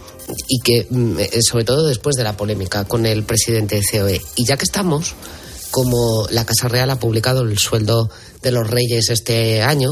y 0.47 0.59
que, 0.61 0.87
mm, 0.89 1.19
eh, 1.19 1.41
sobre 1.41 1.65
todo 1.65 1.85
después 1.85 2.15
de 2.15 2.23
la 2.23 2.37
polémica 2.37 2.85
con 2.85 3.05
el 3.05 3.23
presidente 3.23 3.75
de 3.75 3.99
COE. 3.99 4.21
Y 4.35 4.45
ya 4.45 4.57
que 4.57 4.63
estamos, 4.63 5.13
como 5.71 6.27
la 6.31 6.45
Casa 6.45 6.69
Real 6.69 6.89
ha 6.89 6.99
publicado 6.99 7.41
el 7.41 7.57
sueldo 7.57 8.09
de 8.41 8.51
los 8.51 8.69
reyes 8.69 9.09
este 9.09 9.61
año, 9.61 9.91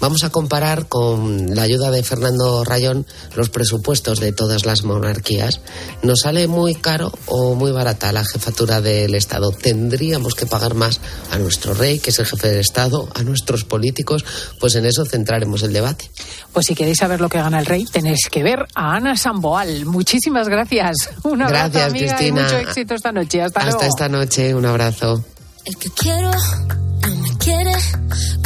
vamos 0.00 0.24
a 0.24 0.30
comparar 0.30 0.86
con 0.88 1.54
la 1.54 1.62
ayuda 1.62 1.90
de 1.90 2.02
Fernando 2.02 2.64
Rayón 2.64 3.06
los 3.36 3.48
presupuestos 3.50 4.20
de 4.20 4.32
todas 4.32 4.64
las 4.66 4.82
monarquías. 4.84 5.60
¿Nos 6.02 6.20
sale 6.20 6.46
muy 6.48 6.74
caro 6.74 7.12
o 7.26 7.54
muy 7.54 7.72
barata 7.72 8.12
la 8.12 8.24
jefatura 8.24 8.80
del 8.80 9.14
Estado? 9.14 9.50
¿Tendríamos 9.50 10.34
que 10.34 10.46
pagar 10.46 10.74
más 10.74 11.00
a 11.30 11.38
nuestro 11.38 11.74
rey, 11.74 11.98
que 11.98 12.10
es 12.10 12.18
el 12.18 12.26
jefe 12.26 12.48
del 12.48 12.60
Estado, 12.60 13.08
a 13.14 13.22
nuestros 13.22 13.64
políticos? 13.64 14.24
Pues 14.60 14.74
en 14.74 14.86
eso 14.86 15.04
centraremos 15.04 15.62
el 15.62 15.72
debate. 15.72 16.10
Pues 16.52 16.66
si 16.66 16.74
queréis 16.74 16.98
saber 16.98 17.20
lo 17.20 17.28
que 17.28 17.38
gana 17.38 17.58
el 17.60 17.66
rey, 17.66 17.84
tenéis 17.84 18.28
que 18.30 18.42
ver 18.42 18.66
a 18.74 18.94
Ana 18.96 19.16
Samboal. 19.16 19.84
Muchísimas 19.86 20.48
gracias. 20.48 21.10
Un 21.24 21.42
abrazo, 21.42 21.70
Gracias, 21.72 21.90
amiga, 21.90 22.16
Cristina. 22.16 22.40
y 22.40 22.44
mucho 22.44 22.56
éxito 22.58 22.94
esta 22.94 23.12
noche. 23.12 23.42
Hasta, 23.42 23.60
Hasta 23.60 23.72
luego. 23.72 23.88
esta 23.88 24.08
noche, 24.08 24.54
un 24.54 24.66
abrazo. 24.66 25.24
El 25.68 25.76
que 25.76 25.90
quiero 25.90 26.30
no 26.30 27.14
me 27.16 27.36
quiere 27.36 27.72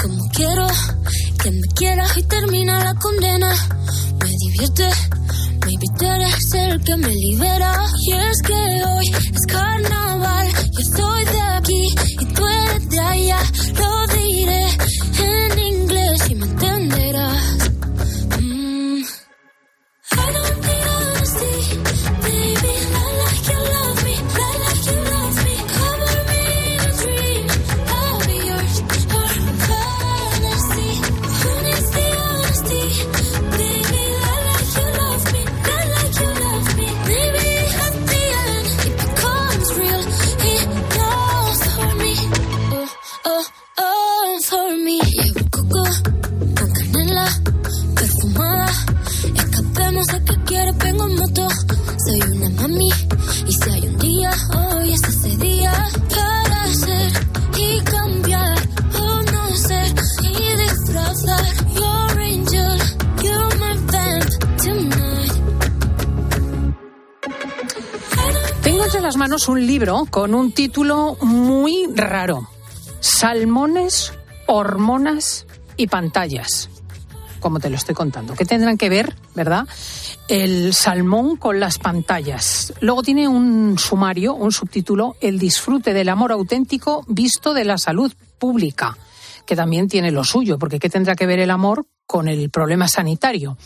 como 0.02 0.18
quiero 0.34 0.66
que 1.40 1.52
me 1.52 1.68
quiera 1.76 2.04
y 2.16 2.22
termina 2.24 2.82
la 2.82 2.94
condena. 2.96 3.54
Me 4.20 4.28
divierte, 4.28 4.88
maybe 5.64 5.86
tú 5.96 6.04
eres 6.04 6.52
el 6.54 6.82
que 6.82 6.96
me 6.96 7.14
libera. 7.14 7.72
Y 8.08 8.12
es 8.14 8.42
que 8.42 8.52
hoy 8.52 9.06
es 9.14 9.46
carnaval, 9.46 10.48
yo 10.72 10.80
estoy 10.80 11.24
de 11.26 11.40
aquí 11.40 11.94
y 12.22 12.24
tú 12.24 12.44
eres 12.44 12.88
de 12.88 12.98
allá. 12.98 13.38
Lo 13.78 14.06
diré 14.16 14.66
en 15.20 15.58
inglés 15.60 16.28
y 16.28 16.34
me 16.34 16.48
un 69.32 69.66
libro 69.66 70.06
con 70.10 70.34
un 70.34 70.52
título 70.52 71.16
muy 71.22 71.86
raro. 71.94 72.50
Salmones, 73.00 74.12
hormonas 74.46 75.46
y 75.78 75.86
pantallas. 75.86 76.68
Como 77.40 77.58
te 77.58 77.70
lo 77.70 77.76
estoy 77.76 77.94
contando. 77.94 78.34
¿Qué 78.34 78.44
tendrán 78.44 78.76
que 78.76 78.90
ver, 78.90 79.16
verdad? 79.34 79.66
El 80.28 80.74
salmón 80.74 81.36
con 81.36 81.60
las 81.60 81.78
pantallas. 81.78 82.74
Luego 82.80 83.02
tiene 83.02 83.26
un 83.26 83.78
sumario, 83.78 84.34
un 84.34 84.52
subtítulo, 84.52 85.16
El 85.22 85.38
disfrute 85.38 85.94
del 85.94 86.10
amor 86.10 86.30
auténtico 86.32 87.02
visto 87.08 87.54
de 87.54 87.64
la 87.64 87.78
salud 87.78 88.12
pública, 88.38 88.98
que 89.46 89.56
también 89.56 89.88
tiene 89.88 90.10
lo 90.10 90.24
suyo, 90.24 90.58
porque 90.58 90.78
¿qué 90.78 90.90
tendrá 90.90 91.14
que 91.14 91.26
ver 91.26 91.38
el 91.38 91.50
amor 91.50 91.86
con 92.06 92.28
el 92.28 92.50
problema 92.50 92.88
sanitario? 92.88 93.56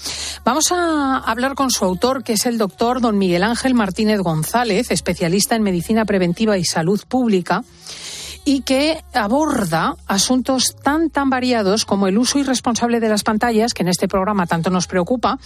Vamos 0.45 0.73
a 0.73 1.19
hablar 1.19 1.55
con 1.55 1.71
su 1.71 1.85
autor, 1.85 2.23
que 2.23 2.35
es 2.35 2.47
el 2.47 2.59
doctor 2.59 3.01
don 3.01 3.19
Miguel 3.19 3.43
Ángel 3.43 3.75
Martínez 3.75 4.21
González, 4.21 4.91
especialista 4.91 5.57
en 5.57 5.63
medicina 5.63 6.05
preventiva 6.05 6.57
y 6.59 6.65
salud 6.65 7.03
pública 7.09 7.65
y 8.45 8.61
que 8.61 9.03
aborda 9.13 9.97
asuntos 10.07 10.77
tan 10.81 11.11
tan 11.11 11.29
variados 11.29 11.85
como 11.85 12.07
el 12.07 12.17
uso 12.17 12.39
irresponsable 12.39 13.01
de 13.01 13.09
las 13.09 13.25
pantallas, 13.25 13.75
que 13.75 13.83
en 13.83 13.89
este 13.89 14.07
programa 14.07 14.47
tanto 14.47 14.71
nos 14.71 14.87
preocupa, 14.87 15.39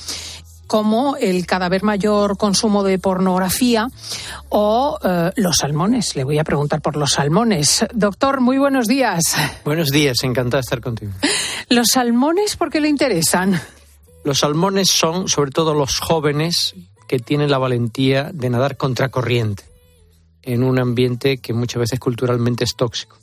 como 0.71 1.17
el 1.17 1.47
cada 1.47 1.69
vez 1.69 1.83
mayor 1.83 2.37
consumo 2.37 2.85
de 2.85 3.01
pornografía 3.01 3.89
o 4.51 5.01
eh, 5.03 5.33
los 5.35 5.57
salmones. 5.57 6.15
Le 6.15 6.23
voy 6.23 6.39
a 6.39 6.45
preguntar 6.45 6.81
por 6.81 6.97
los 6.97 7.11
salmones. 7.11 7.85
Doctor, 7.93 8.41
muy 8.41 8.57
buenos 8.57 8.87
días. 8.87 9.35
Buenos 9.65 9.91
días, 9.91 10.23
encantado 10.23 10.59
de 10.59 10.61
estar 10.61 10.81
contigo. 10.81 11.11
¿Los 11.71 11.89
salmones 11.89 12.55
por 12.55 12.71
qué 12.71 12.81
le 12.81 12.89
interesan? 12.89 13.61
Los 14.23 14.39
salmones 14.39 14.93
son 14.93 15.27
sobre 15.27 15.51
todo 15.51 15.75
los 15.75 15.99
jóvenes 15.99 16.77
que 17.09 17.19
tienen 17.19 17.51
la 17.51 17.59
valentía 17.59 18.31
de 18.33 18.49
nadar 18.49 18.77
contracorriente 18.77 19.65
en 20.43 20.63
un 20.63 20.79
ambiente 20.79 21.39
que 21.39 21.53
muchas 21.53 21.81
veces 21.81 21.99
culturalmente 21.99 22.63
es 22.63 22.77
tóxico. 22.77 23.20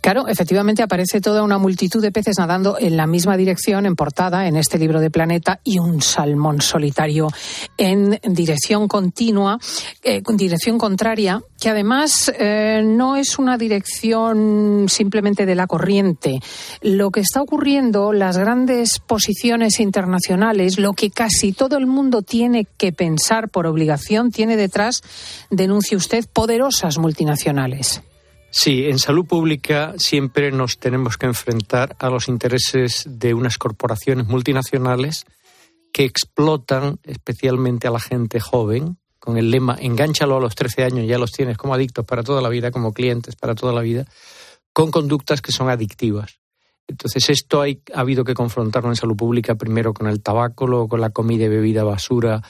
Claro, 0.00 0.28
efectivamente 0.28 0.82
aparece 0.82 1.20
toda 1.20 1.42
una 1.42 1.58
multitud 1.58 2.02
de 2.02 2.12
peces 2.12 2.38
nadando 2.38 2.76
en 2.78 2.96
la 2.96 3.06
misma 3.06 3.36
dirección 3.36 3.86
en 3.86 3.96
portada 3.96 4.46
en 4.46 4.56
este 4.56 4.78
libro 4.78 5.00
de 5.00 5.10
Planeta 5.10 5.60
y 5.64 5.78
un 5.78 6.02
salmón 6.02 6.60
solitario 6.60 7.28
en 7.76 8.18
dirección 8.24 8.88
continua, 8.88 9.58
eh, 10.02 10.22
dirección 10.34 10.78
contraria, 10.78 11.42
que 11.60 11.68
además 11.68 12.32
eh, 12.38 12.82
no 12.84 13.16
es 13.16 13.38
una 13.38 13.58
dirección 13.58 14.86
simplemente 14.88 15.46
de 15.46 15.54
la 15.54 15.66
corriente. 15.66 16.40
Lo 16.80 17.10
que 17.10 17.20
está 17.20 17.42
ocurriendo, 17.42 18.12
las 18.12 18.38
grandes 18.38 18.98
posiciones 18.98 19.80
internacionales, 19.80 20.78
lo 20.78 20.92
que 20.92 21.10
casi 21.10 21.52
todo 21.52 21.76
el 21.76 21.86
mundo 21.86 22.22
tiene 22.22 22.66
que 22.76 22.92
pensar 22.92 23.48
por 23.50 23.66
obligación, 23.66 24.30
tiene 24.30 24.56
detrás, 24.56 25.02
denuncie 25.50 25.96
usted, 25.96 26.24
poderosas 26.32 26.98
multinacionales. 26.98 28.02
Sí, 28.50 28.86
en 28.86 28.98
salud 28.98 29.26
pública 29.26 29.94
siempre 29.96 30.50
nos 30.50 30.78
tenemos 30.78 31.16
que 31.16 31.26
enfrentar 31.26 31.96
a 32.00 32.10
los 32.10 32.28
intereses 32.28 33.04
de 33.06 33.32
unas 33.32 33.58
corporaciones 33.58 34.26
multinacionales 34.26 35.24
que 35.92 36.04
explotan 36.04 36.98
especialmente 37.04 37.86
a 37.86 37.92
la 37.92 38.00
gente 38.00 38.40
joven 38.40 38.98
con 39.20 39.36
el 39.36 39.50
lema 39.50 39.76
engánchalo 39.78 40.36
a 40.36 40.40
los 40.40 40.54
13 40.54 40.82
años, 40.82 41.06
ya 41.06 41.18
los 41.18 41.30
tienes 41.30 41.58
como 41.58 41.74
adictos 41.74 42.04
para 42.04 42.22
toda 42.22 42.40
la 42.40 42.48
vida, 42.48 42.70
como 42.70 42.92
clientes 42.92 43.36
para 43.36 43.54
toda 43.54 43.72
la 43.72 43.82
vida, 43.82 44.06
con 44.72 44.90
conductas 44.90 45.42
que 45.42 45.52
son 45.52 45.68
adictivas. 45.68 46.40
Entonces 46.88 47.28
esto 47.28 47.60
hay, 47.60 47.82
ha 47.94 48.00
habido 48.00 48.24
que 48.24 48.34
confrontarlo 48.34 48.88
en 48.88 48.96
salud 48.96 49.16
pública 49.16 49.54
primero 49.54 49.94
con 49.94 50.08
el 50.08 50.22
tabaco, 50.22 50.88
con 50.88 51.00
la 51.00 51.10
comida 51.10 51.44
y 51.44 51.48
bebida 51.48 51.84
basura, 51.84 52.42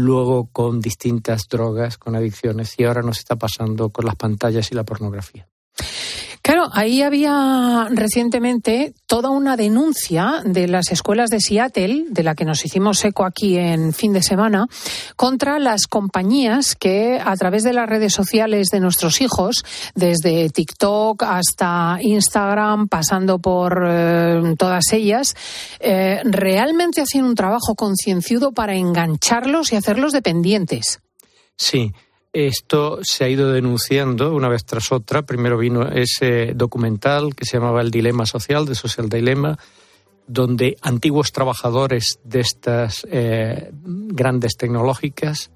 luego 0.00 0.48
con 0.52 0.80
distintas 0.80 1.48
drogas, 1.48 1.98
con 1.98 2.16
adicciones, 2.16 2.74
y 2.78 2.84
ahora 2.84 3.02
nos 3.02 3.18
está 3.18 3.36
pasando 3.36 3.90
con 3.90 4.06
las 4.06 4.16
pantallas 4.16 4.72
y 4.72 4.74
la 4.74 4.84
pornografía. 4.84 5.48
Claro, 6.50 6.68
ahí 6.72 7.02
había 7.02 7.86
recientemente 7.92 8.92
toda 9.06 9.30
una 9.30 9.56
denuncia 9.56 10.42
de 10.44 10.66
las 10.66 10.90
escuelas 10.90 11.30
de 11.30 11.38
Seattle, 11.38 12.06
de 12.10 12.24
la 12.24 12.34
que 12.34 12.44
nos 12.44 12.64
hicimos 12.64 13.04
eco 13.04 13.24
aquí 13.24 13.56
en 13.56 13.92
fin 13.92 14.12
de 14.12 14.20
semana, 14.20 14.66
contra 15.14 15.60
las 15.60 15.86
compañías 15.86 16.74
que 16.74 17.20
a 17.24 17.36
través 17.36 17.62
de 17.62 17.72
las 17.72 17.88
redes 17.88 18.12
sociales 18.12 18.70
de 18.70 18.80
nuestros 18.80 19.20
hijos, 19.20 19.64
desde 19.94 20.50
TikTok 20.50 21.22
hasta 21.22 21.98
Instagram, 22.00 22.88
pasando 22.88 23.38
por 23.38 23.84
eh, 23.88 24.56
todas 24.58 24.92
ellas, 24.92 25.36
eh, 25.78 26.20
realmente 26.24 27.00
hacían 27.00 27.26
un 27.26 27.36
trabajo 27.36 27.76
concienzudo 27.76 28.50
para 28.50 28.74
engancharlos 28.74 29.72
y 29.72 29.76
hacerlos 29.76 30.12
dependientes. 30.12 30.98
Sí, 31.56 31.92
esto 32.32 32.98
se 33.02 33.24
ha 33.24 33.28
ido 33.28 33.52
denunciando 33.52 34.34
una 34.34 34.48
vez 34.48 34.64
tras 34.64 34.92
otra. 34.92 35.22
Primero 35.22 35.58
vino 35.58 35.88
ese 35.88 36.52
documental 36.54 37.34
que 37.34 37.44
se 37.44 37.56
llamaba 37.56 37.80
El 37.80 37.90
Dilema 37.90 38.26
Social, 38.26 38.66
de 38.66 38.74
Social 38.74 39.08
Dilemma, 39.08 39.58
donde 40.26 40.76
antiguos 40.80 41.32
trabajadores 41.32 42.20
de 42.22 42.40
estas 42.40 43.06
eh, 43.10 43.70
grandes 43.72 44.56
tecnológicas 44.56 45.50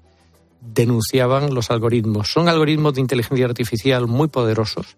denunciaban 0.59 1.53
los 1.53 1.71
algoritmos. 1.71 2.29
Son 2.29 2.49
algoritmos 2.49 2.95
de 2.95 3.01
inteligencia 3.01 3.45
artificial 3.45 4.07
muy 4.07 4.27
poderosos 4.27 4.97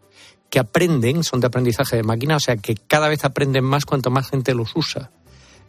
que 0.50 0.60
aprenden, 0.60 1.24
son 1.24 1.42
de 1.42 1.48
aprendizaje 1.48 1.98
de 1.98 2.04
máquina, 2.04 2.38
o 2.38 2.40
sea 2.40 2.56
que 2.56 2.76
cada 2.76 3.10
vez 3.10 3.26
aprenden 3.26 3.66
más 3.66 3.86
cuanto 3.86 4.10
más 4.10 4.30
gente 4.30 4.56
los 4.56 4.76
usa. 4.76 5.12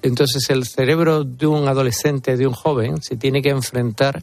Entonces 0.03 0.49
el 0.51 0.65
cerebro 0.67 1.25
de 1.25 1.47
un 1.47 1.67
adolescente, 1.67 2.37
de 2.37 2.47
un 2.47 2.55
joven, 2.55 3.03
se 3.03 3.17
tiene 3.17 3.43
que 3.43 3.51
enfrentar 3.51 4.23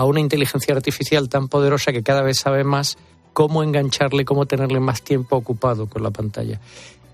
a 0.00 0.04
una 0.06 0.20
inteligencia 0.20 0.74
artificial 0.74 1.28
tan 1.28 1.48
poderosa 1.48 1.92
que 1.92 2.02
cada 2.02 2.22
vez 2.22 2.38
sabe 2.38 2.64
más 2.64 2.96
cómo 3.34 3.62
engancharle, 3.62 4.24
cómo 4.24 4.46
tenerle 4.46 4.80
más 4.80 5.02
tiempo 5.02 5.36
ocupado 5.36 5.90
con 5.90 6.02
la 6.02 6.10
pantalla. 6.10 6.58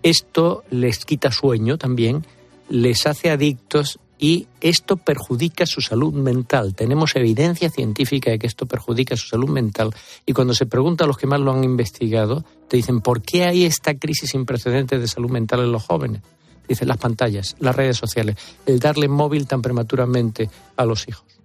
Esto 0.04 0.62
les 0.70 1.04
quita 1.04 1.32
sueño 1.32 1.78
también, 1.78 2.24
les 2.68 3.08
hace 3.08 3.30
adictos 3.30 3.98
y 4.20 4.46
esto 4.60 4.98
perjudica 4.98 5.66
su 5.66 5.80
salud 5.80 6.14
mental. 6.14 6.76
Tenemos 6.76 7.16
evidencia 7.16 7.70
científica 7.70 8.30
de 8.30 8.38
que 8.38 8.46
esto 8.46 8.66
perjudica 8.66 9.16
su 9.16 9.26
salud 9.26 9.48
mental. 9.48 9.92
Y 10.24 10.32
cuando 10.32 10.54
se 10.54 10.66
pregunta 10.66 11.02
a 11.02 11.06
los 11.08 11.18
que 11.18 11.26
más 11.26 11.40
lo 11.40 11.50
han 11.50 11.64
investigado, 11.64 12.44
te 12.68 12.76
dicen, 12.76 13.00
¿por 13.00 13.20
qué 13.20 13.46
hay 13.46 13.64
esta 13.64 13.98
crisis 13.98 14.30
sin 14.30 14.46
precedentes 14.46 15.00
de 15.00 15.08
salud 15.08 15.30
mental 15.30 15.58
en 15.58 15.72
los 15.72 15.82
jóvenes? 15.82 16.22
Dicen 16.68 16.86
las 16.86 16.98
pantallas, 16.98 17.56
las 17.58 17.74
redes 17.74 17.96
sociales, 17.96 18.36
el 18.64 18.78
darle 18.78 19.08
móvil 19.08 19.48
tan 19.48 19.60
prematuramente 19.60 20.48
a 20.76 20.84
los 20.84 21.08
hijos. 21.08 21.35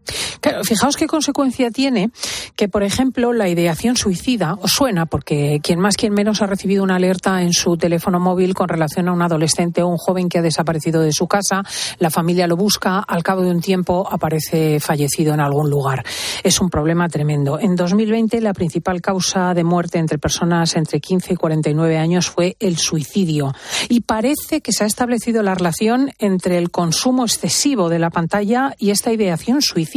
Claro, 0.41 0.63
fijaos 0.63 0.97
qué 0.97 1.07
consecuencia 1.07 1.69
tiene 1.69 2.09
que, 2.55 2.67
por 2.67 2.83
ejemplo, 2.83 3.31
la 3.33 3.47
ideación 3.47 3.95
suicida, 3.95 4.57
os 4.61 4.71
suena, 4.71 5.05
porque 5.05 5.59
quien 5.61 5.79
más, 5.79 5.95
quien 5.95 6.13
menos 6.13 6.41
ha 6.41 6.47
recibido 6.47 6.83
una 6.83 6.95
alerta 6.95 7.43
en 7.43 7.53
su 7.53 7.77
teléfono 7.77 8.19
móvil 8.19 8.53
con 8.53 8.67
relación 8.67 9.07
a 9.07 9.13
un 9.13 9.21
adolescente 9.21 9.83
o 9.83 9.87
un 9.87 9.97
joven 9.97 10.29
que 10.29 10.39
ha 10.39 10.41
desaparecido 10.41 11.01
de 11.01 11.11
su 11.11 11.27
casa, 11.27 11.63
la 11.99 12.09
familia 12.09 12.47
lo 12.47 12.57
busca, 12.57 12.99
al 12.99 13.23
cabo 13.23 13.41
de 13.41 13.51
un 13.51 13.61
tiempo 13.61 14.07
aparece 14.09 14.79
fallecido 14.79 15.33
en 15.33 15.41
algún 15.41 15.69
lugar. 15.69 16.03
Es 16.43 16.59
un 16.59 16.69
problema 16.69 17.07
tremendo. 17.07 17.59
En 17.59 17.75
2020, 17.75 18.41
la 18.41 18.53
principal 18.53 19.01
causa 19.01 19.53
de 19.53 19.63
muerte 19.63 19.99
entre 19.99 20.17
personas 20.17 20.75
entre 20.75 20.99
15 20.99 21.33
y 21.33 21.37
49 21.37 21.97
años 21.97 22.29
fue 22.29 22.55
el 22.59 22.77
suicidio. 22.77 23.53
Y 23.89 24.01
parece 24.01 24.61
que 24.61 24.71
se 24.71 24.83
ha 24.83 24.87
establecido 24.87 25.43
la 25.43 25.53
relación 25.53 26.11
entre 26.17 26.57
el 26.57 26.71
consumo 26.71 27.25
excesivo 27.25 27.89
de 27.89 27.99
la 27.99 28.09
pantalla 28.09 28.73
y 28.79 28.89
esta 28.89 29.11
ideación 29.11 29.61
suicida. 29.61 29.90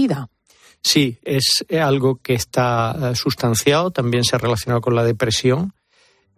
Sí, 0.85 1.19
es 1.25 1.65
algo 1.81 2.17
que 2.17 2.35
está 2.35 3.13
eh, 3.13 3.17
sustanciado, 3.17 3.91
también 3.91 4.23
se 4.23 4.37
ha 4.37 4.39
relacionado 4.39 4.83
con 4.83 4.95
la 4.95 5.03
depresión, 5.03 5.73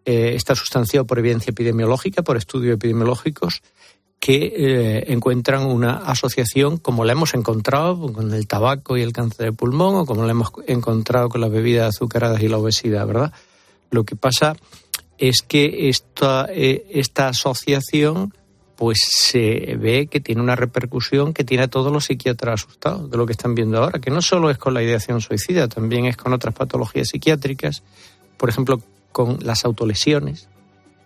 eh, 0.04 0.34
está 0.36 0.54
sustanciado 0.54 1.04
por 1.04 1.18
evidencia 1.18 1.50
epidemiológica, 1.50 2.22
por 2.22 2.36
estudios 2.36 2.76
epidemiológicos 2.76 3.62
que 4.20 4.54
eh, 4.57 5.12
encuentran 5.12 5.66
una 5.66 5.96
asociación 5.96 6.78
como 6.78 7.04
la 7.04 7.12
hemos 7.12 7.34
encontrado 7.34 8.12
con 8.12 8.32
el 8.32 8.46
tabaco 8.46 8.96
y 8.96 9.02
el 9.02 9.12
cáncer 9.12 9.46
de 9.46 9.52
pulmón 9.52 9.96
o 9.96 10.07
como 10.07 10.24
la 10.24 10.30
hemos 10.30 10.52
encontrado 10.68 11.28
con 11.28 11.40
las 11.40 11.50
bebidas 11.50 11.96
azucaradas 11.96 12.40
y 12.40 12.48
la 12.48 12.59
obesidad, 12.59 13.04
¿verdad? 13.04 13.32
Lo 13.90 14.04
que 14.04 14.14
pasa 14.14 14.57
es 15.18 15.42
que 15.42 15.88
esta, 15.88 16.46
esta 16.52 17.28
asociación 17.28 18.32
pues 18.77 18.99
se 19.11 19.77
ve 19.79 20.07
que 20.07 20.20
tiene 20.20 20.43
una 20.43 20.55
repercusión 20.55 21.33
que 21.33 21.45
tiene 21.45 21.64
a 21.64 21.68
todos 21.68 21.91
los 21.91 22.05
psiquiatras 22.05 22.62
asustados 22.62 23.11
de 23.11 23.16
lo 23.16 23.27
que 23.27 23.33
están 23.33 23.55
viendo 23.55 23.83
ahora, 23.83 24.01
que 24.01 24.11
no 24.11 24.20
solo 24.20 24.51
es 24.51 24.59
con 24.59 24.74
la 24.74 24.83
ideación 24.83 25.20
suicida, 25.20 25.66
también 25.68 26.05
es 26.05 26.16
con 26.16 26.33
otras 26.33 26.55
patologías 26.55 27.09
psiquiátricas, 27.09 27.83
por 28.37 28.51
ejemplo, 28.51 28.81
con 29.12 29.39
las 29.41 29.64
autolesiones. 29.64 30.49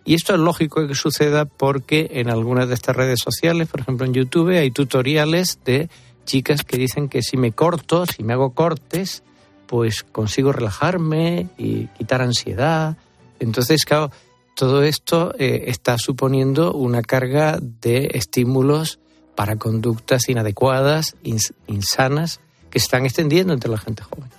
Y 0.04 0.14
esto 0.14 0.34
es 0.34 0.40
lógico 0.40 0.86
que 0.86 0.94
suceda 0.94 1.44
porque 1.44 2.10
en 2.14 2.28
algunas 2.28 2.66
de 2.68 2.74
estas 2.74 2.96
redes 2.96 3.20
sociales, 3.20 3.68
por 3.68 3.80
ejemplo 3.80 4.06
en 4.06 4.14
YouTube, 4.14 4.58
hay 4.58 4.72
tutoriales 4.72 5.60
de 5.64 5.88
chicas 6.24 6.64
que 6.64 6.76
dicen 6.76 7.08
que 7.08 7.22
si 7.22 7.36
me 7.36 7.52
corto, 7.52 8.06
si 8.06 8.24
me 8.24 8.32
hago 8.32 8.50
cortes, 8.50 9.22
pues 9.66 10.02
consigo 10.02 10.52
relajarme 10.52 11.48
y 11.56 11.86
quitar 11.98 12.22
ansiedad. 12.22 12.96
Entonces, 13.38 13.84
claro, 13.84 14.10
todo 14.54 14.82
esto 14.82 15.34
eh, 15.38 15.64
está 15.68 15.96
suponiendo 15.98 16.72
una 16.72 17.02
carga 17.02 17.58
de 17.60 18.10
estímulos 18.14 18.98
para 19.34 19.56
conductas 19.56 20.28
inadecuadas, 20.28 21.16
ins 21.22 21.54
insanas, 21.66 22.40
que 22.70 22.78
se 22.78 22.84
están 22.84 23.04
extendiendo 23.04 23.52
entre 23.52 23.70
la 23.70 23.78
gente 23.78 24.02
joven. 24.02 24.30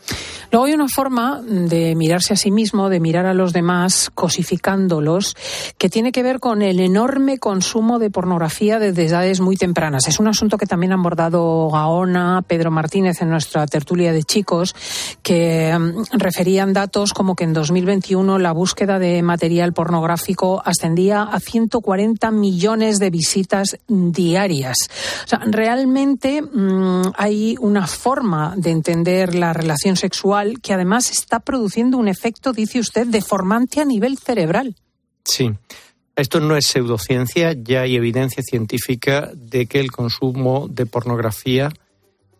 Luego 0.51 0.65
hay 0.65 0.73
una 0.73 0.89
forma 0.89 1.41
de 1.41 1.95
mirarse 1.95 2.33
a 2.33 2.35
sí 2.35 2.51
mismo, 2.51 2.89
de 2.89 2.99
mirar 2.99 3.25
a 3.25 3.33
los 3.33 3.53
demás, 3.53 4.11
cosificándolos, 4.13 5.35
que 5.77 5.89
tiene 5.89 6.11
que 6.11 6.23
ver 6.23 6.39
con 6.41 6.61
el 6.61 6.81
enorme 6.81 7.39
consumo 7.39 7.99
de 7.99 8.09
pornografía 8.09 8.77
desde 8.77 9.05
edades 9.05 9.39
muy 9.39 9.55
tempranas. 9.55 10.09
Es 10.09 10.19
un 10.19 10.27
asunto 10.27 10.57
que 10.57 10.65
también 10.65 10.91
han 10.91 10.99
abordado 10.99 11.69
Gaona, 11.69 12.43
Pedro 12.45 12.69
Martínez 12.69 13.21
en 13.21 13.29
nuestra 13.29 13.65
tertulia 13.65 14.11
de 14.11 14.23
chicos, 14.23 14.75
que 15.23 15.73
mm, 15.77 16.17
referían 16.17 16.73
datos 16.73 17.13
como 17.13 17.35
que 17.35 17.45
en 17.45 17.53
2021 17.53 18.37
la 18.37 18.51
búsqueda 18.51 18.99
de 18.99 19.21
material 19.21 19.71
pornográfico 19.71 20.61
ascendía 20.65 21.23
a 21.23 21.39
140 21.39 22.29
millones 22.31 22.99
de 22.99 23.09
visitas 23.09 23.77
diarias. 23.87 24.77
O 25.25 25.27
sea, 25.27 25.39
realmente 25.45 26.41
mm, 26.41 27.13
hay 27.15 27.55
una 27.59 27.87
forma 27.87 28.53
de 28.57 28.71
entender 28.71 29.35
la 29.35 29.53
relación 29.53 29.95
sexual 30.01 30.59
que 30.61 30.73
además 30.73 31.11
está 31.11 31.39
produciendo 31.39 31.97
un 31.97 32.07
efecto, 32.07 32.51
dice 32.51 32.79
usted, 32.79 33.07
deformante 33.07 33.79
a 33.79 33.85
nivel 33.85 34.17
cerebral. 34.17 34.75
Sí. 35.23 35.51
Esto 36.15 36.39
no 36.39 36.57
es 36.57 36.67
pseudociencia, 36.67 37.53
ya 37.53 37.81
hay 37.81 37.95
evidencia 37.95 38.43
científica 38.43 39.31
de 39.33 39.65
que 39.65 39.79
el 39.79 39.91
consumo 39.91 40.67
de 40.69 40.85
pornografía, 40.85 41.71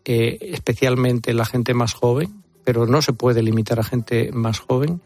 eh, 0.04 0.38
especialmente 0.42 1.32
en 1.32 1.38
la 1.38 1.46
gente 1.46 1.74
más 1.74 1.94
joven, 1.94 2.44
pero 2.66 2.86
no 2.86 3.02
se 3.02 3.14
puede 3.14 3.42
limitar 3.42 3.80
a 3.80 3.84
gente 3.84 4.32
más 4.34 4.60
joven, 4.60 5.02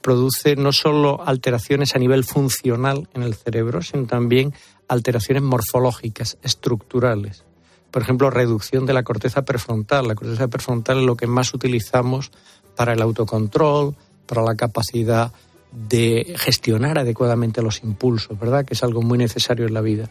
produce 0.00 0.56
no 0.56 0.72
solo 0.72 1.22
alteraciones 1.26 1.94
a 1.94 1.98
nivel 1.98 2.24
funcional 2.24 3.08
en 3.14 3.22
el 3.22 3.34
cerebro, 3.34 3.82
sino 3.82 4.06
también 4.06 4.54
alteraciones 4.88 5.42
morfológicas, 5.42 6.38
estructurales. 6.42 7.44
Por 7.90 8.02
ejemplo, 8.02 8.30
reducción 8.30 8.86
de 8.86 8.92
la 8.92 9.02
corteza 9.02 9.42
prefrontal. 9.42 10.08
La 10.08 10.14
corteza 10.14 10.48
prefrontal 10.48 10.98
es 10.98 11.04
lo 11.04 11.16
que 11.16 11.26
más 11.26 11.54
utilizamos 11.54 12.30
para 12.76 12.92
el 12.92 13.02
autocontrol, 13.02 13.94
para 14.26 14.42
la 14.42 14.54
capacidad 14.54 15.32
de 15.72 16.34
gestionar 16.36 16.98
adecuadamente 16.98 17.62
los 17.62 17.82
impulsos, 17.82 18.38
¿verdad? 18.38 18.64
Que 18.64 18.74
es 18.74 18.82
algo 18.82 19.02
muy 19.02 19.18
necesario 19.18 19.66
en 19.66 19.74
la 19.74 19.80
vida. 19.80 20.10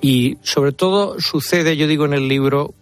Y 0.00 0.38
sobre 0.42 0.72
todo 0.72 1.20
sucede, 1.20 1.76
yo 1.76 1.86
digo 1.86 2.04
en 2.04 2.12
el 2.12 2.28
libro, 2.28 2.74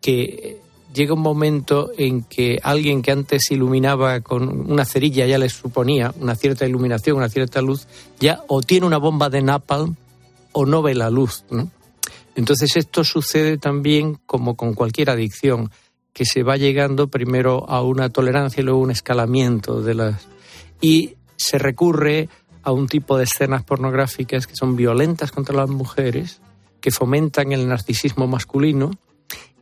que 0.00 0.60
llega 0.92 1.14
un 1.14 1.20
momento 1.20 1.90
en 1.96 2.22
que 2.22 2.58
alguien 2.62 3.02
que 3.02 3.12
antes 3.12 3.50
iluminaba 3.50 4.20
con 4.20 4.70
una 4.70 4.84
cerilla 4.84 5.26
ya 5.26 5.38
le 5.38 5.48
suponía 5.48 6.14
una 6.20 6.34
cierta 6.34 6.66
iluminación, 6.66 7.18
una 7.18 7.28
cierta 7.28 7.60
luz, 7.60 7.86
ya 8.18 8.42
o 8.48 8.62
tiene 8.62 8.86
una 8.86 8.98
bomba 8.98 9.28
de 9.28 9.42
napalm 9.42 9.96
o 10.52 10.64
no 10.64 10.82
ve 10.82 10.94
la 10.94 11.10
luz, 11.10 11.44
¿no? 11.50 11.70
Entonces 12.36 12.76
esto 12.76 13.02
sucede 13.02 13.58
también 13.58 14.18
como 14.26 14.56
con 14.56 14.74
cualquier 14.74 15.10
adicción, 15.10 15.70
que 16.12 16.24
se 16.24 16.42
va 16.42 16.56
llegando 16.56 17.08
primero 17.08 17.68
a 17.68 17.82
una 17.82 18.10
tolerancia 18.10 18.60
y 18.60 18.64
luego 18.64 18.80
un 18.80 18.90
escalamiento 18.90 19.82
de 19.82 19.94
las 19.94 20.28
y 20.80 21.16
se 21.36 21.58
recurre 21.58 22.28
a 22.62 22.72
un 22.72 22.88
tipo 22.88 23.16
de 23.16 23.24
escenas 23.24 23.64
pornográficas 23.64 24.46
que 24.46 24.56
son 24.56 24.76
violentas 24.76 25.32
contra 25.32 25.54
las 25.54 25.68
mujeres, 25.68 26.40
que 26.80 26.90
fomentan 26.90 27.52
el 27.52 27.68
narcisismo 27.68 28.26
masculino 28.26 28.92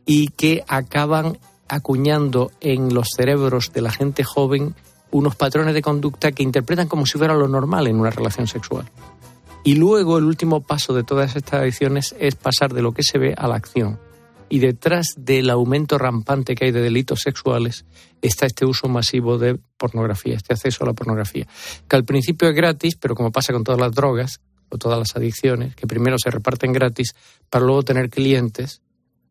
y 0.05 0.27
que 0.29 0.63
acaban 0.67 1.37
acuñando 1.67 2.51
en 2.61 2.93
los 2.93 3.07
cerebros 3.15 3.73
de 3.73 3.81
la 3.81 3.91
gente 3.91 4.23
joven 4.23 4.75
unos 5.11 5.35
patrones 5.35 5.73
de 5.73 5.81
conducta 5.81 6.31
que 6.31 6.43
interpretan 6.43 6.87
como 6.87 7.05
si 7.05 7.17
fuera 7.17 7.35
lo 7.35 7.47
normal 7.47 7.87
en 7.87 7.99
una 7.99 8.11
relación 8.11 8.47
sexual. 8.47 8.89
Y 9.65 9.75
luego 9.75 10.17
el 10.19 10.25
último 10.25 10.61
paso 10.61 10.93
de 10.93 11.03
todas 11.03 11.35
estas 11.35 11.61
adicciones 11.61 12.15
es 12.19 12.35
pasar 12.35 12.71
de 12.73 12.83
lo 12.83 12.93
que 12.93 13.01
se 13.03 13.17
ve 13.17 13.33
a 13.35 13.47
la 13.47 13.55
acción. 13.55 13.99
Y 14.47 14.59
detrás 14.59 15.15
del 15.17 15.49
aumento 15.49 15.97
rampante 15.97 16.53
que 16.53 16.65
hay 16.65 16.71
de 16.71 16.81
delitos 16.81 17.21
sexuales 17.21 17.83
está 18.21 18.45
este 18.45 18.63
uso 18.65 18.87
masivo 18.87 19.39
de 19.39 19.57
pornografía, 19.77 20.35
este 20.35 20.53
acceso 20.53 20.83
a 20.83 20.87
la 20.87 20.93
pornografía, 20.93 21.47
que 21.89 21.95
al 21.95 22.05
principio 22.05 22.47
es 22.47 22.55
gratis, 22.55 22.95
pero 22.95 23.15
como 23.15 23.31
pasa 23.31 23.53
con 23.53 23.63
todas 23.63 23.81
las 23.81 23.91
drogas 23.93 24.39
o 24.69 24.77
todas 24.77 24.99
las 24.99 25.15
adicciones, 25.15 25.75
que 25.75 25.87
primero 25.87 26.17
se 26.19 26.29
reparten 26.29 26.71
gratis 26.71 27.15
para 27.49 27.65
luego 27.65 27.81
tener 27.81 28.11
clientes, 28.11 28.81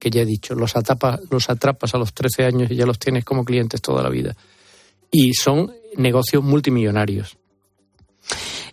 que 0.01 0.11
ya 0.11 0.22
he 0.22 0.26
dicho, 0.26 0.57
los, 0.57 0.74
atapa- 0.74 1.20
los 1.30 1.49
atrapas 1.49 1.95
a 1.95 1.99
los 1.99 2.12
13 2.12 2.45
años 2.45 2.70
y 2.72 2.74
ya 2.76 2.87
los 2.87 2.99
tienes 2.99 3.24
como 3.24 3.45
clientes 3.45 3.80
toda 3.80 4.03
la 4.03 4.11
vida. 4.11 4.37
Y 5.12 5.32
son 5.35 5.72
negocios 5.97 6.43
multimillonarios. 6.43 7.39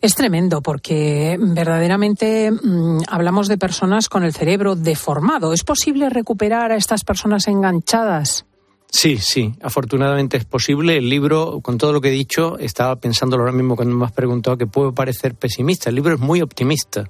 Es 0.02 0.16
tremendo 0.16 0.62
porque 0.62 1.38
verdaderamente 1.40 2.50
mm, 2.50 3.02
hablamos 3.08 3.48
de 3.48 3.60
personas 3.60 4.10
con 4.10 4.24
el 4.24 4.34
cerebro 4.34 4.76
deformado. 4.76 5.54
¿Es 5.54 5.64
posible 5.64 6.10
recuperar 6.10 6.72
a 6.72 6.76
estas 6.76 7.04
personas 7.04 7.48
enganchadas? 7.48 8.46
Sí, 8.90 9.18
sí, 9.18 9.54
afortunadamente 9.62 10.38
es 10.38 10.46
posible. 10.46 10.98
El 10.98 11.08
libro, 11.08 11.62
con 11.62 11.78
todo 11.78 11.94
lo 11.94 12.02
que 12.02 12.10
he 12.10 12.12
dicho, 12.12 12.58
estaba 12.58 12.96
pensándolo 12.96 13.44
ahora 13.44 13.56
mismo 13.56 13.76
cuando 13.76 13.96
me 13.96 14.06
has 14.06 14.12
preguntado 14.12 14.58
que 14.58 14.66
puede 14.66 14.92
parecer 14.92 15.36
pesimista. 15.36 15.90
El 15.90 15.96
libro 15.96 16.16
es 16.16 16.20
muy 16.20 16.42
optimista. 16.42 17.08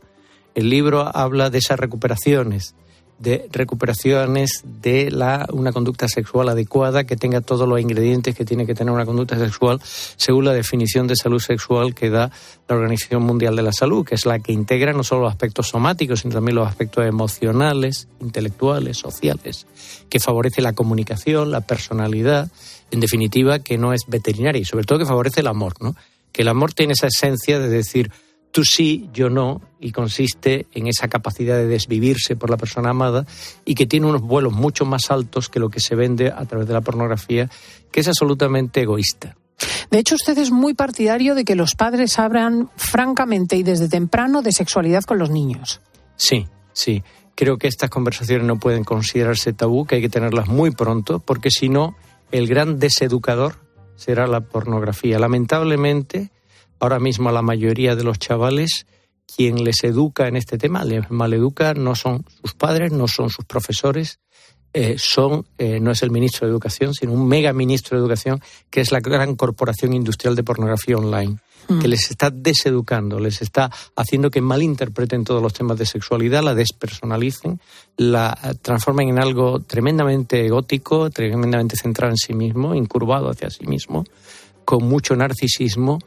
El 0.53 0.69
libro 0.69 1.09
habla 1.15 1.49
de 1.49 1.59
esas 1.59 1.79
recuperaciones, 1.79 2.75
de 3.21 3.47
recuperaciones 3.51 4.63
de 4.81 5.11
la, 5.11 5.47
una 5.51 5.71
conducta 5.71 6.07
sexual 6.07 6.49
adecuada 6.49 7.03
que 7.03 7.15
tenga 7.15 7.41
todos 7.41 7.67
los 7.67 7.79
ingredientes 7.79 8.35
que 8.35 8.45
tiene 8.45 8.65
que 8.65 8.73
tener 8.73 8.91
una 8.91 9.05
conducta 9.05 9.37
sexual 9.37 9.79
según 9.83 10.45
la 10.45 10.53
definición 10.53 11.05
de 11.05 11.15
salud 11.15 11.39
sexual 11.39 11.93
que 11.93 12.09
da 12.09 12.31
la 12.67 12.75
Organización 12.75 13.21
Mundial 13.21 13.55
de 13.55 13.61
la 13.61 13.73
Salud, 13.73 14.05
que 14.05 14.15
es 14.15 14.25
la 14.25 14.39
que 14.39 14.53
integra 14.53 14.93
no 14.93 15.03
solo 15.03 15.21
los 15.21 15.31
aspectos 15.31 15.67
somáticos, 15.67 16.21
sino 16.21 16.33
también 16.33 16.55
los 16.55 16.67
aspectos 16.67 17.05
emocionales, 17.05 18.07
intelectuales, 18.21 18.97
sociales, 18.97 19.67
que 20.09 20.19
favorece 20.19 20.61
la 20.61 20.73
comunicación, 20.73 21.51
la 21.51 21.61
personalidad, 21.61 22.49
en 22.89 22.99
definitiva, 23.01 23.59
que 23.59 23.77
no 23.77 23.93
es 23.93 24.05
veterinaria 24.07 24.59
y 24.59 24.65
sobre 24.65 24.85
todo 24.85 24.97
que 24.97 25.05
favorece 25.05 25.41
el 25.41 25.47
amor, 25.47 25.73
¿no? 25.79 25.95
Que 26.31 26.41
el 26.41 26.47
amor 26.47 26.73
tiene 26.73 26.93
esa 26.93 27.07
esencia 27.07 27.59
de 27.59 27.69
decir 27.69 28.11
tú 28.51 28.63
sí, 28.63 29.09
yo 29.13 29.29
no, 29.29 29.61
y 29.79 29.91
consiste 29.91 30.67
en 30.73 30.87
esa 30.87 31.07
capacidad 31.07 31.57
de 31.57 31.67
desvivirse 31.67 32.35
por 32.35 32.49
la 32.49 32.57
persona 32.57 32.91
amada 32.91 33.25
y 33.65 33.75
que 33.75 33.87
tiene 33.87 34.07
unos 34.07 34.21
vuelos 34.21 34.53
mucho 34.53 34.85
más 34.85 35.09
altos 35.09 35.49
que 35.49 35.59
lo 35.59 35.69
que 35.69 35.79
se 35.79 35.95
vende 35.95 36.31
a 36.31 36.45
través 36.45 36.67
de 36.67 36.73
la 36.73 36.81
pornografía, 36.81 37.49
que 37.91 38.01
es 38.01 38.07
absolutamente 38.07 38.81
egoísta. 38.81 39.35
De 39.89 39.99
hecho, 39.99 40.15
usted 40.15 40.37
es 40.37 40.51
muy 40.51 40.73
partidario 40.73 41.35
de 41.35 41.43
que 41.43 41.55
los 41.55 41.75
padres 41.75 42.17
hablan 42.19 42.69
francamente 42.75 43.55
y 43.55 43.63
desde 43.63 43.89
temprano 43.89 44.41
de 44.41 44.51
sexualidad 44.51 45.03
con 45.03 45.19
los 45.19 45.29
niños. 45.29 45.81
Sí, 46.15 46.47
sí. 46.73 47.03
Creo 47.35 47.57
que 47.57 47.67
estas 47.67 47.89
conversaciones 47.89 48.45
no 48.45 48.59
pueden 48.59 48.83
considerarse 48.83 49.53
tabú, 49.53 49.85
que 49.85 49.95
hay 49.95 50.01
que 50.01 50.09
tenerlas 50.09 50.47
muy 50.47 50.71
pronto, 50.71 51.19
porque 51.19 51.49
si 51.49 51.69
no, 51.69 51.95
el 52.31 52.47
gran 52.47 52.79
deseducador 52.79 53.55
será 53.95 54.27
la 54.27 54.41
pornografía. 54.41 55.19
Lamentablemente, 55.19 56.31
ahora 56.81 56.99
mismo 56.99 57.29
a 57.29 57.31
la 57.31 57.43
mayoría 57.43 57.95
de 57.95 58.03
los 58.03 58.19
chavales, 58.19 58.87
quien 59.33 59.63
les 59.63 59.83
educa 59.83 60.27
en 60.27 60.35
este 60.35 60.57
tema, 60.57 60.83
les 60.83 61.09
maleduca, 61.09 61.73
no 61.73 61.95
son 61.95 62.25
sus 62.41 62.53
padres, 62.55 62.91
no 62.91 63.07
son 63.07 63.29
sus 63.29 63.45
profesores, 63.45 64.19
eh, 64.73 64.95
son, 64.97 65.45
eh, 65.57 65.79
no 65.79 65.91
es 65.91 66.01
el 66.01 66.09
ministro 66.09 66.47
de 66.47 66.51
Educación, 66.51 66.93
sino 66.93 67.13
un 67.13 67.27
mega 67.27 67.53
ministro 67.53 67.97
de 67.97 68.01
Educación, 68.01 68.41
que 68.69 68.81
es 68.81 68.91
la 68.91 68.99
gran 68.99 69.35
corporación 69.35 69.93
industrial 69.93 70.35
de 70.35 70.43
pornografía 70.43 70.97
online, 70.97 71.37
que 71.79 71.87
les 71.87 72.09
está 72.09 72.31
deseducando, 72.31 73.19
les 73.19 73.41
está 73.41 73.71
haciendo 73.95 74.29
que 74.29 74.41
malinterpreten 74.41 75.23
todos 75.23 75.41
los 75.41 75.53
temas 75.53 75.77
de 75.77 75.85
sexualidad, 75.85 76.43
la 76.43 76.55
despersonalicen, 76.55 77.61
la 77.95 78.37
eh, 78.43 78.55
transformen 78.61 79.07
en 79.09 79.19
algo 79.19 79.59
tremendamente 79.59 80.45
egótico, 80.45 81.11
tremendamente 81.11 81.77
centrado 81.77 82.11
en 82.11 82.17
sí 82.17 82.33
mismo, 82.33 82.75
incurvado 82.75 83.29
hacia 83.29 83.49
sí 83.51 83.67
mismo, 83.67 84.03
con 84.65 84.83
mucho 84.89 85.15
narcisismo 85.15 85.99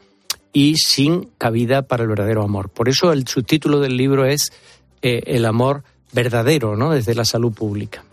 y 0.55 0.77
sin 0.77 1.31
cabida 1.37 1.81
para 1.81 2.03
el 2.03 2.09
verdadero 2.09 2.41
amor. 2.41 2.69
Por 2.69 2.87
eso 2.87 3.11
el 3.11 3.27
subtítulo 3.27 3.81
del 3.81 3.97
libro 3.97 4.25
es 4.25 4.53
eh, 5.01 5.21
El 5.25 5.43
amor 5.43 5.83
verdadero, 6.13 6.77
¿no? 6.77 6.91
Desde 6.91 7.13
la 7.13 7.25
salud 7.25 7.51
pública. 7.51 8.05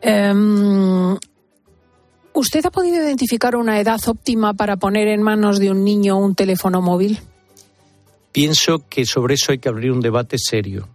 Em, 0.00 1.14
¿Usted 2.32 2.64
ha 2.64 2.70
podido 2.70 3.04
identificar 3.04 3.54
una 3.54 3.78
edad 3.78 4.00
óptima 4.06 4.54
para 4.54 4.78
poner 4.78 5.08
en 5.08 5.20
manos 5.20 5.58
de 5.58 5.70
un 5.70 5.84
niño 5.84 6.16
un 6.16 6.34
teléfono 6.34 6.80
móvil? 6.80 7.18
Pienso 8.32 8.88
que 8.88 9.04
sobre 9.04 9.34
eso 9.34 9.52
hay 9.52 9.58
que 9.58 9.68
abrir 9.68 9.92
un 9.92 10.00
debate 10.00 10.38
serio. 10.38 10.88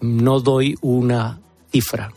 No 0.00 0.40
doy 0.40 0.78
una 0.80 1.38
cifra, 1.70 2.14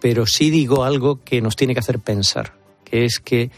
pero 0.00 0.26
sí 0.26 0.50
digo 0.50 0.84
algo 0.84 1.24
que 1.24 1.40
nos 1.40 1.56
tiene 1.56 1.74
que 1.74 1.80
hacer 1.80 1.98
pensar, 1.98 2.52
que 2.84 3.04
es 3.04 3.18
que 3.18 3.50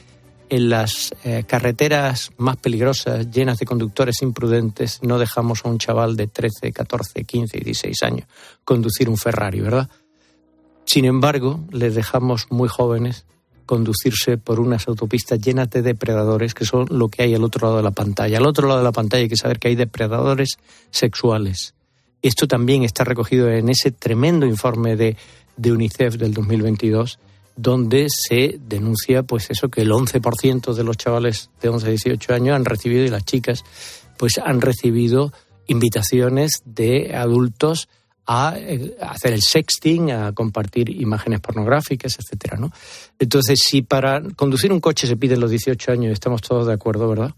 en 0.49 0.69
las 0.69 1.15
eh, 1.25 1.45
carreteras 1.47 2.31
más 2.37 2.57
peligrosas, 2.57 3.31
llenas 3.31 3.59
de 3.59 3.67
conductores 3.67 4.23
imprudentes, 4.23 5.01
no 5.03 5.19
dejamos 5.19 5.65
a 5.65 5.69
un 5.69 5.79
chaval 5.79 6.17
de 6.17 6.27
13, 6.27 6.73
14, 6.73 7.25
15, 7.25 7.59
16 7.59 8.03
años 8.03 8.27
conducir 8.65 9.09
un 9.09 9.17
Ferrari, 9.17 9.61
¿verdad? 9.61 9.89
Sin 10.85 11.05
embargo, 11.05 11.61
les 11.71 11.95
dejamos 11.95 12.47
muy 12.51 12.69
jóvenes 12.69 13.27
conducirse 13.67 14.39
por 14.39 14.61
unas 14.61 14.89
autopistas 14.89 15.39
llenas 15.39 15.69
de 15.69 15.83
depredadores, 15.83 16.55
que 16.55 16.65
son 16.65 16.87
lo 16.91 17.09
que 17.09 17.23
hay 17.23 17.35
al 17.35 17.45
otro 17.45 17.67
lado 17.67 17.77
de 17.77 17.83
la 17.83 17.91
pantalla. 17.91 18.39
Al 18.39 18.47
otro 18.47 18.67
lado 18.67 18.81
de 18.81 18.85
la 18.85 18.93
pantalla 18.93 19.25
hay 19.25 19.29
que 19.29 19.37
saber 19.37 19.59
que 19.59 19.69
hay 19.69 19.77
depredadores 19.77 20.57
sexuales. 20.91 21.75
Esto 22.23 22.49
también 22.49 22.83
está 22.83 23.05
recogido 23.05 23.51
en 23.51 23.69
ese 23.69 23.91
tremendo 23.91 24.47
informe 24.47 24.97
de, 24.97 25.19
de 25.59 25.73
UNICEF 25.73 26.15
del 26.15 26.33
2022, 26.33 27.19
donde 27.59 28.07
se 28.09 28.61
denuncia 28.61 29.25
pues 29.25 29.51
eso 29.51 29.69
que 29.69 29.83
el 29.83 29.91
11% 29.91 30.75
de 30.75 30.85
los 30.85 30.97
chavales 30.97 31.51
de 31.61 31.69
11 31.69 31.87
a 31.87 31.91
18 31.91 32.33
años 32.33 32.55
han 32.55 32.65
recibido 32.65 33.05
y 33.05 33.09
las 33.09 33.25
chicas 33.25 33.65
pues 34.17 34.39
han 34.39 34.61
recibido 34.61 35.33
invitaciones 35.67 36.63
de 36.65 37.17
adultos 37.17 37.89
a, 38.27 38.55
eh, 38.57 38.97
hacer 39.01 39.33
el 39.33 39.43
sexting, 39.43 40.13
a 40.13 40.33
compartir 40.33 40.89
imágenes 40.89 41.41
pornográficas, 41.41 42.17
etcétera, 42.21 42.59
¿no? 42.59 42.71
Entonces, 43.19 43.59
si 43.61 43.83
para 43.83 44.21
conducir 44.37 44.71
un 44.71 44.81
coche 44.81 45.09
se 45.09 45.17
piden 45.17 45.41
los 45.41 45.51
18 45.51 45.91
años, 45.91 46.13
estamos 46.13 46.43
todos 46.43 46.67
de 46.67 46.75
acuerdo, 46.75 47.09
¿verdad? 47.09 47.33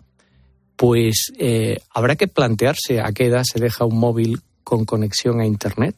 Pues 0.77 1.33
eh, 1.39 1.79
habrá 1.95 2.17
que 2.17 2.29
plantearse 2.29 3.01
a 3.01 3.13
qué 3.13 3.27
edad 3.27 3.45
se 3.51 3.59
deja 3.59 3.87
un 3.87 3.99
móvil 3.99 4.41
con 4.65 4.85
conexión 4.85 5.41
a 5.41 5.47
Internet, 5.47 5.97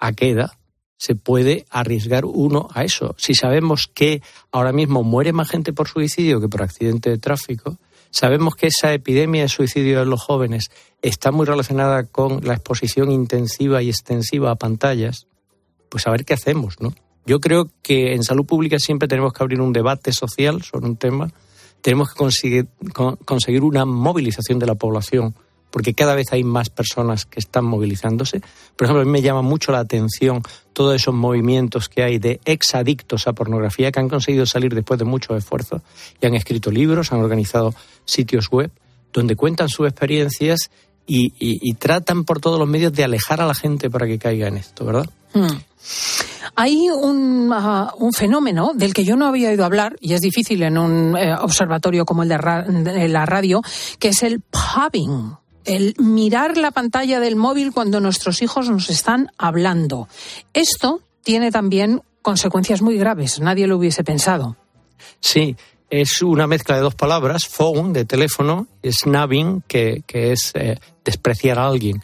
a 0.00 0.12
qué 0.12 0.30
edad 0.30 0.50
se 0.96 1.14
puede 1.14 1.66
arriesgar 1.70 2.24
uno 2.24 2.68
a 2.72 2.84
eso. 2.84 3.14
Si 3.18 3.34
sabemos 3.34 3.88
que 3.92 4.22
ahora 4.52 4.72
mismo 4.72 5.02
muere 5.02 5.32
más 5.32 5.50
gente 5.50 5.72
por 5.72 5.88
suicidio 5.88 6.40
que 6.40 6.48
por 6.48 6.62
accidente 6.62 7.10
de 7.10 7.18
tráfico, 7.18 7.78
sabemos 8.10 8.54
que 8.54 8.68
esa 8.68 8.92
epidemia 8.94 9.42
de 9.42 9.48
suicidio 9.48 9.98
de 10.00 10.06
los 10.06 10.22
jóvenes 10.22 10.70
está 11.02 11.32
muy 11.32 11.46
relacionada 11.46 12.04
con 12.04 12.44
la 12.44 12.54
exposición 12.54 13.10
intensiva 13.10 13.82
y 13.82 13.88
extensiva 13.90 14.50
a 14.50 14.56
pantallas, 14.56 15.26
pues 15.88 16.06
a 16.06 16.10
ver 16.10 16.24
qué 16.24 16.34
hacemos, 16.34 16.80
¿no? 16.80 16.94
Yo 17.26 17.40
creo 17.40 17.70
que 17.82 18.14
en 18.14 18.22
salud 18.22 18.44
pública 18.44 18.78
siempre 18.78 19.08
tenemos 19.08 19.32
que 19.32 19.42
abrir 19.42 19.60
un 19.60 19.72
debate 19.72 20.12
social 20.12 20.62
sobre 20.62 20.86
un 20.86 20.96
tema, 20.96 21.30
tenemos 21.80 22.10
que 22.10 22.16
conseguir, 22.18 22.68
con- 22.92 23.16
conseguir 23.16 23.62
una 23.62 23.84
movilización 23.84 24.58
de 24.58 24.66
la 24.66 24.74
población, 24.74 25.34
porque 25.74 25.92
cada 25.92 26.14
vez 26.14 26.32
hay 26.32 26.44
más 26.44 26.70
personas 26.70 27.26
que 27.26 27.40
están 27.40 27.64
movilizándose. 27.64 28.40
Por 28.76 28.84
ejemplo, 28.84 29.02
a 29.02 29.04
mí 29.04 29.10
me 29.10 29.22
llama 29.22 29.42
mucho 29.42 29.72
la 29.72 29.80
atención 29.80 30.40
todos 30.72 30.94
esos 30.94 31.12
movimientos 31.12 31.88
que 31.88 32.04
hay 32.04 32.20
de 32.20 32.38
exadictos 32.44 33.26
a 33.26 33.32
pornografía 33.32 33.90
que 33.90 33.98
han 33.98 34.08
conseguido 34.08 34.46
salir 34.46 34.72
después 34.72 35.00
de 35.00 35.04
mucho 35.04 35.36
esfuerzo 35.36 35.82
y 36.20 36.26
han 36.26 36.36
escrito 36.36 36.70
libros, 36.70 37.10
han 37.10 37.18
organizado 37.18 37.74
sitios 38.04 38.50
web 38.50 38.70
donde 39.12 39.34
cuentan 39.34 39.68
sus 39.68 39.88
experiencias 39.88 40.70
y, 41.08 41.74
tratan 41.74 42.22
por 42.22 42.40
todos 42.40 42.60
los 42.60 42.68
medios 42.68 42.92
de 42.92 43.02
alejar 43.02 43.40
a 43.40 43.46
la 43.46 43.54
gente 43.56 43.90
para 43.90 44.06
que 44.06 44.16
caiga 44.16 44.46
en 44.46 44.58
esto, 44.58 44.84
¿verdad? 44.84 45.10
Hmm. 45.32 45.58
Hay 46.54 46.88
un, 46.88 47.50
ah, 47.52 47.92
un 47.98 48.12
fenómeno 48.12 48.70
del 48.76 48.94
que 48.94 49.04
yo 49.04 49.16
no 49.16 49.26
había 49.26 49.48
oído 49.48 49.64
hablar, 49.64 49.96
y 50.00 50.12
es 50.14 50.20
difícil 50.20 50.62
en 50.62 50.78
un 50.78 51.16
eh, 51.16 51.34
observatorio 51.34 52.04
como 52.04 52.22
el 52.22 52.28
de, 52.28 52.38
de 52.92 53.08
la 53.08 53.26
radio, 53.26 53.60
que 53.98 54.10
es 54.10 54.22
el 54.22 54.40
pubbing. 54.40 55.34
El 55.64 55.94
mirar 55.98 56.56
la 56.56 56.70
pantalla 56.70 57.20
del 57.20 57.36
móvil 57.36 57.72
cuando 57.72 58.00
nuestros 58.00 58.42
hijos 58.42 58.68
nos 58.68 58.90
están 58.90 59.30
hablando. 59.38 60.08
Esto 60.52 61.00
tiene 61.22 61.50
también 61.50 62.02
consecuencias 62.22 62.82
muy 62.82 62.96
graves. 62.96 63.40
Nadie 63.40 63.66
lo 63.66 63.76
hubiese 63.76 64.04
pensado. 64.04 64.56
Sí, 65.20 65.56
es 65.90 66.22
una 66.22 66.46
mezcla 66.46 66.76
de 66.76 66.82
dos 66.82 66.94
palabras, 66.94 67.46
phone, 67.46 67.92
de 67.92 68.04
teléfono, 68.04 68.66
y 68.82 68.92
snubbing, 68.92 69.62
que, 69.66 70.02
es 70.08 70.52
eh, 70.54 70.78
despreciar 71.04 71.58
a 71.58 71.66
alguien. 71.66 72.02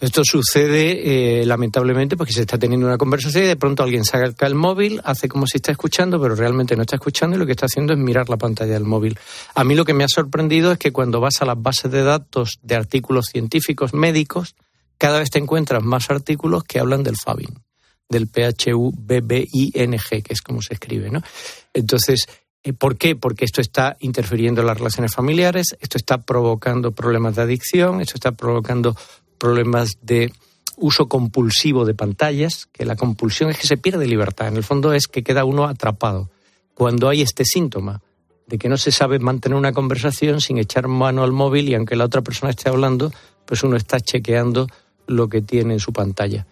Esto 0.00 0.22
sucede 0.24 1.40
eh, 1.40 1.46
lamentablemente 1.46 2.16
porque 2.16 2.32
se 2.32 2.42
está 2.42 2.56
teniendo 2.56 2.86
una 2.86 2.98
conversación 2.98 3.44
y 3.44 3.46
de 3.48 3.56
pronto 3.56 3.82
alguien 3.82 4.04
saca 4.04 4.46
el 4.46 4.54
móvil, 4.54 5.00
hace 5.04 5.28
como 5.28 5.46
si 5.46 5.56
está 5.58 5.72
escuchando, 5.72 6.20
pero 6.20 6.36
realmente 6.36 6.76
no 6.76 6.82
está 6.82 6.96
escuchando 6.96 7.36
y 7.36 7.40
lo 7.40 7.46
que 7.46 7.52
está 7.52 7.66
haciendo 7.66 7.92
es 7.94 7.98
mirar 7.98 8.28
la 8.28 8.36
pantalla 8.36 8.74
del 8.74 8.84
móvil. 8.84 9.18
A 9.54 9.64
mí 9.64 9.74
lo 9.74 9.84
que 9.84 9.94
me 9.94 10.04
ha 10.04 10.08
sorprendido 10.08 10.70
es 10.70 10.78
que 10.78 10.92
cuando 10.92 11.20
vas 11.20 11.42
a 11.42 11.44
las 11.44 11.60
bases 11.60 11.90
de 11.90 12.04
datos 12.04 12.58
de 12.62 12.76
artículos 12.76 13.26
científicos 13.26 13.92
médicos, 13.92 14.54
cada 14.98 15.18
vez 15.18 15.30
te 15.30 15.38
encuentras 15.38 15.82
más 15.82 16.10
artículos 16.10 16.62
que 16.64 16.78
hablan 16.78 17.02
del 17.02 17.16
Fabing, 17.16 17.62
del 18.08 18.28
P-H-U-B-B-I-N-G, 18.28 20.22
que 20.22 20.32
es 20.32 20.42
como 20.42 20.62
se 20.62 20.74
escribe, 20.74 21.10
¿no? 21.10 21.22
Entonces, 21.74 22.26
eh, 22.64 22.72
¿por 22.72 22.96
qué? 22.96 23.14
Porque 23.14 23.44
esto 23.44 23.60
está 23.60 23.96
interfiriendo 24.00 24.60
en 24.60 24.66
las 24.66 24.78
relaciones 24.78 25.14
familiares, 25.14 25.76
esto 25.80 25.96
está 25.96 26.18
provocando 26.18 26.92
problemas 26.92 27.36
de 27.36 27.42
adicción, 27.42 28.00
esto 28.00 28.14
está 28.16 28.32
provocando 28.32 28.96
problemas 29.38 29.98
de 30.02 30.32
uso 30.76 31.08
compulsivo 31.08 31.84
de 31.84 31.94
pantallas, 31.94 32.68
que 32.72 32.84
la 32.84 32.96
compulsión 32.96 33.50
es 33.50 33.58
que 33.58 33.66
se 33.66 33.76
pierde 33.76 34.06
libertad. 34.06 34.48
En 34.48 34.56
el 34.56 34.64
fondo 34.64 34.92
es 34.92 35.06
que 35.06 35.22
queda 35.22 35.44
uno 35.44 35.64
atrapado. 35.64 36.30
Cuando 36.74 37.08
hay 37.08 37.22
este 37.22 37.44
síntoma 37.44 38.00
de 38.46 38.58
que 38.58 38.68
no 38.68 38.76
se 38.76 38.92
sabe 38.92 39.18
mantener 39.18 39.58
una 39.58 39.72
conversación 39.72 40.40
sin 40.40 40.58
echar 40.58 40.88
mano 40.88 41.22
al 41.22 41.32
móvil 41.32 41.68
y 41.68 41.74
aunque 41.74 41.96
la 41.96 42.04
otra 42.04 42.22
persona 42.22 42.50
esté 42.50 42.68
hablando, 42.68 43.12
pues 43.44 43.62
uno 43.62 43.76
está 43.76 44.00
chequeando 44.00 44.68
lo 45.06 45.28
que 45.28 45.42
tiene 45.42 45.74
en 45.74 45.80
su 45.80 45.92
pantalla. 45.92 46.46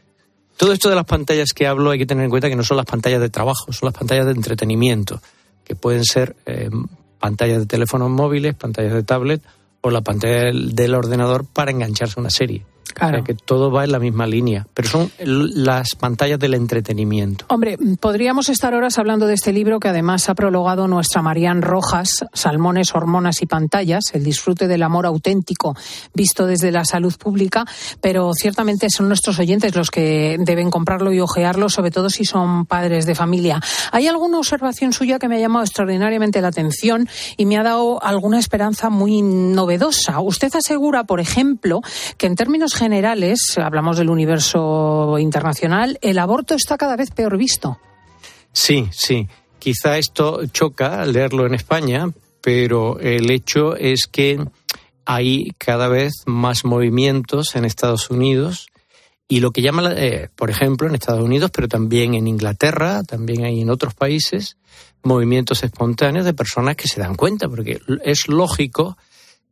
Todo 0.57 0.72
esto 0.72 0.89
de 0.89 0.95
las 0.95 1.05
pantallas 1.05 1.53
que 1.53 1.66
hablo 1.66 1.91
hay 1.91 1.99
que 1.99 2.07
tener 2.07 2.24
en 2.24 2.30
cuenta 2.30 2.49
que 2.49 2.57
no 2.57 2.64
son 2.64 2.78
las 2.78 2.87
pantallas 2.87 3.20
de 3.20 3.28
trabajo, 3.28 3.72
son 3.72 3.89
las 3.89 3.95
pantallas 3.95 4.26
de 4.26 4.32
entretenimiento, 4.32 5.20
que 5.64 5.74
pueden 5.74 6.05
ser 6.05 6.37
eh, 6.47 6.70
pantallas 7.18 7.61
de 7.61 7.66
teléfonos 7.66 8.11
móviles, 8.11 8.55
pantallas 8.55 8.95
de 8.95 9.03
tablet 9.03 9.43
o 9.82 9.91
la 9.91 10.01
pantalla 10.01 10.45
del, 10.45 10.74
del 10.74 10.95
ordenador 10.95 11.47
para 11.47 11.70
engancharse 11.70 12.14
a 12.18 12.20
una 12.20 12.30
serie. 12.30 12.64
Claro. 12.95 13.18
O 13.18 13.24
sea 13.24 13.24
que 13.24 13.34
todo 13.34 13.70
va 13.70 13.84
en 13.84 13.93
la 13.93 13.99
misma 13.99 14.26
línea, 14.26 14.66
pero 14.74 14.89
son 14.89 15.11
las 15.18 15.95
pantallas 15.95 16.39
del 16.39 16.55
entretenimiento. 16.55 17.45
Hombre, 17.49 17.78
podríamos 18.01 18.49
estar 18.49 18.74
horas 18.74 18.99
hablando 18.99 19.26
de 19.26 19.34
este 19.34 19.53
libro 19.53 19.80
que 19.80 19.89
además 19.89 20.28
ha 20.28 20.34
prologado 20.34 20.89
nuestra 20.89 21.22
Marian 21.22 21.62
Rojas, 21.62 22.24
Salmones, 22.32 22.95
Hormonas 22.95 23.43
y 23.43 23.47
Pantallas, 23.47 24.14
el 24.14 24.24
disfrute 24.24 24.66
del 24.66 24.82
amor 24.82 25.07
auténtico 25.07 25.76
visto 26.14 26.47
desde 26.47 26.72
la 26.72 26.84
salud 26.84 27.14
pública, 27.18 27.64
pero 28.01 28.32
ciertamente 28.34 28.89
son 28.91 29.09
nuestros 29.09 29.39
oyentes 29.39 29.74
los 29.74 29.91
que 29.91 30.37
deben 30.39 30.70
comprarlo 30.70 31.12
y 31.12 31.20
ojearlo, 31.20 31.68
sobre 31.68 31.91
todo 31.91 32.11
si 32.11 32.24
son 32.24 32.66
padres 32.66 33.07
de 33.07 33.14
familia. 33.14 33.61
Hay 33.93 34.07
alguna 34.07 34.39
observación 34.39 34.93
suya 34.93 35.18
que 35.18 35.28
me 35.28 35.37
ha 35.37 35.41
llamado 35.41 35.64
extraordinariamente 35.64 36.41
la 36.41 36.49
atención 36.49 37.09
y 37.37 37.47
me 37.47 37.59
ha 37.59 37.62
dado 37.62 38.03
alguna 38.03 38.39
esperanza 38.39 38.91
muy 38.91 39.22
novedosa. 39.22 40.20
Usted 40.20 40.55
asegura, 40.55 41.05
por 41.05 41.20
ejemplo, 41.20 41.80
que 42.16 42.26
en 42.26 42.37
términos 42.37 42.74
generales, 42.77 43.41
hablamos 43.59 43.97
del 43.97 44.11
universo 44.11 45.16
internacional, 45.18 45.99
el 46.03 46.18
aborto 46.18 46.55
está 46.55 46.77
cada 46.79 46.97
vez 46.97 47.11
peor 47.11 47.37
visto. 47.37 47.79
Sí, 48.53 48.89
sí. 48.93 49.27
Quizá 49.59 49.99
esto 49.99 50.47
choca 50.47 51.05
leerlo 51.05 51.47
en 51.47 51.55
España, 51.55 52.09
pero 52.41 52.99
el 53.01 53.31
hecho 53.31 53.74
es 53.77 54.07
que 54.11 54.39
hay 55.05 55.51
cada 55.59 55.89
vez 55.89 56.12
más 56.27 56.64
movimientos 56.64 57.57
en 57.57 57.64
Estados 57.64 58.11
Unidos 58.11 58.68
y 59.29 59.41
lo 59.41 59.51
que 59.51 59.62
llama, 59.62 59.83
la- 59.83 59.95
eh, 59.95 60.29
por 60.37 60.51
ejemplo, 60.51 60.89
en 60.89 60.95
Estados 60.95 61.22
Unidos, 61.24 61.51
pero 61.53 61.66
también 61.68 62.14
en 62.14 62.29
Inglaterra, 62.29 63.03
también 63.03 63.45
hay 63.45 63.61
en 63.61 63.70
otros 63.70 63.95
países, 63.95 64.57
movimientos 65.03 65.62
espontáneos 65.64 66.24
de 66.24 66.35
personas 66.35 66.77
que 66.77 66.89
se 66.89 67.01
dan 67.01 67.14
cuenta, 67.16 67.49
porque 67.49 67.81
es 68.05 68.29
lógico 68.29 68.97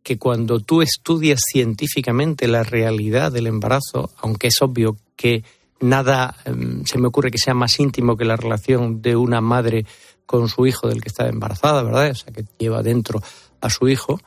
que 0.04 0.18
cuando 0.18 0.60
tú 0.60 0.82
estudias 0.82 1.40
científicamente 1.50 2.46
la 2.46 2.62
realidad 2.62 3.32
del 3.32 3.48
embarazo, 3.48 4.10
aunque 4.18 4.48
es 4.48 4.60
obvio 4.60 4.98
que 5.16 5.42
nada 5.80 6.36
em, 6.44 6.84
se 6.84 6.98
me 6.98 7.08
ocurre 7.08 7.30
que 7.30 7.38
sea 7.38 7.54
más 7.54 7.80
íntimo 7.80 8.16
que 8.16 8.26
la 8.26 8.36
relación 8.36 9.00
de 9.02 9.16
una 9.16 9.40
madre 9.40 9.86
con 10.26 10.48
su 10.48 10.66
hijo 10.66 10.88
del 10.88 11.00
que 11.00 11.08
está 11.08 11.26
embarazada, 11.28 11.82
¿verdad? 11.82 12.10
O 12.10 12.14
sea, 12.14 12.32
que 12.32 12.44
lleva 12.58 12.82
dentro 12.82 13.22
a 13.60 13.70
su 13.70 13.88
hijo. 13.88 14.20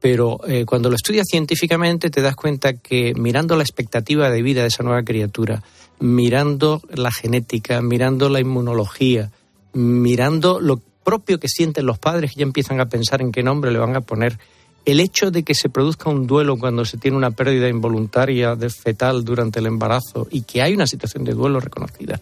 Pero 0.00 0.40
eh, 0.48 0.64
cuando 0.64 0.88
lo 0.88 0.96
estudias 0.96 1.26
científicamente 1.30 2.08
te 2.08 2.22
das 2.22 2.34
cuenta 2.34 2.72
que 2.72 3.12
mirando 3.14 3.56
la 3.56 3.62
expectativa 3.62 4.30
de 4.30 4.40
vida 4.40 4.62
de 4.62 4.68
esa 4.68 4.82
nueva 4.82 5.02
criatura, 5.02 5.62
mirando 5.98 6.80
la 6.94 7.12
genética, 7.12 7.82
mirando 7.82 8.30
la 8.30 8.40
inmunología, 8.40 9.30
mirando 9.74 10.60
lo 10.60 10.80
propio 11.04 11.38
que 11.38 11.48
sienten 11.48 11.84
los 11.84 11.98
padres, 11.98 12.32
que 12.32 12.40
ya 12.40 12.44
empiezan 12.44 12.80
a 12.80 12.88
pensar 12.88 13.20
en 13.20 13.32
qué 13.32 13.42
nombre 13.42 13.70
le 13.70 13.78
van 13.78 13.96
a 13.96 14.00
poner, 14.00 14.38
el 14.84 15.00
hecho 15.00 15.30
de 15.30 15.42
que 15.42 15.54
se 15.54 15.68
produzca 15.68 16.08
un 16.10 16.26
duelo 16.26 16.56
cuando 16.58 16.84
se 16.84 16.96
tiene 16.98 17.16
una 17.16 17.30
pérdida 17.30 17.68
involuntaria 17.68 18.56
de 18.56 18.70
fetal 18.70 19.24
durante 19.24 19.58
el 19.60 19.66
embarazo 19.66 20.26
y 20.30 20.42
que 20.42 20.62
hay 20.62 20.74
una 20.74 20.86
situación 20.86 21.24
de 21.24 21.32
duelo 21.32 21.60
reconocida, 21.60 22.20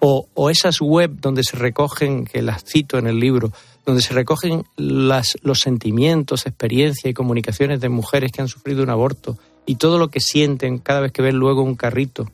o, 0.00 0.50
esas 0.50 0.80
web 0.82 1.12
donde 1.18 1.42
se 1.44 1.56
recogen, 1.56 2.26
que 2.26 2.42
las 2.42 2.62
cito 2.64 2.98
en 2.98 3.06
el 3.06 3.18
libro, 3.18 3.50
donde 3.86 4.02
se 4.02 4.12
recogen 4.12 4.64
las, 4.76 5.36
los 5.42 5.60
sentimientos, 5.60 6.44
experiencias 6.46 7.10
y 7.10 7.14
comunicaciones 7.14 7.80
de 7.80 7.88
mujeres 7.88 8.30
que 8.30 8.42
han 8.42 8.48
sufrido 8.48 8.82
un 8.82 8.90
aborto 8.90 9.38
y 9.64 9.76
todo 9.76 9.98
lo 9.98 10.08
que 10.08 10.20
sienten 10.20 10.78
cada 10.78 11.00
vez 11.00 11.10
que 11.12 11.22
ven 11.22 11.36
luego 11.36 11.62
un 11.62 11.74
carrito 11.74 12.30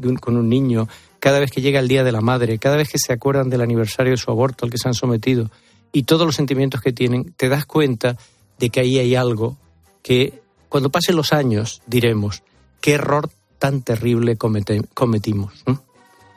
un- 0.00 0.14
con 0.16 0.36
un 0.36 0.48
niño, 0.48 0.86
cada 1.18 1.40
vez 1.40 1.50
que 1.50 1.60
llega 1.60 1.80
el 1.80 1.88
Día 1.88 2.04
de 2.04 2.12
la 2.12 2.20
Madre, 2.20 2.58
cada 2.58 2.76
vez 2.76 2.88
que 2.88 2.98
se 2.98 3.12
acuerdan 3.12 3.50
del 3.50 3.62
aniversario 3.62 4.12
de 4.12 4.16
su 4.16 4.30
aborto 4.30 4.64
al 4.64 4.70
que 4.70 4.78
se 4.78 4.86
han 4.86 4.94
sometido 4.94 5.50
y 5.90 6.04
todos 6.04 6.24
los 6.24 6.36
sentimientos 6.36 6.80
que 6.80 6.92
tienen, 6.92 7.32
te 7.36 7.48
das 7.48 7.66
cuenta 7.66 8.16
de 8.58 8.70
que 8.70 8.80
ahí 8.80 8.98
hay 8.98 9.14
algo 9.14 9.56
que 10.02 10.42
cuando 10.68 10.90
pasen 10.90 11.16
los 11.16 11.32
años 11.32 11.82
diremos, 11.86 12.42
qué 12.80 12.92
error 12.92 13.30
tan 13.58 13.82
terrible 13.82 14.36
cometimos. 14.36 15.64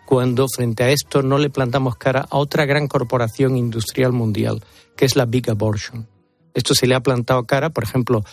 Cuando 0.06 0.48
frente 0.48 0.84
a 0.84 0.90
esto 0.90 1.22
no 1.22 1.38
le 1.38 1.50
plantamos 1.50 1.96
cara 1.96 2.28
a 2.30 2.38
otra 2.38 2.66
gran 2.66 2.88
corporación 2.88 3.58
industrial 3.58 4.12
mundial, 4.12 4.64
que 4.96 5.06
es 5.06 5.16
la 5.16 5.26
Big 5.26 5.50
Abortion. 5.50 6.08
Esto 6.54 6.76
se 6.76 6.88
le 6.88 6.96
ha 6.96 7.00
plantado 7.02 7.46
cara, 7.46 7.70
por 7.70 7.84
ejemplo, 7.84 8.24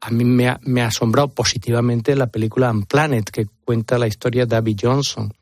a 0.00 0.10
mí 0.10 0.24
me 0.24 0.48
ha, 0.48 0.86
asombrado 0.86 1.28
positivamente 1.28 2.16
la 2.16 2.26
película 2.26 2.70
Unplanet, 2.70 3.30
que 3.30 3.46
cuenta 3.64 3.98
la 3.98 4.08
historia 4.08 4.46
de 4.46 4.56
Abby 4.56 4.76
Johnson, 4.80 5.32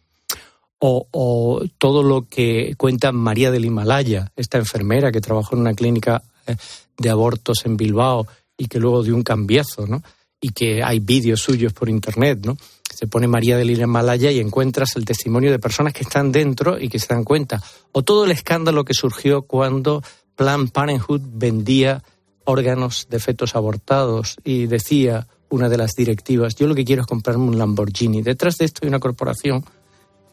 o, 0.79 1.07
o 1.11 1.63
todo 1.79 2.03
lo 2.03 2.29
que 2.29 2.75
cuenta 2.77 3.11
María 3.11 3.51
del 3.51 3.65
Himalaya, 3.65 4.33
esta 4.37 4.59
enfermera 4.59 5.11
que 5.11 5.21
trabajó 5.21 5.55
en 5.55 5.63
una 5.63 5.75
clínica 5.75 6.23
eh, 6.47 6.57
de 7.01 7.09
abortos 7.09 7.65
en 7.65 7.79
Bilbao 7.79 8.27
y 8.59 8.67
que 8.67 8.79
luego 8.79 9.03
dio 9.03 9.17
un 9.17 9.23
cambiazo, 9.23 9.87
¿no? 9.87 10.03
Y 10.39 10.51
que 10.51 10.83
hay 10.83 11.01
vídeos 11.01 11.41
suyos 11.41 11.73
por 11.73 11.89
internet, 11.89 12.41
¿no? 12.45 12.59
Se 12.95 13.07
pone 13.07 13.27
María 13.27 13.57
del 13.57 13.71
Himalaya 13.71 14.31
y 14.31 14.39
encuentras 14.39 14.97
el 14.97 15.07
testimonio 15.07 15.51
de 15.51 15.59
personas 15.59 15.95
que 15.95 16.03
están 16.03 16.31
dentro 16.31 16.79
y 16.79 16.89
que 16.91 16.99
se 16.99 17.07
dan 17.09 17.25
cuenta. 17.25 17.63
O 17.93 18.03
todo 18.03 18.27
el 18.27 18.31
escándalo 18.31 18.85
que 18.85 18.93
surgió 18.93 19.43
cuando 19.43 20.03
Planned 20.37 20.71
Parenthood 20.73 21.23
vendía 21.25 22.03
órganos 22.45 23.07
de 23.09 23.19
fetos 23.19 23.57
abortados 23.57 24.37
y 24.45 24.67
decía 24.67 25.27
una 25.49 25.71
de 25.71 25.79
las 25.79 25.93
directivas, 25.93 26.55
yo 26.55 26.67
lo 26.67 26.75
que 26.75 26.85
quiero 26.85 27.03
es 27.03 27.09
comprarme 27.09 27.45
un 27.45 27.59
Lamborghini. 27.59 28.21
Detrás 28.21 28.59
de 28.59 28.67
esto 28.67 28.81
hay 28.83 28.89
una 28.89 29.01
corporación 29.01 29.65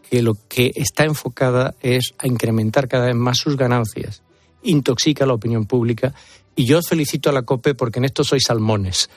que 0.09 0.21
lo 0.21 0.35
que 0.49 0.71
está 0.75 1.05
enfocada 1.05 1.75
es 1.81 2.13
a 2.17 2.27
incrementar 2.27 2.89
cada 2.89 3.05
vez 3.05 3.15
más 3.15 3.37
sus 3.37 3.55
ganancias, 3.55 4.21
intoxica 4.63 5.25
la 5.25 5.33
opinión 5.33 5.65
pública 5.65 6.13
y 6.57 6.65
yo 6.65 6.81
felicito 6.81 7.29
a 7.29 7.33
la 7.33 7.43
COPE 7.43 7.75
porque 7.75 7.99
en 7.99 8.05
esto 8.05 8.25
sois 8.25 8.43
salmones. 8.43 9.09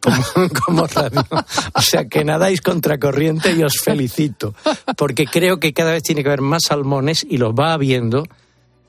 Como, 0.00 0.48
como 0.66 0.86
radio. 0.86 1.26
O 1.74 1.80
sea, 1.80 2.06
que 2.08 2.24
nadáis 2.24 2.60
contracorriente 2.60 3.52
y 3.52 3.64
os 3.64 3.80
felicito, 3.80 4.54
porque 4.96 5.24
creo 5.24 5.58
que 5.58 5.72
cada 5.72 5.92
vez 5.92 6.02
tiene 6.02 6.22
que 6.22 6.28
haber 6.28 6.42
más 6.42 6.64
salmones 6.68 7.26
y 7.28 7.38
los 7.38 7.54
va 7.54 7.72
habiendo, 7.72 8.24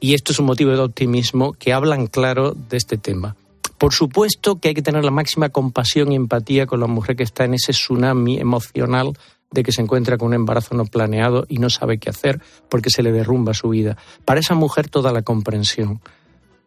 y 0.01 0.13
esto 0.13 0.33
es 0.33 0.39
un 0.39 0.45
motivo 0.45 0.71
de 0.71 0.79
optimismo 0.79 1.53
que 1.53 1.71
hablan 1.71 2.07
claro 2.07 2.51
de 2.51 2.75
este 2.75 2.97
tema. 2.97 3.37
Por 3.77 3.93
supuesto 3.93 4.59
que 4.59 4.69
hay 4.69 4.73
que 4.73 4.81
tener 4.81 5.05
la 5.05 5.11
máxima 5.11 5.49
compasión 5.49 6.11
y 6.11 6.15
empatía 6.15 6.65
con 6.65 6.81
la 6.81 6.87
mujer 6.87 7.15
que 7.15 7.23
está 7.23 7.45
en 7.45 7.53
ese 7.53 7.71
tsunami 7.71 8.37
emocional 8.37 9.13
de 9.51 9.63
que 9.63 9.71
se 9.71 9.81
encuentra 9.81 10.17
con 10.17 10.27
un 10.27 10.33
embarazo 10.33 10.75
no 10.75 10.85
planeado 10.85 11.45
y 11.47 11.59
no 11.59 11.69
sabe 11.69 11.97
qué 11.97 12.09
hacer 12.09 12.41
porque 12.69 12.89
se 12.89 13.03
le 13.03 13.11
derrumba 13.11 13.53
su 13.53 13.69
vida. 13.69 13.97
Para 14.25 14.39
esa 14.41 14.53
mujer 14.53 14.89
toda 14.89 15.11
la 15.11 15.21
comprensión. 15.21 16.01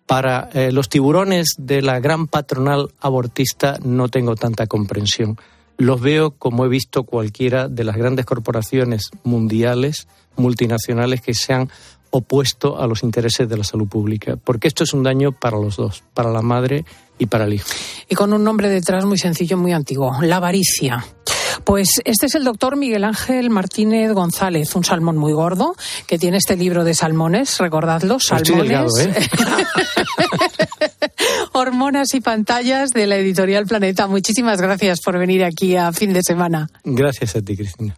Para 0.09 0.49
eh, 0.55 0.73
los 0.73 0.89
tiburones 0.89 1.55
de 1.59 1.83
la 1.83 2.01
gran 2.01 2.29
patronal 2.29 2.89
abortista 2.99 3.79
no 3.85 4.09
tengo 4.09 4.37
tanta 4.37 4.67
comprensión. 4.67 5.39
Los 5.77 6.01
veo 6.01 6.31
como 6.31 6.65
he 6.65 6.69
visto 6.69 7.05
cualquiera 7.05 7.69
de 7.69 7.85
las 7.85 7.97
grandes 7.97 8.25
corporaciones 8.25 9.11
mundiales, 9.23 10.09
multinacionales, 10.35 11.21
que 11.21 11.35
se 11.35 11.53
han 11.53 11.69
opuesto 12.09 12.81
a 12.81 12.87
los 12.87 13.03
intereses 13.03 13.51
de 13.51 13.59
la 13.59 13.65
salud 13.65 13.87
pública. 13.87 14.37
Porque 14.43 14.67
esto 14.67 14.83
es 14.83 14.95
un 14.95 15.03
daño 15.03 15.33
para 15.33 15.59
los 15.59 15.77
dos, 15.77 16.03
para 16.15 16.31
la 16.31 16.41
madre 16.41 16.87
hijo. 17.19 17.67
Y 18.09 18.15
con 18.15 18.33
un 18.33 18.45
nombre 18.45 18.69
detrás 18.69 19.05
muy 19.05 19.19
sencillo, 19.19 19.57
muy 19.57 19.73
antiguo, 19.73 20.21
la 20.23 20.37
avaricia. 20.37 21.05
Pues 21.65 21.89
este 22.05 22.27
es 22.27 22.35
el 22.35 22.45
doctor 22.45 22.77
Miguel 22.77 23.05
Ángel 23.05 23.51
Martínez 23.51 24.13
González, 24.13 24.75
un 24.77 24.85
salmón 24.85 25.17
muy 25.17 25.33
gordo, 25.33 25.75
que 26.07 26.19
tiene 26.19 26.37
este 26.37 26.57
libro 26.57 26.85
de 26.85 26.95
salmones, 26.95 27.59
recordadlo, 27.59 28.17
Estoy 28.17 28.39
salmones. 28.45 28.69
delgado, 28.69 28.99
¿eh? 29.01 29.15
Hormonas 31.53 32.15
y 32.15 32.21
pantallas 32.21 32.91
de 32.91 33.07
la 33.07 33.17
editorial 33.17 33.67
Planeta. 33.67 34.07
Muchísimas 34.07 34.61
gracias 34.61 35.01
por 35.01 35.19
venir 35.19 35.45
aquí 35.45 35.77
a 35.77 35.93
fin 35.93 36.13
de 36.13 36.23
semana. 36.23 36.69
Gracias 36.85 37.37
a 37.37 37.43
ti, 37.43 37.57
Cristina. 37.57 37.97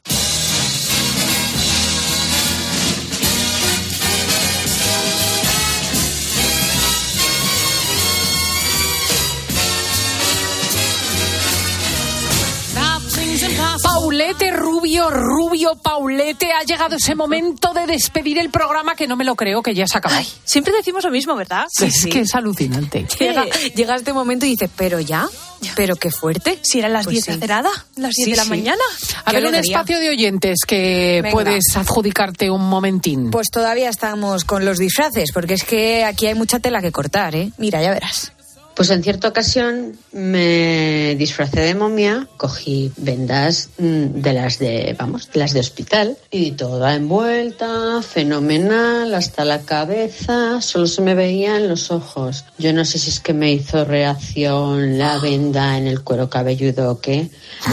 Rubio, 15.10 15.76
Paulete, 15.76 16.52
ha 16.52 16.62
llegado 16.64 16.96
ese 16.96 17.14
momento 17.14 17.72
de 17.74 17.86
despedir 17.86 18.38
el 18.38 18.50
programa 18.50 18.94
que 18.94 19.06
no 19.06 19.16
me 19.16 19.24
lo 19.24 19.34
creo 19.34 19.62
que 19.62 19.74
ya 19.74 19.86
se 19.86 19.98
acaba. 19.98 20.22
Siempre 20.44 20.72
decimos 20.72 21.04
lo 21.04 21.10
mismo, 21.10 21.34
¿verdad? 21.36 21.64
es 21.80 22.06
que 22.06 22.20
es 22.20 22.34
alucinante. 22.34 23.06
Llega, 23.18 23.44
llega 23.74 23.96
este 23.96 24.12
momento 24.12 24.46
y 24.46 24.50
dices, 24.50 24.70
pero 24.76 25.00
ya, 25.00 25.28
pero 25.76 25.96
qué 25.96 26.10
fuerte. 26.10 26.58
Si 26.62 26.78
eran 26.78 26.92
las 26.92 27.04
Pues 27.06 27.14
10 27.14 27.24
sí. 27.24 27.32
de 27.32 27.38
cerrada, 27.38 27.70
las 27.96 28.12
10 28.12 28.24
Sí, 28.24 28.30
de 28.30 28.36
la 28.36 28.44
sí. 28.44 28.48
mañana. 28.50 28.82
A 29.24 29.32
ver, 29.32 29.46
un 29.46 29.54
espacio 29.54 29.98
de 29.98 30.08
oyentes 30.10 30.60
que 30.66 31.20
Venga. 31.22 31.32
puedes 31.32 31.64
adjudicarte 31.76 32.50
un 32.50 32.68
momentín. 32.68 33.30
Pues 33.30 33.48
todavía 33.50 33.88
estamos 33.90 34.44
con 34.44 34.64
los 34.64 34.78
disfraces, 34.78 35.32
porque 35.32 35.54
es 35.54 35.64
que 35.64 36.04
aquí 36.04 36.26
hay 36.26 36.34
mucha 36.34 36.60
tela 36.60 36.80
que 36.80 36.92
cortar, 36.92 37.34
¿eh? 37.34 37.50
Mira, 37.58 37.82
ya 37.82 37.90
verás. 37.90 38.32
Pues 38.80 38.88
en 38.88 39.02
cierta 39.02 39.28
ocasión 39.28 39.98
me 40.10 41.14
disfracé 41.16 41.60
de 41.60 41.74
momia, 41.74 42.26
cogí 42.38 42.90
vendas 42.96 43.68
mm, 43.76 44.22
de 44.22 44.32
las 44.32 44.58
de, 44.58 44.96
vamos, 44.98 45.30
de 45.30 45.38
las 45.38 45.52
de 45.52 45.60
hospital 45.60 46.16
y 46.30 46.52
toda 46.52 46.94
envuelta, 46.94 48.00
fenomenal, 48.00 49.12
hasta 49.12 49.44
la 49.44 49.60
cabeza, 49.66 50.62
solo 50.62 50.86
se 50.86 51.02
me 51.02 51.14
veían 51.14 51.68
los 51.68 51.90
ojos. 51.90 52.46
Yo 52.56 52.72
no 52.72 52.86
sé 52.86 52.98
si 52.98 53.10
es 53.10 53.20
que 53.20 53.34
me 53.34 53.52
hizo 53.52 53.84
reacción 53.84 54.96
la 54.96 55.18
venda 55.18 55.76
en 55.76 55.86
el 55.86 56.00
cuero 56.00 56.30
cabelludo 56.30 56.92
o 56.92 57.00
qué, 57.02 57.28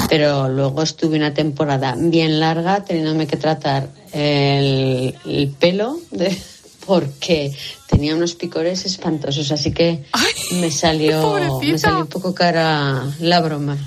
pero 0.09 0.49
luego 0.49 0.83
estuve 0.83 1.15
una 1.15 1.33
temporada 1.33 1.95
bien 1.97 2.41
larga 2.41 2.83
teniéndome 2.83 3.27
que 3.27 3.37
tratar 3.37 3.87
el, 4.11 5.15
el 5.25 5.55
pelo 5.57 6.01
porque 6.85 7.53
tenía 7.87 8.15
unos 8.15 8.35
picores 8.35 8.85
espantosos, 8.85 9.51
así 9.51 9.71
que 9.73 10.03
me 10.51 10.69
salió 10.71 11.35
me 11.61 11.77
salió 11.79 11.99
un 12.01 12.07
poco 12.07 12.35
cara 12.35 13.03
la 13.19 13.39
broma. 13.39 13.77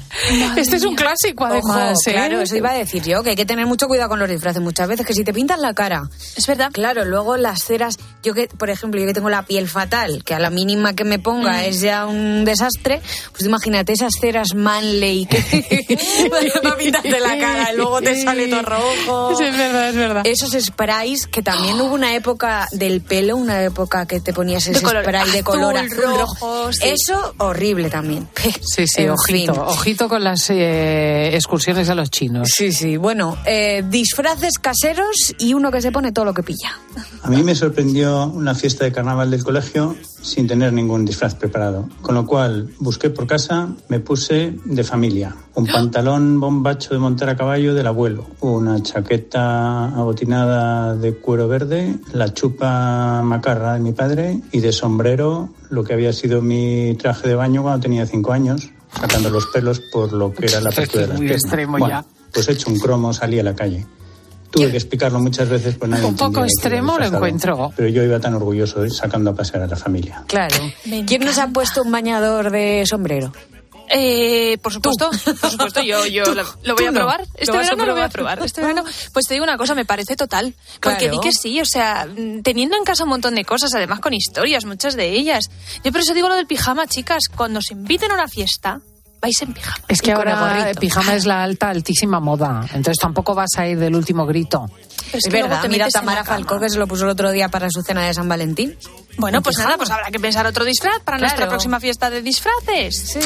Este 0.56 0.76
es 0.76 0.84
un 0.84 0.96
clásico, 0.96 1.44
además. 1.44 1.98
Ojo, 2.00 2.10
¿eh? 2.10 2.12
Claro, 2.12 2.40
eso 2.40 2.56
iba 2.56 2.70
a 2.70 2.74
decir 2.74 3.02
yo, 3.02 3.22
que 3.22 3.30
hay 3.30 3.36
que 3.36 3.44
tener 3.46 3.66
mucho 3.66 3.86
cuidado 3.88 4.08
con 4.08 4.18
los 4.18 4.28
disfraces 4.28 4.62
muchas 4.62 4.88
veces, 4.88 5.06
que 5.06 5.12
si 5.14 5.22
te 5.24 5.32
pintas 5.32 5.58
la 5.60 5.74
cara. 5.74 6.02
Es 6.36 6.46
verdad. 6.46 6.70
Claro, 6.72 7.04
luego 7.04 7.36
las 7.36 7.64
ceras, 7.64 7.96
yo 8.22 8.34
que, 8.34 8.48
por 8.48 8.70
ejemplo, 8.70 9.00
yo 9.00 9.06
que 9.06 9.12
tengo 9.14 9.28
la 9.30 9.44
piel 9.44 9.68
fatal, 9.68 10.24
que 10.24 10.34
a 10.34 10.38
la 10.38 10.50
mínima 10.50 10.94
que 10.94 11.04
me 11.04 11.18
ponga 11.18 11.52
Mm. 11.52 11.64
es 11.64 11.80
ya 11.80 12.06
un 12.06 12.44
desastre, 12.44 13.00
pues 13.32 13.44
imagínate 13.44 13.92
esas 13.92 14.12
ceras 14.20 14.54
Manley 14.54 15.26
que 15.26 15.40
para 16.62 16.76
pintarte 16.76 17.20
la 17.20 17.38
cara 17.38 17.72
y 17.72 17.76
luego 17.76 18.00
te 18.00 18.20
sale 18.22 18.48
todo 18.48 18.62
rojo. 18.62 19.36
Sí, 19.36 19.44
es 19.44 19.56
verdad, 19.56 19.88
es 19.90 19.96
verdad. 19.96 20.22
Esos 20.26 20.52
sprays, 20.52 21.26
que 21.26 21.42
también 21.42 21.80
hubo 21.80 21.94
una 21.94 22.14
época 22.14 22.66
del 22.72 23.00
pelo, 23.00 23.36
una 23.36 23.62
época 23.62 23.89
que 24.06 24.20
te 24.20 24.32
ponías 24.32 24.66
ese 24.66 24.80
color 24.82 25.02
spray 25.04 25.30
de 25.30 25.42
color 25.42 25.76
azul, 25.76 25.96
rojo. 26.02 26.16
rojo, 26.18 26.72
sí. 26.72 26.88
Eso 26.88 27.34
horrible 27.38 27.90
también. 27.90 28.28
Sí, 28.62 28.86
sí, 28.86 29.02
En 29.02 29.10
ojito, 29.10 29.52
fin. 29.54 29.62
ojito 29.66 30.08
con 30.08 30.22
las 30.24 30.48
eh, 30.50 31.34
excursiones 31.34 31.88
a 31.90 31.94
los 31.94 32.10
chinos. 32.10 32.48
Sí, 32.54 32.72
sí. 32.72 32.96
Bueno, 32.96 33.36
eh, 33.44 33.82
disfraces 33.88 34.58
caseros 34.60 35.34
y 35.38 35.54
uno 35.54 35.70
que 35.72 35.80
se 35.82 35.90
pone 35.92 36.12
todo 36.12 36.24
lo 36.24 36.34
que 36.34 36.42
pilla. 36.42 36.78
A 37.22 37.28
mí 37.28 37.42
me 37.42 37.54
sorprendió 37.54 38.26
una 38.26 38.54
fiesta 38.54 38.84
de 38.84 38.92
carnaval 38.92 39.30
del 39.30 39.42
colegio 39.44 39.96
sin 40.22 40.46
tener 40.46 40.72
ningún 40.72 41.04
disfraz 41.04 41.34
preparado, 41.34 41.88
con 42.02 42.14
lo 42.14 42.26
cual 42.26 42.70
busqué 42.78 43.10
por 43.10 43.26
casa, 43.26 43.68
me 43.88 44.00
puse 44.00 44.54
de 44.64 44.84
familia, 44.84 45.34
un 45.54 45.66
pantalón 45.66 46.40
bombacho 46.40 46.94
de 46.94 47.00
montar 47.00 47.28
a 47.30 47.36
caballo 47.36 47.74
del 47.74 47.86
abuelo, 47.86 48.26
una 48.40 48.82
chaqueta 48.82 49.86
abotinada 49.86 50.94
de 50.96 51.14
cuero 51.14 51.48
verde, 51.48 51.96
la 52.12 52.32
chupa 52.32 53.22
macarra 53.22 53.74
de 53.74 53.80
mi 53.80 53.92
padre 53.92 54.40
y 54.52 54.60
de 54.60 54.72
sombrero 54.72 55.50
lo 55.70 55.84
que 55.84 55.94
había 55.94 56.12
sido 56.12 56.42
mi 56.42 56.94
traje 56.96 57.28
de 57.28 57.34
baño 57.34 57.62
cuando 57.62 57.80
tenía 57.80 58.06
cinco 58.06 58.32
años, 58.32 58.70
sacando 58.98 59.30
los 59.30 59.46
pelos 59.46 59.80
por 59.92 60.12
lo 60.12 60.32
que 60.32 60.46
era 60.46 60.60
la 60.60 60.70
apertura 60.70 61.02
de 61.02 61.08
las 61.08 61.18
piernas. 61.18 61.42
extremo 61.42 61.72
Bueno, 61.72 61.88
ya. 61.88 62.04
Pues 62.32 62.48
hecho 62.48 62.70
un 62.70 62.78
cromo 62.78 63.12
salí 63.12 63.38
a 63.38 63.42
la 63.42 63.54
calle. 63.54 63.86
Tuve 64.50 64.70
que 64.70 64.76
explicarlo 64.78 65.20
muchas 65.20 65.48
veces, 65.48 65.76
pues 65.78 65.90
nadie 65.90 66.04
Un 66.06 66.16
poco 66.16 66.44
extremo 66.44 66.98
lo 66.98 67.04
encuentro. 67.06 67.72
Pero 67.76 67.88
yo 67.88 68.02
iba 68.02 68.18
tan 68.18 68.34
orgulloso 68.34 68.88
sacando 68.90 69.30
a 69.30 69.34
pasear 69.34 69.62
a 69.62 69.66
la 69.66 69.76
familia. 69.76 70.24
Claro. 70.26 70.56
¿Quién 71.06 71.24
nos 71.24 71.38
ha 71.38 71.48
puesto 71.48 71.82
un 71.82 71.92
bañador 71.92 72.50
de 72.50 72.84
sombrero? 72.86 73.32
Eh, 73.92 74.56
por 74.62 74.72
supuesto, 74.72 75.10
por 75.40 75.50
supuesto, 75.50 75.82
yo, 75.82 76.06
yo 76.06 76.24
lo, 76.32 76.44
lo 76.62 76.74
voy 76.76 76.84
tú 76.84 76.88
a 76.88 76.90
no. 76.92 77.00
probar. 77.00 77.20
Lo 77.20 77.26
Este 77.34 77.56
verano 77.56 77.86
lo 77.86 77.92
voy 77.94 78.02
a 78.02 78.08
probar. 78.08 78.38
Este 78.44 78.60
verano, 78.60 78.84
pues 79.12 79.26
te 79.26 79.34
digo 79.34 79.42
una 79.42 79.56
cosa, 79.56 79.74
me 79.74 79.84
parece 79.84 80.14
total. 80.14 80.54
Porque 80.80 81.06
Claro. 81.08 81.14
di 81.14 81.20
que 81.20 81.32
sí, 81.32 81.60
o 81.60 81.64
sea, 81.64 82.06
teniendo 82.44 82.76
en 82.76 82.84
casa 82.84 83.02
un 83.02 83.10
montón 83.10 83.34
de 83.34 83.44
cosas, 83.44 83.74
además 83.74 83.98
con 83.98 84.14
historias, 84.14 84.64
muchas 84.64 84.94
de 84.94 85.10
ellas. 85.10 85.44
Yo 85.82 85.90
por 85.90 86.02
eso 86.02 86.14
digo 86.14 86.28
lo 86.28 86.36
del 86.36 86.46
pijama, 86.46 86.86
chicas, 86.86 87.24
cuando 87.34 87.58
os 87.58 87.70
inviten 87.72 88.12
a 88.12 88.14
una 88.14 88.28
fiesta, 88.28 88.80
vais 89.20 89.42
en 89.42 89.52
pijama. 89.52 89.84
Es 89.88 90.00
que 90.02 90.12
ahora 90.12 90.72
pijama 90.78 91.14
es 91.14 91.26
la 91.26 91.42
alta, 91.42 91.68
altísima 91.70 92.20
moda. 92.20 92.62
Entonces 92.72 92.96
tampoco 93.00 93.34
vas 93.34 93.50
a 93.58 93.66
ir 93.66 93.78
del 93.78 93.94
último 93.94 94.26
grito. 94.26 94.66
Es, 95.12 95.24
que 95.24 95.30
luego 95.30 95.48
verdad, 95.48 95.68
mira 95.68 95.88
Tamara. 95.88 96.24
Falcó 96.24 96.60
que 96.60 96.70
se 96.70 96.78
lo 96.78 96.86
puso 96.86 97.04
el 97.04 97.10
otro 97.10 97.30
día 97.32 97.48
para 97.48 97.68
su 97.70 97.82
cena 97.82 98.06
de 98.06 98.14
San 98.14 98.28
Valentín. 98.28 98.76
Bueno, 99.18 99.38
En 99.38 99.42
pues 99.42 99.56
pijama. 99.56 99.70
nada, 99.70 99.78
pues 99.78 99.90
habrá 99.90 100.10
que 100.10 100.20
pensar 100.20 100.46
otro 100.46 100.64
disfraz 100.64 101.00
para 101.04 101.18
nuestra 101.18 101.38
Claro. 101.38 101.50
próxima 101.50 101.80
fiesta 101.80 102.10
de 102.10 102.22
disfraces. 102.22 103.18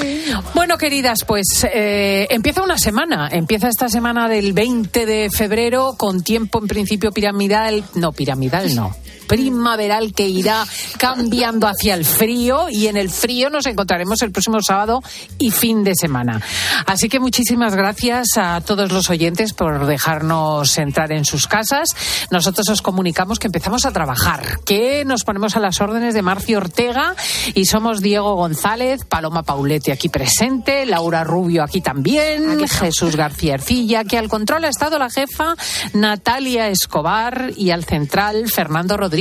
Bueno, 0.54 0.78
queridas, 0.78 1.24
pues 1.26 1.46
eh, 1.72 2.26
empieza 2.30 2.62
una 2.62 2.78
semana. 2.78 3.28
Empieza 3.30 3.68
esta 3.68 3.88
semana 3.88 4.28
del 4.28 4.54
20 4.54 5.04
de 5.06 5.30
febrero 5.30 5.94
con 5.98 6.22
tiempo 6.22 6.58
en 6.58 6.68
principio 6.68 7.12
piramidal. 7.12 7.84
No, 7.94 8.12
piramidal 8.12 8.74
no. 8.74 8.96
Primaveral 9.26 10.12
que 10.12 10.28
irá 10.28 10.64
cambiando 10.98 11.66
hacia 11.66 11.94
el 11.94 12.04
frío 12.04 12.66
y 12.70 12.86
en 12.86 12.96
el 12.96 13.10
frío 13.10 13.50
nos 13.50 13.66
encontraremos 13.66 14.22
el 14.22 14.32
próximo 14.32 14.58
sábado 14.60 15.02
y 15.38 15.50
fin 15.50 15.84
de 15.84 15.94
semana. 15.94 16.40
Así 16.86 17.08
que 17.08 17.20
muchísimas 17.20 17.74
gracias 17.74 18.28
a 18.36 18.60
todos 18.60 18.92
los 18.92 19.10
oyentes 19.10 19.52
por 19.52 19.86
dejarnos 19.86 20.78
entrar 20.78 21.12
en 21.12 21.24
sus 21.24 21.46
casas. 21.46 21.88
Nosotros 22.30 22.68
os 22.68 22.82
comunicamos 22.82 23.38
que 23.38 23.48
empezamos 23.48 23.84
a 23.84 23.92
trabajar, 23.92 24.60
que 24.64 25.04
nos 25.04 25.24
ponemos 25.24 25.56
a 25.56 25.60
las 25.60 25.80
órdenes 25.80 26.14
de 26.14 26.22
Marcio 26.22 26.58
Ortega 26.58 27.14
y 27.54 27.66
somos 27.66 28.00
Diego 28.00 28.34
González, 28.34 29.04
Paloma 29.04 29.42
Paulete 29.42 29.92
aquí 29.92 30.08
presente, 30.08 30.86
Laura 30.86 31.24
Rubio 31.24 31.62
aquí 31.62 31.80
también, 31.80 32.66
Jesús 32.68 33.16
García 33.16 33.54
Ercilla, 33.54 34.04
que 34.04 34.18
al 34.18 34.28
control 34.28 34.64
ha 34.64 34.68
estado 34.68 34.98
la 34.98 35.10
jefa 35.10 35.54
Natalia 35.92 36.68
Escobar 36.68 37.52
y 37.56 37.70
al 37.70 37.84
central 37.84 38.50
Fernando 38.50 38.96
Rodríguez. 38.96 39.13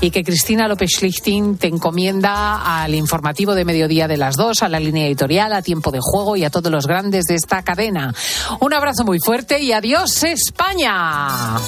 Y 0.00 0.10
que 0.10 0.24
Cristina 0.24 0.68
López 0.68 0.90
Schlichting 0.90 1.56
te 1.56 1.68
encomienda 1.68 2.82
al 2.82 2.94
informativo 2.94 3.54
de 3.54 3.64
mediodía 3.64 4.08
de 4.08 4.16
las 4.16 4.36
dos, 4.36 4.62
a 4.62 4.68
la 4.68 4.80
línea 4.80 5.06
editorial, 5.06 5.52
a 5.52 5.62
tiempo 5.62 5.90
de 5.90 6.00
juego 6.00 6.36
y 6.36 6.44
a 6.44 6.50
todos 6.50 6.70
los 6.70 6.86
grandes 6.86 7.24
de 7.24 7.34
esta 7.34 7.62
cadena. 7.62 8.14
Un 8.60 8.74
abrazo 8.74 9.04
muy 9.04 9.18
fuerte 9.20 9.60
y 9.60 9.72
adiós 9.72 10.22
España. 10.24 11.58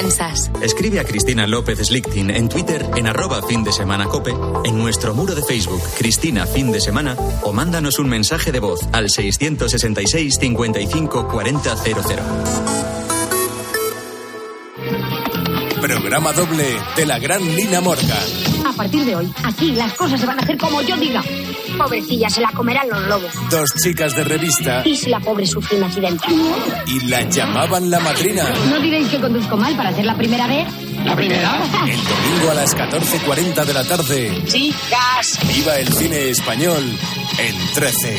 Piensas? 0.00 0.50
Escribe 0.62 1.00
a 1.00 1.04
Cristina 1.04 1.46
López 1.46 1.78
Slichting 1.78 2.30
en 2.30 2.48
Twitter 2.48 2.88
en 2.96 3.06
arroba 3.06 3.42
fin 3.42 3.62
de 3.64 3.72
semana 3.72 4.06
cope, 4.06 4.34
en 4.64 4.78
nuestro 4.78 5.14
muro 5.14 5.34
de 5.34 5.42
Facebook 5.42 5.82
Cristina 5.98 6.46
Fin 6.46 6.72
de 6.72 6.80
Semana 6.80 7.16
o 7.42 7.52
mándanos 7.52 7.98
un 7.98 8.08
mensaje 8.08 8.50
de 8.52 8.60
voz 8.60 8.80
al 8.92 9.10
666 9.10 10.36
55 10.40 11.28
40 11.28 11.76
00. 11.76 12.02
Programa 15.80 16.32
doble 16.32 16.76
de 16.96 17.06
la 17.06 17.18
gran 17.18 17.44
Lina 17.54 17.80
Morgan. 17.80 18.18
A 18.66 18.72
partir 18.72 19.04
de 19.04 19.16
hoy, 19.16 19.32
aquí 19.44 19.72
las 19.72 19.92
cosas 19.94 20.20
se 20.20 20.26
van 20.26 20.38
a 20.38 20.42
hacer 20.42 20.56
como 20.56 20.80
yo 20.82 20.96
diga. 20.96 21.22
Pobrecilla, 21.84 22.28
se 22.28 22.40
la 22.40 22.50
comerán 22.52 22.88
los 22.88 23.00
lobos. 23.08 23.32
Dos 23.50 23.68
chicas 23.82 24.14
de 24.14 24.24
revista 24.24 24.82
Y 24.84 24.96
si 24.96 25.08
la 25.10 25.18
pobre 25.20 25.46
sufre 25.46 25.78
un 25.78 25.84
accidente. 25.84 26.24
y 26.86 27.00
la 27.08 27.22
llamaban 27.22 27.90
la 27.90 28.00
madrina. 28.00 28.44
¿No 28.68 28.78
diréis 28.80 29.08
que 29.08 29.18
conduzco 29.18 29.56
mal 29.56 29.74
para 29.76 29.88
hacer 29.90 30.04
la 30.04 30.14
primera 30.16 30.46
vez? 30.46 30.66
¿La 31.04 31.16
primera? 31.16 31.56
El 31.86 31.96
domingo 32.04 32.50
a 32.50 32.54
las 32.54 32.76
14.40 32.76 33.64
de 33.64 33.72
la 33.72 33.84
tarde. 33.84 34.42
Chicas. 34.46 35.38
Viva 35.48 35.76
el 35.78 35.88
cine 35.92 36.28
español 36.30 36.84
en 37.38 37.56
13. 37.74 38.18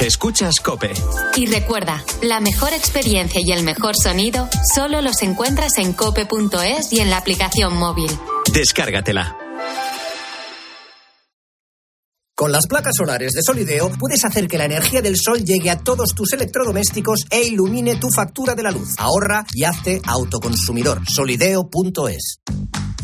Escuchas 0.00 0.60
Cope. 0.60 0.92
Y 1.36 1.46
recuerda, 1.46 2.04
la 2.22 2.38
mejor 2.40 2.74
experiencia 2.74 3.40
y 3.42 3.50
el 3.52 3.64
mejor 3.64 3.94
sonido 3.96 4.46
solo 4.74 5.00
los 5.00 5.22
encuentras 5.22 5.78
en 5.78 5.94
cope.es 5.94 6.92
y 6.92 7.00
en 7.00 7.08
la 7.08 7.16
aplicación 7.16 7.74
móvil. 7.74 8.10
Descárgatela. 8.52 9.38
Con 12.34 12.52
las 12.52 12.66
placas 12.66 12.94
solares 12.94 13.32
de 13.32 13.42
Solideo 13.42 13.90
puedes 13.98 14.22
hacer 14.26 14.46
que 14.46 14.58
la 14.58 14.66
energía 14.66 15.00
del 15.00 15.16
sol 15.16 15.42
llegue 15.42 15.70
a 15.70 15.78
todos 15.78 16.10
tus 16.14 16.34
electrodomésticos 16.34 17.24
e 17.30 17.44
ilumine 17.44 17.96
tu 17.96 18.10
factura 18.10 18.54
de 18.54 18.62
la 18.62 18.70
luz. 18.70 18.90
Ahorra 18.98 19.46
y 19.54 19.64
hazte 19.64 20.02
autoconsumidor. 20.04 21.00
Solideo.es. 21.08 22.40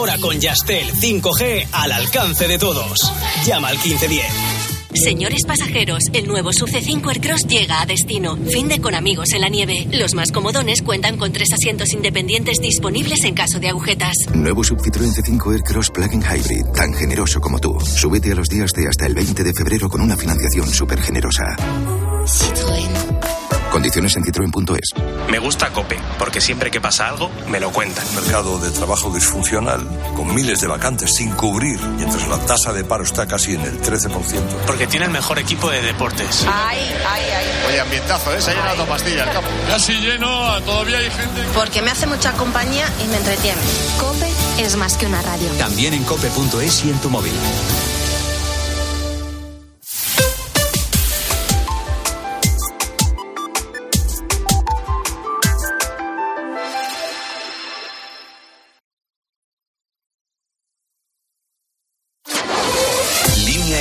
Ahora 0.00 0.16
con 0.16 0.40
Yastel 0.40 0.90
5G 0.94 1.68
al 1.72 1.92
alcance 1.92 2.48
de 2.48 2.56
todos. 2.58 3.12
Llama 3.44 3.68
al 3.68 3.76
1510. 3.76 4.24
Señores 4.94 5.42
pasajeros, 5.46 6.04
el 6.14 6.26
nuevo 6.26 6.54
Sub 6.54 6.70
C5 6.70 7.06
Aircross 7.06 7.46
llega 7.46 7.82
a 7.82 7.84
destino. 7.84 8.38
Fin 8.50 8.68
de 8.68 8.80
con 8.80 8.94
amigos 8.94 9.34
en 9.34 9.42
la 9.42 9.50
nieve. 9.50 9.86
Los 9.92 10.14
más 10.14 10.32
comodones 10.32 10.80
cuentan 10.80 11.18
con 11.18 11.34
tres 11.34 11.52
asientos 11.52 11.92
independientes 11.92 12.62
disponibles 12.62 13.24
en 13.24 13.34
caso 13.34 13.60
de 13.60 13.68
agujetas. 13.68 14.14
Nuevo 14.32 14.64
Sub 14.64 14.78
Citroën 14.78 15.12
C5 15.12 15.52
Aircross 15.52 15.90
Plug-in 15.90 16.22
Hybrid, 16.22 16.64
tan 16.74 16.94
generoso 16.94 17.38
como 17.42 17.58
tú. 17.58 17.78
Súbete 17.80 18.32
a 18.32 18.36
los 18.36 18.48
días 18.48 18.70
de 18.72 18.88
hasta 18.88 19.04
el 19.04 19.12
20 19.12 19.44
de 19.44 19.52
febrero 19.52 19.90
con 19.90 20.00
una 20.00 20.16
financiación 20.16 20.66
súper 20.72 21.02
generosa. 21.02 21.44
Condiciones 23.70 24.16
en 24.16 24.24
citroen.es. 24.24 24.94
Me 25.30 25.38
gusta 25.38 25.70
Cope, 25.70 25.96
porque 26.18 26.40
siempre 26.40 26.70
que 26.70 26.80
pasa 26.80 27.08
algo, 27.08 27.30
me 27.48 27.60
lo 27.60 27.70
cuentan. 27.70 28.04
Mercado 28.14 28.58
de 28.58 28.70
trabajo 28.70 29.12
disfuncional, 29.14 29.86
con 30.16 30.34
miles 30.34 30.60
de 30.60 30.66
vacantes 30.66 31.14
sin 31.14 31.30
cubrir, 31.32 31.80
mientras 31.96 32.26
la 32.28 32.38
tasa 32.38 32.72
de 32.72 32.84
paro 32.84 33.04
está 33.04 33.26
casi 33.26 33.54
en 33.54 33.62
el 33.62 33.80
13%. 33.80 34.10
Porque 34.66 34.86
tiene 34.86 35.06
el 35.06 35.12
mejor 35.12 35.38
equipo 35.38 35.70
de 35.70 35.82
deportes. 35.82 36.44
Ay, 36.46 36.78
ay, 37.08 37.22
ay. 37.36 37.46
Oye, 37.68 37.80
ambientazo, 37.80 38.34
¿eh? 38.34 38.40
Se 38.40 38.50
ha 38.50 38.54
llenado 38.54 38.84
pastilla 38.86 39.24
el 39.24 39.30
campo. 39.30 39.48
Casi 39.68 39.92
lleno, 39.94 40.60
todavía 40.62 40.98
hay 40.98 41.10
gente. 41.10 41.42
Porque 41.54 41.80
me 41.82 41.90
hace 41.90 42.06
mucha 42.06 42.32
compañía 42.32 42.86
y 43.04 43.08
me 43.08 43.16
entretiene. 43.18 43.60
Cope 44.00 44.30
es 44.58 44.76
más 44.76 44.96
que 44.96 45.06
una 45.06 45.22
radio. 45.22 45.48
También 45.58 45.94
en 45.94 46.04
cope.es 46.04 46.84
y 46.84 46.90
en 46.90 47.00
tu 47.00 47.08
móvil. 47.08 47.32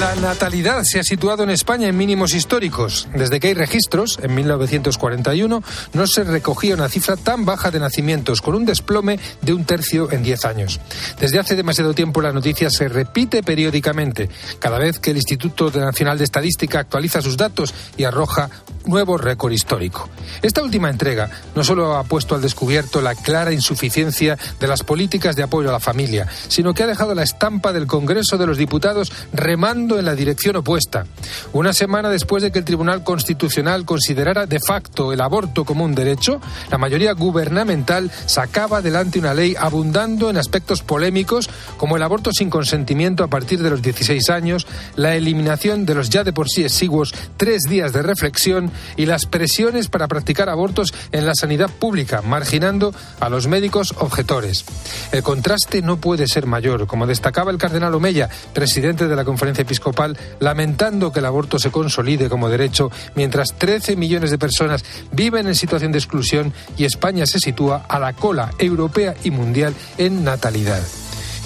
La 0.00 0.14
natalidad 0.14 0.84
se 0.84 1.00
ha 1.00 1.02
situado 1.02 1.42
en 1.42 1.50
España 1.50 1.88
en 1.88 1.96
mínimos 1.96 2.34
históricos. 2.34 3.08
Desde 3.14 3.40
que 3.40 3.48
hay 3.48 3.54
registros, 3.54 4.18
en 4.22 4.34
1941, 4.34 5.62
no 5.92 6.06
se 6.06 6.24
recogía 6.24 6.74
una 6.74 6.88
cifra 6.88 7.16
tan 7.16 7.44
baja 7.44 7.70
de 7.70 7.80
nacimientos, 7.80 8.40
con 8.40 8.54
un 8.54 8.64
desplome 8.64 9.18
de 9.42 9.52
un 9.52 9.64
tercio 9.64 10.10
en 10.10 10.22
10 10.22 10.44
años. 10.46 10.80
Desde 11.20 11.38
hace 11.38 11.56
demasiado 11.56 11.92
tiempo 11.92 12.22
la 12.22 12.32
noticia 12.32 12.70
se 12.70 12.88
repite 12.88 13.42
periódicamente, 13.42 14.30
cada 14.58 14.78
vez 14.78 14.98
que 14.98 15.10
el 15.10 15.18
Instituto 15.18 15.70
Nacional 15.70 16.16
de 16.16 16.24
Estadística 16.24 16.78
actualiza 16.78 17.20
sus 17.20 17.36
datos 17.36 17.74
y 17.96 18.04
arroja 18.04 18.48
nuevo 18.86 19.18
récord 19.18 19.52
histórico. 19.52 20.08
Esta 20.40 20.62
última 20.62 20.90
entrega 20.90 21.30
no 21.54 21.64
solo 21.64 21.96
ha 21.96 22.04
puesto 22.04 22.34
al 22.34 22.42
descubierto 22.42 23.00
la 23.00 23.14
clara 23.14 23.52
insuficiencia 23.52 24.38
de 24.58 24.66
las 24.66 24.82
políticas 24.82 25.36
de 25.36 25.42
apoyo 25.42 25.68
a 25.68 25.72
la 25.72 25.80
familia, 25.80 26.26
sino 26.48 26.72
que 26.72 26.82
ha 26.82 26.86
dejado 26.86 27.14
la 27.14 27.22
estampa 27.22 27.72
del 27.72 27.86
Congreso 27.86 28.38
de 28.38 28.46
los 28.46 28.56
Diputados 28.56 29.12
remando 29.32 29.81
remando 29.82 29.98
en 29.98 30.04
la 30.04 30.14
dirección 30.14 30.54
opuesta. 30.56 31.06
Una 31.52 31.72
semana 31.72 32.08
después 32.08 32.42
de 32.42 32.52
que 32.52 32.60
el 32.60 32.64
Tribunal 32.64 33.02
Constitucional 33.02 33.84
considerara 33.84 34.46
de 34.46 34.60
facto 34.60 35.12
el 35.12 35.20
aborto 35.20 35.64
como 35.64 35.84
un 35.84 35.94
derecho, 35.94 36.40
la 36.70 36.78
mayoría 36.78 37.12
gubernamental 37.14 38.10
sacaba 38.26 38.78
adelante 38.78 39.18
una 39.18 39.34
ley 39.34 39.56
abundando 39.58 40.30
en 40.30 40.36
aspectos 40.36 40.82
polémicos 40.82 41.50
como 41.78 41.96
el 41.96 42.02
aborto 42.02 42.30
sin 42.32 42.48
consentimiento 42.48 43.24
a 43.24 43.28
partir 43.28 43.60
de 43.60 43.70
los 43.70 43.82
16 43.82 44.30
años, 44.30 44.68
la 44.94 45.16
eliminación 45.16 45.84
de 45.84 45.94
los 45.94 46.10
ya 46.10 46.22
de 46.22 46.32
por 46.32 46.48
sí 46.48 46.62
exiguos 46.62 47.12
tres 47.36 47.62
días 47.62 47.92
de 47.92 48.02
reflexión 48.02 48.70
y 48.96 49.06
las 49.06 49.26
presiones 49.26 49.88
para 49.88 50.06
practicar 50.06 50.48
abortos 50.48 50.94
en 51.10 51.26
la 51.26 51.34
sanidad 51.34 51.70
pública, 51.70 52.22
marginando 52.22 52.94
a 53.18 53.28
los 53.28 53.48
médicos 53.48 53.94
objetores. 53.98 54.64
El 55.10 55.24
contraste 55.24 55.82
no 55.82 55.96
puede 55.96 56.28
ser 56.28 56.46
mayor, 56.46 56.86
como 56.86 57.08
destacaba 57.08 57.50
el 57.50 57.58
cardenal 57.58 57.94
Omeya, 57.94 58.28
presidente 58.52 59.08
de 59.08 59.16
la 59.16 59.24
conferencia 59.24 59.62
episcopal, 59.72 60.18
lamentando 60.38 61.12
que 61.12 61.20
el 61.20 61.26
aborto 61.26 61.58
se 61.58 61.70
consolide 61.70 62.28
como 62.28 62.50
derecho 62.50 62.90
mientras 63.14 63.54
13 63.56 63.96
millones 63.96 64.30
de 64.30 64.38
personas 64.38 64.84
viven 65.12 65.46
en 65.46 65.54
situación 65.54 65.92
de 65.92 65.98
exclusión 65.98 66.52
y 66.76 66.84
España 66.84 67.24
se 67.24 67.38
sitúa 67.38 67.86
a 67.88 67.98
la 67.98 68.12
cola 68.12 68.50
europea 68.58 69.14
y 69.24 69.30
mundial 69.30 69.74
en 69.96 70.24
natalidad. 70.24 70.82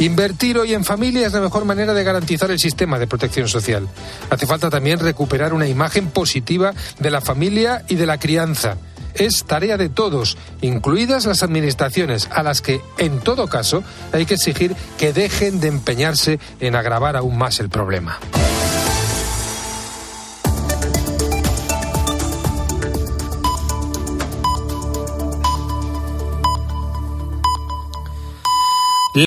Invertir 0.01 0.59
hoy 0.59 0.75
en 0.75 0.85
familia 0.85 1.27
es 1.27 1.33
la 1.33 1.41
mejor 1.41 1.65
manera 1.65 1.95
de 1.95 2.05
garantizar 2.05 2.51
el 2.51 2.59
sistema 2.59 2.99
de 2.99 3.07
protección 3.07 3.49
social. 3.49 3.89
Hace 4.29 4.47
falta 4.47 4.69
también 4.69 4.99
recuperar 4.99 5.55
una 5.55 5.69
imagen 5.69 6.09
positiva 6.09 6.75
de 6.99 7.11
la 7.11 7.21
familia 7.21 7.85
y 7.89 7.95
de 7.95 8.07
la 8.07 8.19
crianza. 8.19 8.77
Es 9.19 9.45
tarea 9.45 9.77
de 9.77 9.89
todos, 9.89 10.37
incluidas 10.61 11.27
las 11.27 11.43
administraciones, 11.43 12.29
a 12.33 12.43
las 12.43 12.61
que, 12.61 12.81
en 12.99 13.21
todo 13.21 13.49
caso, 13.49 13.83
hay 14.13 14.27
que 14.27 14.35
exigir 14.35 14.77
que 14.99 15.13
dejen 15.13 15.61
de 15.61 15.69
empeñarse 15.69 16.39
en 16.61 16.77
agravar 16.77 17.17
aún 17.17 17.39
más 17.39 17.61
el 17.61 17.71
problema. 17.71 18.19